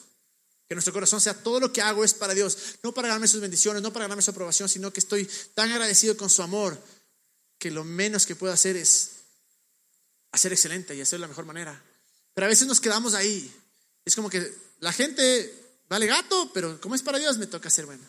Que 0.67 0.75
nuestro 0.75 0.93
corazón 0.93 1.21
sea 1.21 1.33
todo 1.33 1.59
lo 1.59 1.71
que 1.71 1.81
hago 1.81 2.03
es 2.03 2.13
para 2.13 2.33
Dios, 2.33 2.57
no 2.83 2.93
para 2.93 3.07
ganarme 3.07 3.27
sus 3.27 3.39
bendiciones, 3.39 3.81
no 3.81 3.93
para 3.93 4.05
ganarme 4.05 4.21
su 4.21 4.31
aprobación, 4.31 4.67
sino 4.67 4.91
que 4.91 4.99
estoy 4.99 5.29
tan 5.53 5.71
agradecido 5.71 6.17
con 6.17 6.29
su 6.29 6.41
amor 6.41 6.77
que 7.57 7.71
lo 7.71 7.83
menos 7.83 8.25
que 8.25 8.35
puedo 8.35 8.53
hacer 8.53 8.75
es 8.75 9.11
hacer 10.31 10.51
excelente 10.51 10.93
y 10.95 11.01
hacer 11.01 11.17
de 11.17 11.21
la 11.21 11.27
mejor 11.27 11.45
manera. 11.45 11.81
Pero 12.33 12.45
a 12.45 12.49
veces 12.49 12.67
nos 12.67 12.81
quedamos 12.81 13.13
ahí. 13.13 13.51
Es 14.03 14.15
como 14.15 14.29
que 14.29 14.53
la 14.79 14.91
gente 14.91 15.53
vale 15.89 16.05
gato, 16.05 16.51
pero 16.53 16.79
como 16.81 16.95
es 16.95 17.01
para 17.01 17.17
Dios 17.17 17.37
me 17.37 17.47
toca 17.47 17.69
ser 17.69 17.85
bueno. 17.85 18.03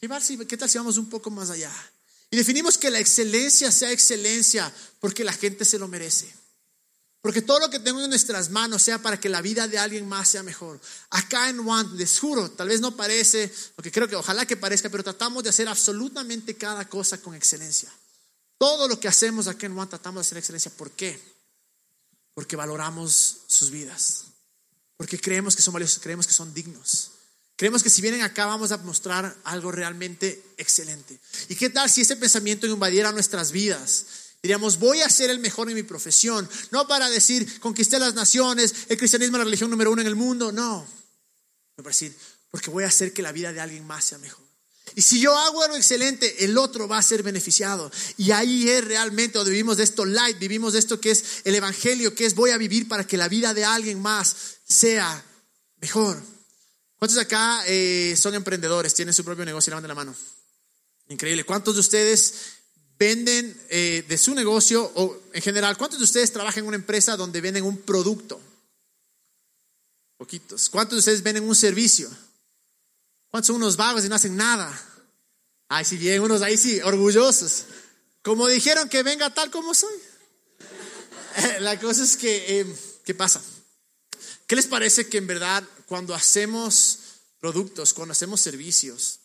¿Qué, 0.00 0.08
¿Qué 0.46 0.56
tal 0.56 0.68
si 0.68 0.78
vamos 0.78 0.96
un 0.96 1.08
poco 1.08 1.30
más 1.30 1.50
allá? 1.50 1.72
Y 2.30 2.36
definimos 2.36 2.78
que 2.78 2.90
la 2.90 2.98
excelencia 2.98 3.70
sea 3.70 3.92
excelencia 3.92 4.72
porque 5.00 5.22
la 5.22 5.32
gente 5.32 5.64
se 5.64 5.78
lo 5.78 5.86
merece. 5.86 6.34
Porque 7.24 7.40
todo 7.40 7.58
lo 7.58 7.70
que 7.70 7.78
tenemos 7.78 8.04
en 8.04 8.10
nuestras 8.10 8.50
manos 8.50 8.82
sea 8.82 8.98
para 8.98 9.18
que 9.18 9.30
la 9.30 9.40
vida 9.40 9.66
de 9.66 9.78
alguien 9.78 10.06
más 10.06 10.28
sea 10.28 10.42
mejor. 10.42 10.78
Acá 11.08 11.48
en 11.48 11.58
One, 11.60 11.96
les 11.96 12.18
juro, 12.18 12.50
tal 12.50 12.68
vez 12.68 12.82
no 12.82 12.94
parece, 12.96 13.50
porque 13.74 13.90
creo 13.90 14.06
que 14.06 14.14
ojalá 14.14 14.44
que 14.44 14.58
parezca, 14.58 14.90
pero 14.90 15.02
tratamos 15.02 15.42
de 15.42 15.48
hacer 15.48 15.66
absolutamente 15.66 16.54
cada 16.54 16.86
cosa 16.86 17.16
con 17.16 17.34
excelencia. 17.34 17.90
Todo 18.58 18.88
lo 18.88 19.00
que 19.00 19.08
hacemos 19.08 19.48
acá 19.48 19.64
en 19.64 19.72
One 19.72 19.88
tratamos 19.88 20.16
de 20.16 20.20
hacer 20.20 20.36
excelencia. 20.36 20.70
¿Por 20.76 20.90
qué? 20.90 21.18
Porque 22.34 22.56
valoramos 22.56 23.38
sus 23.46 23.70
vidas. 23.70 24.24
Porque 24.98 25.18
creemos 25.18 25.56
que 25.56 25.62
son 25.62 25.72
valiosos, 25.72 26.00
creemos 26.02 26.26
que 26.26 26.34
son 26.34 26.52
dignos. 26.52 27.12
Creemos 27.56 27.82
que 27.82 27.88
si 27.88 28.02
vienen 28.02 28.20
acá 28.20 28.44
vamos 28.44 28.70
a 28.70 28.76
mostrar 28.76 29.34
algo 29.44 29.72
realmente 29.72 30.44
excelente. 30.58 31.18
¿Y 31.48 31.56
qué 31.56 31.70
tal 31.70 31.88
si 31.88 32.02
ese 32.02 32.16
pensamiento 32.16 32.66
invadiera 32.66 33.12
nuestras 33.12 33.50
vidas? 33.50 34.23
Diríamos, 34.44 34.78
voy 34.78 35.00
a 35.00 35.08
ser 35.08 35.30
el 35.30 35.38
mejor 35.38 35.70
en 35.70 35.74
mi 35.74 35.84
profesión, 35.84 36.46
no 36.70 36.86
para 36.86 37.08
decir, 37.08 37.60
conquisté 37.60 37.98
las 37.98 38.12
naciones, 38.12 38.74
el 38.90 38.98
cristianismo 38.98 39.38
es 39.38 39.38
la 39.38 39.44
religión 39.44 39.70
número 39.70 39.90
uno 39.90 40.02
en 40.02 40.06
el 40.06 40.16
mundo, 40.16 40.52
no. 40.52 40.86
Para 41.76 41.88
decir, 41.88 42.14
porque 42.50 42.68
voy 42.68 42.84
a 42.84 42.88
hacer 42.88 43.14
que 43.14 43.22
la 43.22 43.32
vida 43.32 43.54
de 43.54 43.62
alguien 43.62 43.86
más 43.86 44.04
sea 44.04 44.18
mejor. 44.18 44.44
Y 44.94 45.00
si 45.00 45.18
yo 45.18 45.34
hago 45.34 45.62
algo 45.62 45.76
excelente, 45.76 46.44
el 46.44 46.58
otro 46.58 46.86
va 46.86 46.98
a 46.98 47.02
ser 47.02 47.22
beneficiado. 47.22 47.90
Y 48.18 48.32
ahí 48.32 48.68
es 48.68 48.84
realmente 48.84 49.38
donde 49.38 49.50
vivimos 49.50 49.78
de 49.78 49.84
esto 49.84 50.04
light, 50.04 50.38
vivimos 50.38 50.74
de 50.74 50.80
esto 50.80 51.00
que 51.00 51.12
es 51.12 51.24
el 51.44 51.54
evangelio, 51.54 52.14
que 52.14 52.26
es 52.26 52.34
voy 52.34 52.50
a 52.50 52.58
vivir 52.58 52.86
para 52.86 53.06
que 53.06 53.16
la 53.16 53.28
vida 53.28 53.54
de 53.54 53.64
alguien 53.64 54.02
más 54.02 54.36
sea 54.68 55.24
mejor. 55.80 56.22
¿Cuántos 56.98 57.16
acá 57.16 57.64
eh, 57.66 58.14
son 58.20 58.34
emprendedores? 58.34 58.92
¿Tienen 58.92 59.14
su 59.14 59.24
propio 59.24 59.46
negocio? 59.46 59.70
Levanten 59.70 59.88
la 59.88 59.94
mano. 59.94 60.14
Increíble. 61.08 61.44
¿Cuántos 61.44 61.76
de 61.76 61.80
ustedes 61.80 62.34
venden 63.04 63.56
de 63.68 64.18
su 64.18 64.34
negocio 64.34 64.90
o 64.94 65.20
en 65.32 65.42
general, 65.42 65.76
cuántos 65.76 65.98
de 65.98 66.04
ustedes 66.04 66.32
trabajan 66.32 66.60
en 66.60 66.68
una 66.68 66.76
empresa 66.76 67.16
donde 67.16 67.40
venden 67.40 67.64
un 67.64 67.78
producto? 67.78 68.40
Poquitos. 70.16 70.68
¿Cuántos 70.70 70.96
de 70.96 70.98
ustedes 71.00 71.22
venden 71.22 71.44
un 71.44 71.56
servicio? 71.56 72.08
¿Cuántos 73.28 73.48
son 73.48 73.56
unos 73.56 73.76
vagos 73.76 74.04
y 74.04 74.08
no 74.08 74.14
hacen 74.14 74.36
nada? 74.36 74.72
Ay, 75.68 75.84
sí, 75.84 75.96
bien, 75.96 76.20
unos 76.20 76.40
ahí 76.42 76.56
sí, 76.56 76.80
orgullosos. 76.80 77.64
Como 78.22 78.46
dijeron 78.46 78.88
que 78.88 79.02
venga 79.02 79.34
tal 79.34 79.50
como 79.50 79.74
soy. 79.74 79.94
La 81.60 81.78
cosa 81.80 82.04
es 82.04 82.16
que, 82.16 82.60
eh, 82.60 82.76
¿qué 83.04 83.14
pasa? 83.14 83.42
¿Qué 84.46 84.56
les 84.56 84.66
parece 84.66 85.08
que 85.08 85.18
en 85.18 85.26
verdad 85.26 85.64
cuando 85.86 86.14
hacemos 86.14 86.98
productos, 87.40 87.92
cuando 87.92 88.12
hacemos 88.12 88.40
servicios, 88.40 89.18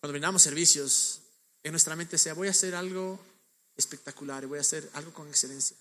cuando 0.00 0.12
brindamos 0.12 0.42
servicios, 0.42 1.20
en 1.64 1.72
nuestra 1.72 1.96
mente 1.96 2.18
sea, 2.18 2.34
voy 2.34 2.48
a 2.48 2.52
hacer 2.52 2.74
algo 2.74 3.18
espectacular 3.76 4.46
voy 4.46 4.58
a 4.58 4.60
hacer 4.60 4.88
algo 4.94 5.12
con 5.12 5.28
excelencia, 5.28 5.76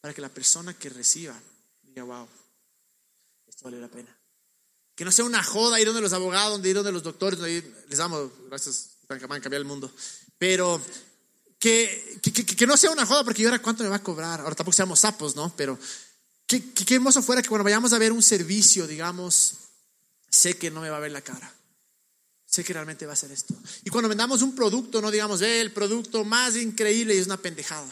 para 0.00 0.14
que 0.14 0.20
la 0.20 0.28
persona 0.28 0.74
que 0.74 0.88
reciba 0.88 1.34
diga, 1.82 2.04
wow, 2.04 2.26
esto 3.46 3.64
vale 3.64 3.80
la 3.80 3.88
pena. 3.88 4.16
Que 4.94 5.04
no 5.04 5.12
sea 5.12 5.24
una 5.24 5.42
joda 5.42 5.78
ir 5.78 5.86
donde 5.86 6.00
los 6.00 6.12
abogados, 6.12 6.52
donde 6.52 6.70
ir 6.70 6.76
donde 6.76 6.92
los 6.92 7.02
doctores, 7.02 7.38
les 7.38 8.00
amo, 8.00 8.30
gracias, 8.48 8.96
a 9.08 9.18
cambiar 9.18 9.54
el 9.54 9.64
mundo, 9.64 9.90
pero 10.38 10.80
que, 11.58 12.20
que, 12.22 12.66
no 12.66 12.76
sea 12.76 12.90
una 12.90 13.06
joda 13.06 13.24
porque 13.24 13.42
yo 13.42 13.48
ahora 13.48 13.62
cuánto 13.62 13.82
me 13.82 13.90
va 13.90 13.96
a 13.96 14.02
cobrar, 14.02 14.40
ahora 14.40 14.54
tampoco 14.54 14.74
seamos 14.74 15.00
sapos, 15.00 15.36
¿no? 15.36 15.54
Pero 15.56 15.78
qué 16.46 16.94
hermoso 16.94 17.22
fuera 17.22 17.42
que 17.42 17.48
cuando 17.48 17.64
vayamos 17.64 17.92
a 17.92 17.98
ver 17.98 18.12
un 18.12 18.22
servicio, 18.22 18.86
digamos, 18.86 19.54
sé 20.30 20.56
que 20.56 20.70
no 20.70 20.80
me 20.80 20.90
va 20.90 20.96
a 20.96 21.00
ver 21.00 21.12
la 21.12 21.20
cara 21.20 21.55
sé 22.56 22.64
que 22.64 22.72
realmente 22.72 23.06
va 23.06 23.12
a 23.12 23.16
ser 23.16 23.30
esto. 23.32 23.54
Y 23.84 23.90
cuando 23.90 24.08
vendamos 24.08 24.42
un 24.42 24.54
producto, 24.54 25.02
no 25.02 25.10
digamos, 25.10 25.40
ve 25.40 25.60
el 25.60 25.72
producto 25.72 26.24
más 26.24 26.56
increíble 26.56 27.14
y 27.14 27.18
es 27.18 27.26
una 27.26 27.36
pendejada, 27.36 27.86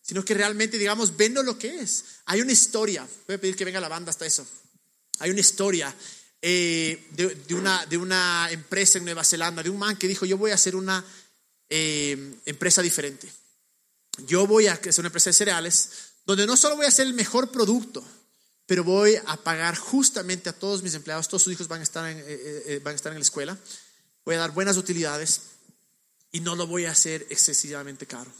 sino 0.00 0.24
que 0.24 0.34
realmente 0.34 0.78
digamos, 0.78 1.16
vendo 1.16 1.42
lo 1.42 1.58
que 1.58 1.80
es. 1.80 2.04
Hay 2.26 2.40
una 2.40 2.52
historia, 2.52 3.06
voy 3.26 3.36
a 3.36 3.40
pedir 3.40 3.56
que 3.56 3.64
venga 3.64 3.80
la 3.80 3.88
banda 3.88 4.10
hasta 4.10 4.24
eso. 4.24 4.46
Hay 5.18 5.30
una 5.30 5.40
historia 5.40 5.94
eh, 6.40 7.08
de, 7.12 7.54
una, 7.54 7.84
de 7.86 7.96
una 7.96 8.48
empresa 8.50 8.98
en 8.98 9.04
Nueva 9.04 9.24
Zelanda, 9.24 9.62
de 9.62 9.70
un 9.70 9.78
man 9.78 9.96
que 9.96 10.06
dijo, 10.06 10.24
yo 10.24 10.38
voy 10.38 10.52
a 10.52 10.54
hacer 10.54 10.76
una 10.76 11.04
eh, 11.68 12.36
empresa 12.44 12.82
diferente. 12.82 13.28
Yo 14.26 14.46
voy 14.46 14.68
a 14.68 14.74
hacer 14.74 15.00
una 15.00 15.08
empresa 15.08 15.30
de 15.30 15.34
cereales 15.34 15.88
donde 16.24 16.46
no 16.46 16.56
solo 16.56 16.76
voy 16.76 16.84
a 16.84 16.88
hacer 16.88 17.06
el 17.06 17.14
mejor 17.14 17.50
producto, 17.50 18.04
pero 18.66 18.84
voy 18.84 19.16
a 19.26 19.36
pagar 19.38 19.76
justamente 19.76 20.48
a 20.48 20.52
todos 20.52 20.82
mis 20.82 20.94
empleados, 20.94 21.28
todos 21.28 21.42
sus 21.42 21.52
hijos 21.52 21.68
van 21.68 21.80
a 21.80 21.82
estar 21.82 22.04
eh, 22.08 22.80
van 22.82 22.92
a 22.92 22.96
estar 22.96 23.12
en 23.12 23.18
la 23.18 23.24
escuela, 23.24 23.58
voy 24.26 24.34
a 24.34 24.38
dar 24.38 24.52
buenas 24.52 24.76
utilidades 24.76 25.40
y 26.32 26.40
no 26.40 26.56
lo 26.56 26.66
voy 26.66 26.84
a 26.84 26.90
hacer 26.90 27.26
excesivamente 27.30 28.06
caro. 28.06 28.30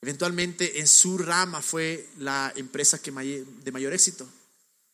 Eventualmente 0.00 0.78
en 0.78 0.86
su 0.86 1.18
rama 1.18 1.60
fue 1.60 2.08
la 2.18 2.52
empresa 2.56 3.02
que 3.02 3.10
de 3.10 3.72
mayor 3.72 3.92
éxito. 3.92 4.26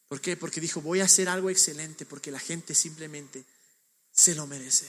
¿Por 0.08 0.20
qué? 0.20 0.36
Porque 0.36 0.60
dijo, 0.60 0.80
voy 0.80 1.00
a 1.00 1.04
hacer 1.04 1.28
algo 1.28 1.50
excelente 1.50 2.06
porque 2.06 2.30
la 2.30 2.40
gente 2.40 2.74
simplemente 2.74 3.44
se 4.10 4.34
lo 4.34 4.46
merece. 4.46 4.86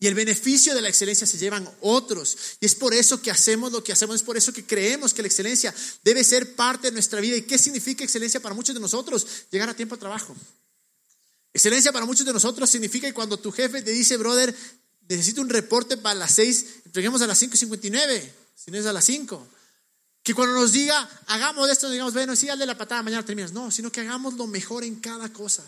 Y 0.00 0.06
el 0.06 0.14
beneficio 0.14 0.74
de 0.74 0.80
la 0.80 0.88
excelencia 0.88 1.26
se 1.26 1.38
llevan 1.38 1.68
otros. 1.80 2.56
Y 2.60 2.66
es 2.66 2.74
por 2.74 2.94
eso 2.94 3.20
que 3.20 3.30
hacemos 3.30 3.72
lo 3.72 3.84
que 3.84 3.92
hacemos, 3.92 4.16
es 4.16 4.22
por 4.22 4.36
eso 4.36 4.52
que 4.52 4.64
creemos 4.64 5.12
que 5.12 5.22
la 5.22 5.28
excelencia 5.28 5.74
debe 6.04 6.24
ser 6.24 6.54
parte 6.54 6.86
de 6.86 6.92
nuestra 6.92 7.20
vida. 7.20 7.36
¿Y 7.36 7.42
qué 7.42 7.58
significa 7.58 8.04
excelencia 8.04 8.40
para 8.40 8.54
muchos 8.54 8.74
de 8.74 8.80
nosotros? 8.80 9.26
Llegar 9.50 9.68
a 9.68 9.74
tiempo 9.74 9.94
al 9.94 9.98
trabajo. 9.98 10.34
Excelencia 11.58 11.90
para 11.90 12.06
muchos 12.06 12.24
de 12.24 12.32
nosotros 12.32 12.70
significa 12.70 13.08
que 13.08 13.12
cuando 13.12 13.36
tu 13.36 13.50
jefe 13.50 13.82
te 13.82 13.90
dice, 13.90 14.16
brother, 14.16 14.54
necesito 15.08 15.40
un 15.40 15.48
reporte 15.48 15.96
para 15.96 16.14
las 16.14 16.30
6, 16.36 16.66
entreguemos 16.84 17.20
a 17.20 17.26
las 17.26 17.36
5 17.36 17.56
y 17.56 17.58
59, 17.58 18.34
si 18.54 18.70
no 18.70 18.78
es 18.78 18.86
a 18.86 18.92
las 18.92 19.04
5. 19.04 19.44
Que 20.22 20.34
cuando 20.34 20.54
nos 20.54 20.70
diga, 20.70 21.10
hagamos 21.26 21.68
esto, 21.68 21.90
digamos, 21.90 22.14
bueno, 22.14 22.36
sí, 22.36 22.48
hazle 22.48 22.64
la 22.64 22.78
patada, 22.78 23.02
mañana 23.02 23.24
terminas. 23.24 23.50
No, 23.50 23.72
sino 23.72 23.90
que 23.90 24.02
hagamos 24.02 24.34
lo 24.34 24.46
mejor 24.46 24.84
en 24.84 25.00
cada 25.00 25.32
cosa. 25.32 25.64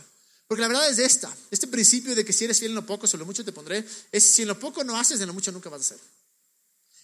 Porque 0.47 0.61
la 0.61 0.69
verdad 0.69 0.89
es 0.89 1.01
esta, 1.01 1.37
este 1.51 1.67
principio 1.67 2.15
de 2.15 2.25
que 2.25 2.33
si 2.33 2.45
eres 2.45 2.61
fiel 2.61 2.71
en 2.71 2.77
lo 2.77 2.87
poco, 2.87 3.09
sobre 3.09 3.23
lo 3.23 3.27
mucho 3.27 3.45
te 3.45 3.51
pondré, 3.51 3.85
es 4.13 4.23
si 4.23 4.43
en 4.43 4.49
lo 4.49 4.61
poco 4.61 4.85
no 4.85 4.97
haces, 4.97 5.21
en 5.21 5.27
lo 5.27 5.35
mucho 5.35 5.51
nunca 5.51 5.71
vas 5.71 5.81
a 5.81 5.95
hacer. 5.95 5.99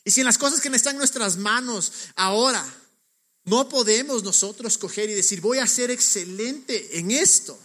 Y 0.05 0.12
si 0.12 0.20
en 0.20 0.26
las 0.26 0.39
cosas 0.39 0.61
que 0.61 0.68
están 0.68 0.93
en 0.93 0.99
nuestras 0.99 1.39
manos 1.39 1.91
ahora, 2.14 2.64
no 3.47 3.68
podemos 3.68 4.22
nosotros 4.22 4.78
coger 4.78 5.11
y 5.11 5.14
decir, 5.14 5.41
voy 5.41 5.59
a 5.59 5.66
ser 5.66 5.91
excelente 5.91 7.01
en 7.01 7.11
esto. 7.11 7.59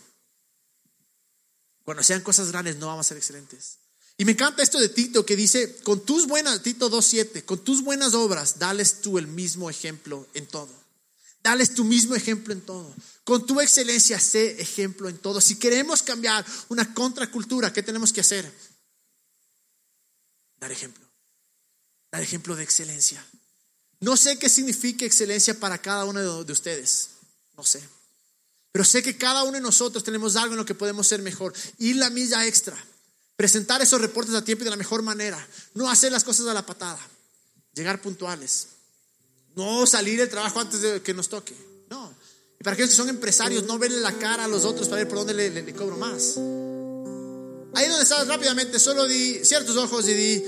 Cuando 1.84 2.04
sean 2.04 2.22
cosas 2.22 2.52
grandes 2.52 2.78
no 2.78 2.88
vamos 2.88 3.06
a 3.06 3.10
ser 3.10 3.18
excelentes. 3.18 3.78
Y 4.18 4.26
me 4.26 4.34
encanta 4.34 4.62
esto 4.62 4.80
de 4.80 4.90
Tito 4.90 5.26
que 5.26 5.36
dice, 5.36 5.78
con 5.78 6.06
tus 6.06 6.28
buenas, 6.28 6.62
Tito 6.62 6.92
2.7, 6.92 7.44
con 7.44 7.64
tus 7.64 7.84
buenas 7.84 8.14
obras, 8.14 8.60
dales 8.60 9.02
tú 9.02 9.18
el 9.18 9.28
mismo 9.28 9.70
ejemplo 9.70 10.28
en 10.34 10.46
todo. 10.46 10.70
Dales 11.44 11.74
tu 11.74 11.84
mismo 11.84 12.16
ejemplo 12.16 12.54
en 12.54 12.62
todo. 12.62 12.94
Con 13.24 13.46
tu 13.48 13.60
excelencia, 13.60 14.20
sé 14.20 14.62
ejemplo 14.62 15.10
en 15.10 15.18
todo. 15.18 15.42
Si 15.42 15.56
queremos 15.56 16.04
cambiar 16.04 16.46
una 16.70 16.94
contracultura, 16.94 17.74
¿qué 17.74 17.82
tenemos 17.82 18.14
que 18.14 18.22
hacer? 18.22 18.52
Dar 20.60 20.72
ejemplo. 20.72 21.04
Dar 22.12 22.22
ejemplo 22.22 22.56
de 22.56 22.64
excelencia. 22.64 23.26
No 24.02 24.18
sé 24.18 24.38
qué 24.38 24.50
significa 24.50 25.06
excelencia 25.06 25.60
para 25.60 25.80
cada 25.80 26.06
uno 26.06 26.44
de 26.44 26.52
ustedes. 26.52 27.10
No 27.58 27.64
sé. 27.64 27.82
Pero 28.72 28.86
sé 28.86 29.04
que 29.04 29.18
cada 29.18 29.44
uno 29.44 29.54
de 29.54 29.62
nosotros 29.62 30.04
tenemos 30.04 30.36
algo 30.36 30.54
en 30.54 30.58
lo 30.58 30.66
que 30.66 30.76
podemos 30.76 31.08
ser 31.08 31.22
mejor. 31.22 31.54
Ir 31.78 31.98
la 31.98 32.10
milla 32.10 32.48
extra. 32.48 32.78
Presentar 33.36 33.82
esos 33.82 34.00
reportes 34.00 34.34
a 34.34 34.44
tiempo 34.44 34.64
y 34.64 34.66
de 34.66 34.70
la 34.70 34.78
mejor 34.78 35.02
manera. 35.02 35.46
No 35.74 35.90
hacer 35.90 36.12
las 36.12 36.24
cosas 36.24 36.48
a 36.48 36.54
la 36.54 36.66
patada. 36.66 37.00
Llegar 37.74 38.02
puntuales. 38.02 38.68
No 39.56 39.86
salir 39.86 40.18
del 40.18 40.30
trabajo 40.30 40.60
antes 40.60 40.82
de 40.82 41.02
que 41.02 41.14
nos 41.14 41.28
toque. 41.28 41.56
No. 41.90 42.14
Y 42.60 42.64
para 42.64 42.76
aquellos 42.76 42.92
que 42.92 42.96
son 42.96 43.10
empresarios, 43.10 43.64
no 43.64 43.78
verle 43.78 44.00
la 44.00 44.18
cara 44.18 44.46
a 44.46 44.48
los 44.48 44.64
otros 44.64 44.88
para 44.88 45.02
ver 45.02 45.10
por 45.10 45.18
dónde 45.18 45.34
le, 45.34 45.74
cobro 45.74 45.98
más. 45.98 46.38
Ahí 47.74 47.88
donde 47.88 48.04
estás 48.04 48.28
rápidamente, 48.28 48.80
solo 48.80 49.08
di 49.08 49.44
ciertos 49.44 49.76
ojos 49.78 50.08
y 50.08 50.14
di, 50.14 50.44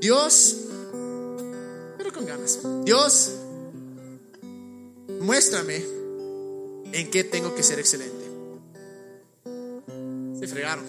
Dios, 0.00 0.56
pero 1.98 2.12
con 2.12 2.24
ganas. 2.24 2.58
Dios, 2.84 3.30
muéstrame 5.20 5.95
en 6.92 7.10
qué 7.10 7.24
tengo 7.24 7.54
que 7.54 7.62
ser 7.62 7.78
excelente. 7.78 8.24
Se 10.38 10.46
fregaron. 10.46 10.84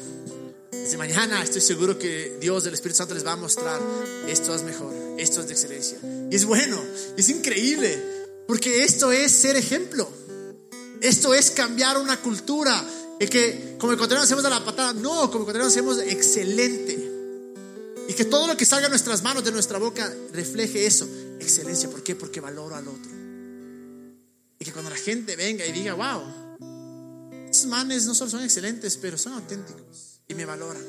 Desde 0.72 0.98
mañana 0.98 1.44
estoy 1.44 1.62
seguro 1.62 1.98
que 2.00 2.38
Dios, 2.40 2.66
el 2.66 2.74
Espíritu 2.74 2.98
Santo, 2.98 3.14
les 3.14 3.26
va 3.26 3.34
a 3.34 3.36
mostrar 3.36 3.82
esto 4.28 4.56
es 4.56 4.64
mejor, 4.64 4.94
esto 5.18 5.42
es 5.42 5.48
de 5.48 5.54
excelencia. 5.54 5.98
Y 6.32 6.36
es 6.36 6.46
bueno, 6.46 6.82
es 7.18 7.30
increíble, 7.30 8.02
porque 8.48 8.84
esto 8.84 9.12
es 9.12 9.32
ser 9.32 9.56
ejemplo. 9.56 10.10
Esto 11.02 11.34
es 11.34 11.52
cambiar 11.52 11.98
una 11.98 12.22
cultura. 12.22 12.84
Y 13.20 13.28
que 13.28 13.76
como 13.80 13.94
ecuatorianos 13.94 14.26
hacemos 14.26 14.46
a 14.46 14.50
la 14.50 14.64
patada, 14.64 14.94
no, 14.94 15.30
como 15.32 15.44
ecuatorianos 15.44 15.74
hacemos 15.74 16.00
excelente. 16.00 17.12
Y 18.08 18.14
que 18.14 18.26
todo 18.26 18.48
lo 18.48 18.56
que 18.56 18.66
salga 18.66 18.86
de 18.86 18.92
nuestras 18.92 19.22
manos, 19.24 19.44
de 19.44 19.52
nuestra 19.52 19.80
boca, 19.80 20.12
refleje 20.32 20.86
eso. 20.86 21.08
Excelencia. 21.40 21.90
¿Por 21.90 22.04
qué? 22.04 22.16
Porque 22.16 22.40
valoro 22.40 22.76
al 22.76 22.88
otro. 22.88 23.17
Y 24.60 24.66
que 24.66 24.72
cuando 24.72 24.90
la 24.90 24.98
gente 24.98 25.36
venga 25.36 25.66
y 25.66 25.72
diga, 25.72 25.94
wow, 25.94 26.48
estos 27.46 27.66
manes 27.68 28.06
no 28.06 28.14
solo 28.14 28.32
son 28.32 28.44
excelentes, 28.44 28.98
pero 28.98 29.18
son 29.18 29.34
auténticos 29.34 30.22
y 30.28 30.34
me 30.34 30.46
valoran. 30.46 30.84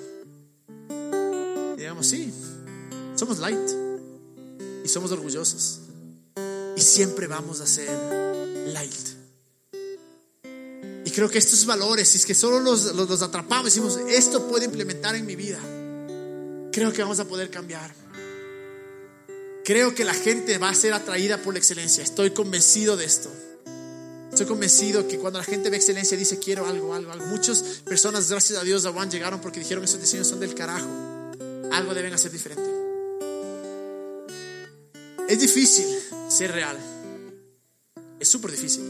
Y 1.77 1.81
digamos, 1.81 2.07
sí, 2.07 2.33
somos 3.15 3.39
light 3.39 3.71
y 4.85 4.89
somos 4.89 5.13
orgullosos. 5.13 5.81
Y 6.77 6.81
siempre 6.81 7.27
vamos 7.27 7.61
a 7.61 7.67
ser 7.67 7.89
light. 8.69 9.19
Y 11.05 11.11
creo 11.11 11.29
que 11.29 11.39
estos 11.39 11.65
valores, 11.65 12.09
si 12.09 12.19
es 12.19 12.27
que 12.27 12.35
solo 12.35 12.61
los, 12.61 12.95
los, 12.95 13.09
los 13.09 13.23
atrapamos, 13.23 13.67
decimos, 13.67 13.99
esto 14.09 14.47
puede 14.49 14.67
implementar 14.67 15.15
en 15.15 15.25
mi 15.25 15.37
vida, 15.37 15.59
creo 16.73 16.93
que 16.93 17.03
vamos 17.03 17.19
a 17.19 17.25
poder 17.25 17.51
cambiar. 17.51 17.95
Creo 19.65 19.95
que 19.95 20.05
la 20.05 20.15
gente 20.15 20.59
va 20.59 20.71
a 20.71 20.75
ser 20.75 20.95
atraída 20.95 21.43
por 21.43 21.53
la 21.53 21.59
excelencia. 21.59 22.03
Estoy 22.03 22.31
convencido 22.31 22.97
de 22.97 23.05
esto. 23.05 23.31
Estoy 24.39 24.51
convencido 24.51 25.09
que 25.09 25.19
cuando 25.19 25.41
la 25.41 25.45
gente 25.45 25.69
ve 25.69 25.79
excelencia 25.79 26.17
dice 26.17 26.39
quiero 26.39 26.65
algo, 26.65 26.95
algo, 26.95 27.11
algo. 27.11 27.27
Muchas 27.27 27.61
personas, 27.85 28.31
gracias 28.31 28.57
a 28.57 28.63
Dios, 28.63 28.87
a 28.87 28.93
Juan 28.93 29.11
llegaron 29.11 29.41
porque 29.41 29.59
dijeron 29.59 29.83
esos 29.83 30.01
diseños 30.01 30.29
son 30.29 30.39
del 30.39 30.55
carajo. 30.55 30.87
Algo 31.73 31.93
deben 31.93 32.15
hacer 32.15 32.31
diferente. 32.31 32.63
Es 35.29 35.41
difícil 35.41 35.89
ser 36.29 36.53
real. 36.53 36.79
Es 38.21 38.29
súper 38.29 38.53
difícil. 38.53 38.85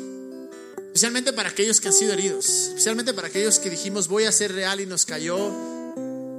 Especialmente 0.89 1.33
para 1.33 1.49
aquellos 1.49 1.81
que 1.81 1.89
han 1.89 1.95
sido 1.95 2.13
heridos. 2.13 2.47
Especialmente 2.47 3.15
para 3.15 3.29
aquellos 3.29 3.59
que 3.59 3.71
dijimos 3.71 4.07
voy 4.07 4.25
a 4.25 4.33
ser 4.33 4.53
real 4.53 4.83
y 4.83 4.85
nos 4.85 5.07
cayó 5.07 5.39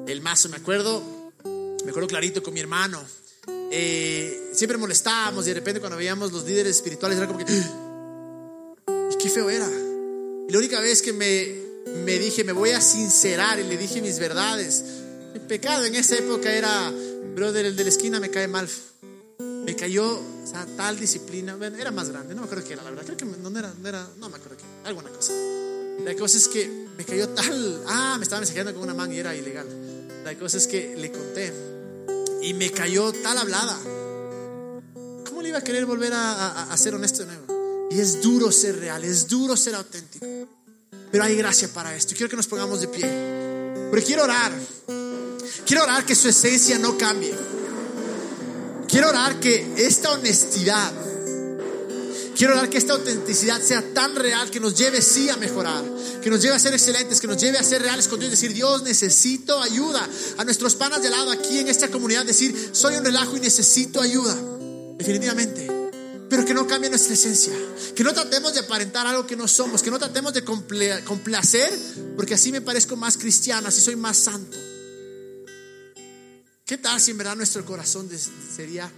el 0.06 0.22
mazo. 0.22 0.50
Me 0.50 0.58
acuerdo, 0.58 1.02
me 1.84 1.90
acuerdo 1.90 2.08
clarito 2.10 2.44
con 2.44 2.54
mi 2.54 2.60
hermano. 2.60 3.04
Eh, 3.72 4.52
siempre 4.54 4.78
molestábamos 4.78 5.48
y 5.48 5.50
de 5.50 5.56
repente 5.56 5.80
cuando 5.80 5.98
veíamos 5.98 6.32
los 6.32 6.46
líderes 6.46 6.76
espirituales 6.76 7.18
era 7.18 7.26
como 7.26 7.44
que... 7.44 7.89
Qué 9.22 9.30
feo 9.30 9.50
era. 9.50 9.68
Y 9.68 10.52
la 10.52 10.58
única 10.58 10.80
vez 10.80 11.02
que 11.02 11.14
me, 11.14 11.56
me 12.06 12.18
dije, 12.18 12.44
me 12.44 12.54
voy 12.54 12.72
a 12.72 12.82
sincerar 12.82 13.60
y 13.60 13.64
le 13.64 13.78
dije 13.78 14.02
mis 14.02 14.18
verdades. 14.18 14.84
El 15.34 15.42
pecado 15.42 15.86
en 15.86 15.96
esa 15.96 16.18
época 16.18 16.52
era, 16.52 16.92
brother, 17.36 17.66
el 17.66 17.76
de 17.76 17.84
la 17.84 17.90
esquina 17.90 18.20
me 18.20 18.30
cae 18.30 18.48
mal. 18.48 18.68
Me 19.66 19.76
cayó, 19.76 20.20
o 20.20 20.48
sea, 20.48 20.66
tal 20.78 21.00
disciplina. 21.00 21.58
era 21.78 21.92
más 21.92 22.10
grande, 22.10 22.34
no 22.34 22.42
me 22.42 22.46
acuerdo 22.46 22.66
qué 22.66 22.74
era, 22.74 22.84
la 22.84 22.92
verdad. 22.92 23.06
Creo 23.06 23.18
que 23.18 23.26
no, 23.26 23.60
era, 23.60 23.74
no 24.18 24.30
me 24.30 24.38
acuerdo 24.38 24.58
qué, 24.58 24.64
alguna 24.88 25.10
cosa. 25.10 25.34
La 26.04 26.16
cosa 26.16 26.38
es 26.38 26.48
que 26.48 26.88
me 26.98 27.04
cayó 27.04 27.30
tal. 27.30 27.84
Ah, 27.88 28.16
me 28.18 28.24
estaba 28.24 28.40
mensajeando 28.40 28.74
con 28.74 28.84
una 28.84 28.94
man 28.94 29.12
y 29.14 29.18
era 29.18 29.36
ilegal. 29.36 29.68
La 30.24 30.38
cosa 30.38 30.58
es 30.58 30.68
que 30.68 30.96
le 30.96 31.12
conté 31.12 31.54
y 32.42 32.54
me 32.54 32.72
cayó 32.72 33.12
tal 33.12 33.38
hablada. 33.38 33.78
¿Cómo 35.26 35.42
le 35.42 35.50
iba 35.50 35.58
a 35.58 35.64
querer 35.64 35.86
volver 35.86 36.14
a, 36.14 36.72
a, 36.72 36.78
ser 36.78 36.96
honesto 36.96 37.20
de 37.20 37.26
nuevo? 37.28 37.49
Y 37.92 38.00
es 38.00 38.22
duro 38.22 38.52
ser 38.52 38.80
real, 38.80 39.04
es 39.04 39.28
duro 39.28 39.58
ser 39.58 39.76
auténtico. 39.76 40.26
Pero 41.12 41.24
hay 41.24 41.36
gracia 41.36 41.68
para 41.74 41.96
esto. 41.96 42.14
Quiero 42.16 42.30
que 42.30 42.36
nos 42.36 42.48
pongamos 42.48 42.82
de 42.82 42.88
pie. 42.88 43.90
Porque 43.90 44.06
quiero 44.06 44.24
orar. 44.24 44.52
Quiero 45.66 45.84
orar 45.84 46.06
que 46.06 46.16
su 46.16 46.30
esencia 46.30 46.78
no 46.78 46.98
cambie. 46.98 47.34
Quiero 48.88 49.10
orar 49.10 49.40
que 49.40 49.74
esta 49.78 50.12
honestidad, 50.12 50.92
quiero 52.36 52.54
orar 52.54 52.70
que 52.72 52.80
esta 52.80 52.94
autenticidad 52.94 53.62
sea 53.62 53.84
tan 53.94 54.16
real 54.16 54.50
que 54.50 54.60
nos 54.60 54.76
lleve 54.76 55.00
sí 55.00 55.30
a 55.30 55.38
mejorar, 55.38 55.84
que 56.24 56.30
nos 56.32 56.42
lleve 56.42 56.56
a 56.56 56.60
ser 56.60 56.74
excelentes, 56.74 57.22
que 57.22 57.28
nos 57.28 57.38
lleve 57.38 57.60
a 57.60 57.64
ser 57.64 57.84
reales 57.84 58.08
con 58.08 58.20
Dios, 58.20 58.32
decir, 58.32 58.52
Dios, 58.52 58.82
necesito 58.82 59.62
ayuda. 59.62 60.08
A 60.38 60.44
nuestros 60.44 60.74
panas 60.74 61.04
de 61.04 61.12
lado 61.12 61.30
aquí 61.30 61.60
en 61.60 61.68
esta 61.68 61.90
comunidad, 61.90 62.26
decir, 62.26 62.72
soy 62.72 62.96
un 62.96 63.06
relajo 63.06 63.38
y 63.38 63.42
necesito 63.42 64.02
ayuda. 64.02 64.36
Definitivamente. 64.98 65.79
Pero 66.30 66.46
que 66.46 66.54
no 66.54 66.68
cambie 66.68 66.90
nuestra 66.90 67.14
esencia. 67.14 67.54
Que 67.96 68.04
no 68.04 68.14
tratemos 68.14 68.54
de 68.54 68.60
aparentar 68.60 69.08
algo 69.08 69.26
que 69.26 69.36
no 69.36 69.48
somos. 69.48 69.82
Que 69.82 69.90
no 69.90 69.98
tratemos 69.98 70.34
de 70.34 70.44
complacer, 70.44 71.72
porque 72.16 72.36
así 72.36 72.52
me 72.52 72.62
parezco 72.62 72.96
más 72.96 73.18
cristiano, 73.18 73.68
así 73.68 73.82
soy 73.82 73.96
más 73.96 74.18
santo. 74.18 74.58
¿Qué 76.66 76.78
tal 76.78 77.02
si 77.02 77.12
en 77.12 77.18
verdad 77.18 77.36
nuestro 77.36 77.66
corazón 77.66 78.08
sería 78.56 78.92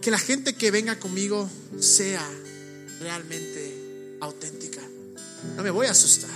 que 0.00 0.10
la 0.12 0.18
gente 0.18 0.54
que 0.54 0.70
venga 0.70 1.00
conmigo 1.00 1.50
sea 1.80 2.24
realmente 3.00 4.16
auténtica? 4.20 4.80
No 5.56 5.64
me 5.64 5.70
voy 5.70 5.86
a 5.86 5.90
asustar. 5.90 6.30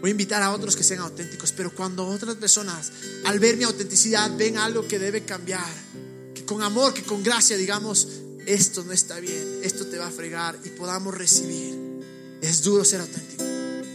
Voy 0.00 0.08
a 0.08 0.12
invitar 0.12 0.42
a 0.42 0.52
otros 0.52 0.74
que 0.74 0.82
sean 0.82 1.00
auténticos, 1.00 1.52
pero 1.52 1.72
cuando 1.74 2.06
otras 2.06 2.34
personas, 2.36 2.90
al 3.24 3.38
ver 3.38 3.56
mi 3.56 3.64
autenticidad, 3.64 4.34
ven 4.36 4.56
algo 4.56 4.88
que 4.88 4.98
debe 4.98 5.24
cambiar, 5.24 5.70
con 6.52 6.62
amor, 6.62 6.92
que 6.94 7.02
con 7.02 7.22
gracia 7.22 7.56
digamos, 7.56 8.08
esto 8.46 8.84
no 8.84 8.92
está 8.92 9.20
bien, 9.20 9.60
esto 9.62 9.86
te 9.86 9.98
va 9.98 10.08
a 10.08 10.10
fregar 10.10 10.58
y 10.64 10.70
podamos 10.70 11.14
recibir. 11.14 11.80
Es 12.40 12.62
duro 12.62 12.84
ser 12.84 13.00
auténtico, 13.00 13.44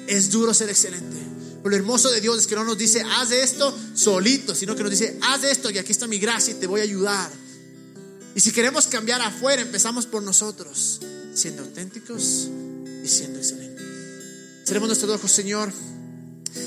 es 0.08 0.32
duro 0.32 0.53
ser 0.53 0.70
excelente 0.70 1.28
lo 1.70 1.76
hermoso 1.76 2.10
de 2.10 2.22
Dios 2.22 2.39
es 2.39 2.47
que 2.47 2.55
no 2.55 2.64
nos 2.64 2.78
dice, 2.78 3.01
haz 3.01 3.32
esto 3.32 3.78
solito, 3.93 4.55
sino 4.55 4.76
que 4.76 4.84
nos 4.84 4.91
dice, 4.91 5.18
haz 5.22 5.43
esto 5.43 5.70
y 5.70 5.78
aquí 5.78 5.91
está 5.91 6.08
mi 6.08 6.20
gracia 6.20 6.53
y 6.53 6.58
te 6.58 6.68
voy 6.68 6.82
a 6.82 6.84
ayudar. 6.84 7.30
Y 8.36 8.39
si 8.39 8.51
queremos 8.51 8.88
cambiar 8.88 9.22
afuera, 9.22 9.62
empezamos 9.62 10.05
por 10.05 10.22
nosotros, 10.22 10.99
siendo 11.34 11.64
auténticos 11.64 12.49
y 13.03 13.08
siendo 13.08 13.39
excelentes. 13.39 13.84
Seremos 14.64 14.88
nuestros 14.88 15.12
ojos, 15.12 15.32
Señor. 15.32 15.72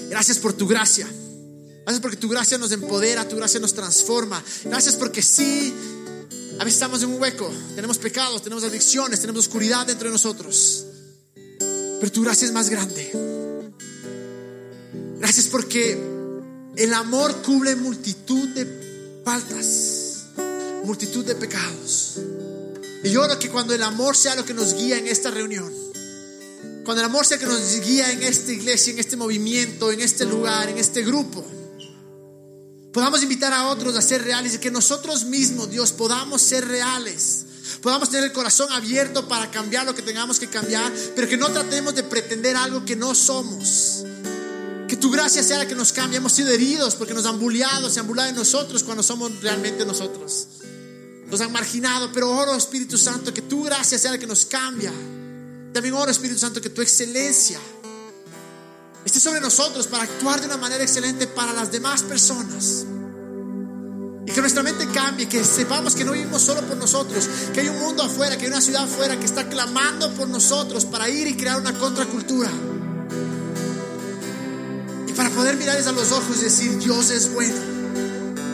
Gracias 0.09 0.38
por 0.38 0.53
tu 0.53 0.66
gracia. 0.66 1.09
Gracias 1.85 2.03
porque 2.03 2.16
tu 2.16 2.28
gracia 2.28 2.59
nos 2.59 2.72
empodera, 2.72 3.28
tu 3.28 3.37
gracia 3.37 3.59
nos 3.59 3.74
transforma. 3.74 4.43
Gracias 4.64 4.95
porque 4.97 5.22
sí, 5.22 5.74
a 6.59 6.64
veces 6.64 6.74
estamos 6.74 7.03
en 7.03 7.11
un 7.11 7.20
hueco, 7.20 7.51
tenemos 7.74 7.99
pecados, 7.99 8.43
tenemos 8.43 8.64
adicciones, 8.64 9.20
tenemos 9.20 9.47
oscuridad 9.47 9.87
dentro 9.87 10.09
de 10.09 10.12
nosotros. 10.12 10.85
Pero 12.01 12.12
tu 12.12 12.22
gracia 12.22 12.47
es 12.47 12.53
más 12.53 12.70
grande. 12.70 13.11
Gracias 15.18 15.47
porque 15.47 15.99
el 16.76 16.95
amor 16.95 17.43
cubre 17.43 17.76
multitud 17.76 18.49
de 18.51 19.22
faltas, 19.24 20.26
multitud 20.85 21.24
de 21.24 21.35
pecados. 21.35 22.18
Y 23.03 23.11
yo 23.11 23.22
oro 23.22 23.39
que 23.39 23.51
cuando 23.51 23.74
el 23.74 23.83
amor 23.83 24.16
sea 24.16 24.35
lo 24.35 24.45
que 24.45 24.55
nos 24.55 24.74
guía 24.74 24.99
en 24.99 25.07
esta 25.07 25.31
reunión, 25.31 25.72
cuando 26.85 27.03
el 27.03 27.07
amor 27.07 27.24
sea 27.26 27.39
lo 27.39 27.43
que 27.43 27.53
nos 27.53 27.81
guía 27.81 28.12
en 28.12 28.22
esta 28.22 28.53
iglesia, 28.53 28.93
en 28.93 28.99
este 28.99 29.16
movimiento, 29.16 29.93
en 29.93 30.01
este 30.01 30.24
lugar, 30.24 30.68
en 30.68 30.78
este 30.78 31.03
grupo, 31.03 31.45
podamos 32.93 33.22
invitar 33.22 33.53
a 33.53 33.68
otros 33.68 33.97
a 33.97 34.03
ser 34.03 34.22
reales 34.22 34.55
y 34.55 34.59
que 34.59 34.70
nosotros 34.70 35.24
mismos, 35.24 35.70
Dios, 35.70 35.93
podamos 35.93 36.43
ser 36.43 36.66
reales. 36.66 37.47
Podamos 37.82 38.11
tener 38.11 38.24
el 38.24 38.32
corazón 38.32 38.70
abierto 38.72 39.28
para 39.28 39.51
cambiar 39.51 39.86
lo 39.86 39.95
que 39.95 40.03
tengamos 40.03 40.38
que 40.38 40.49
cambiar, 40.49 40.93
pero 41.14 41.28
que 41.28 41.36
no 41.36 41.49
tratemos 41.49 41.95
de 41.95 42.03
pretender 42.03 42.57
algo 42.57 42.84
que 42.84 42.97
no 42.97 43.14
somos. 43.14 44.05
Que 44.88 44.97
tu 44.97 45.11
gracia 45.11 45.43
sea 45.43 45.59
la 45.59 45.66
que 45.66 45.74
nos 45.74 45.93
cambie. 45.93 46.18
Hemos 46.18 46.32
sido 46.32 46.51
heridos 46.51 46.97
porque 46.97 47.14
nos 47.14 47.24
han 47.26 47.38
bulleado, 47.38 47.88
se 47.88 48.01
han 48.01 48.07
burlado 48.07 48.28
de 48.28 48.34
nosotros 48.34 48.82
cuando 48.82 49.03
somos 49.03 49.41
realmente 49.41 49.86
nosotros. 49.86 50.49
Nos 51.30 51.41
han 51.41 51.53
marginado, 51.53 52.11
pero 52.12 52.30
oro 52.30 52.57
Espíritu 52.57 52.99
Santo 52.99 53.32
que 53.32 53.43
tu 53.43 53.62
gracia 53.62 53.99
sea 53.99 54.11
la 54.11 54.18
que 54.18 54.26
nos 54.26 54.45
cambia. 54.47 54.93
También 55.72 55.95
oro 55.95 56.11
Espíritu 56.11 56.41
Santo 56.41 56.61
que 56.61 56.70
tu 56.70 56.82
excelencia 56.82 57.61
esté 59.05 59.20
sobre 59.20 59.40
nosotros 59.40 59.86
para 59.86 60.05
actuar 60.05 60.40
de 60.40 60.46
una 60.46 60.57
manera 60.57 60.82
excelente 60.82 61.26
para 61.26 61.53
las 61.53 61.70
demás 61.72 62.03
personas. 62.03 62.84
Y 64.26 64.32
que 64.32 64.40
nuestra 64.40 64.62
mente 64.62 64.86
cambie, 64.88 65.28
que 65.28 65.42
sepamos 65.44 65.94
que 65.94 66.05
no 66.05 66.12
vivimos 66.12 66.42
solo 66.42 66.61
por 66.62 66.76
nosotros, 66.76 67.28
que 67.53 67.61
hay 67.61 67.68
un 67.68 67.78
mundo 67.78 68.03
afuera, 68.03 68.36
que 68.36 68.44
hay 68.44 68.51
una 68.51 68.61
ciudad 68.61 68.84
afuera 68.84 69.18
que 69.18 69.26
está 69.26 69.48
clamando 69.48 70.12
por 70.14 70.28
nosotros 70.28 70.84
para 70.84 71.09
ir 71.09 71.26
y 71.26 71.36
crear 71.36 71.61
una 71.61 71.72
contracultura 71.72 72.51
para 75.20 75.28
poder 75.34 75.59
mirarles 75.59 75.86
a 75.86 75.92
los 75.92 76.12
ojos 76.12 76.38
y 76.40 76.44
decir, 76.44 76.78
Dios 76.78 77.11
es 77.11 77.34
bueno, 77.34 77.55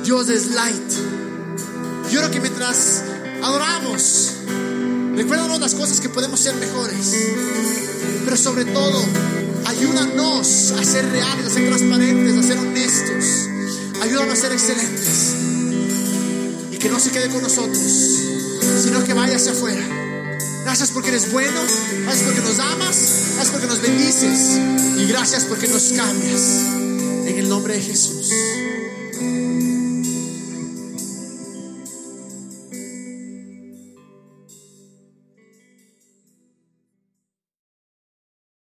Dios 0.02 0.28
es 0.28 0.48
light. 0.48 0.92
Yo 2.10 2.18
creo 2.18 2.30
que 2.32 2.40
mientras 2.40 3.04
adoramos, 3.40 4.32
recuérdanos 5.14 5.60
las 5.60 5.76
cosas 5.76 6.00
que 6.00 6.08
podemos 6.08 6.40
ser 6.40 6.56
mejores, 6.56 7.14
pero 8.24 8.36
sobre 8.36 8.64
todo, 8.64 9.00
ayúdanos 9.66 10.72
a 10.72 10.84
ser 10.84 11.10
reales, 11.10 11.46
a 11.46 11.50
ser 11.50 11.68
transparentes, 11.68 12.36
a 12.36 12.42
ser 12.42 12.58
honestos, 12.58 13.48
ayúdanos 14.02 14.32
a 14.32 14.36
ser 14.36 14.52
excelentes 14.52 15.34
y 16.72 16.76
que 16.78 16.88
no 16.88 16.98
se 16.98 17.10
quede 17.10 17.28
con 17.28 17.42
nosotros, 17.42 17.78
sino 18.82 19.04
que 19.04 19.14
vaya 19.14 19.36
hacia 19.36 19.52
afuera 19.52 20.06
Gracias 20.66 20.90
porque 20.90 21.10
eres 21.10 21.30
bueno, 21.30 21.60
gracias 22.02 22.24
porque 22.24 22.40
nos 22.40 22.58
amas, 22.58 22.96
gracias 23.34 23.50
porque 23.52 23.66
nos 23.68 23.80
bendices 23.80 24.58
y 24.98 25.06
gracias 25.06 25.44
porque 25.44 25.68
nos 25.68 25.92
cambias. 25.92 26.40
En 27.24 27.38
el 27.38 27.48
nombre 27.48 27.74
de 27.74 27.82
Jesús. 27.82 28.32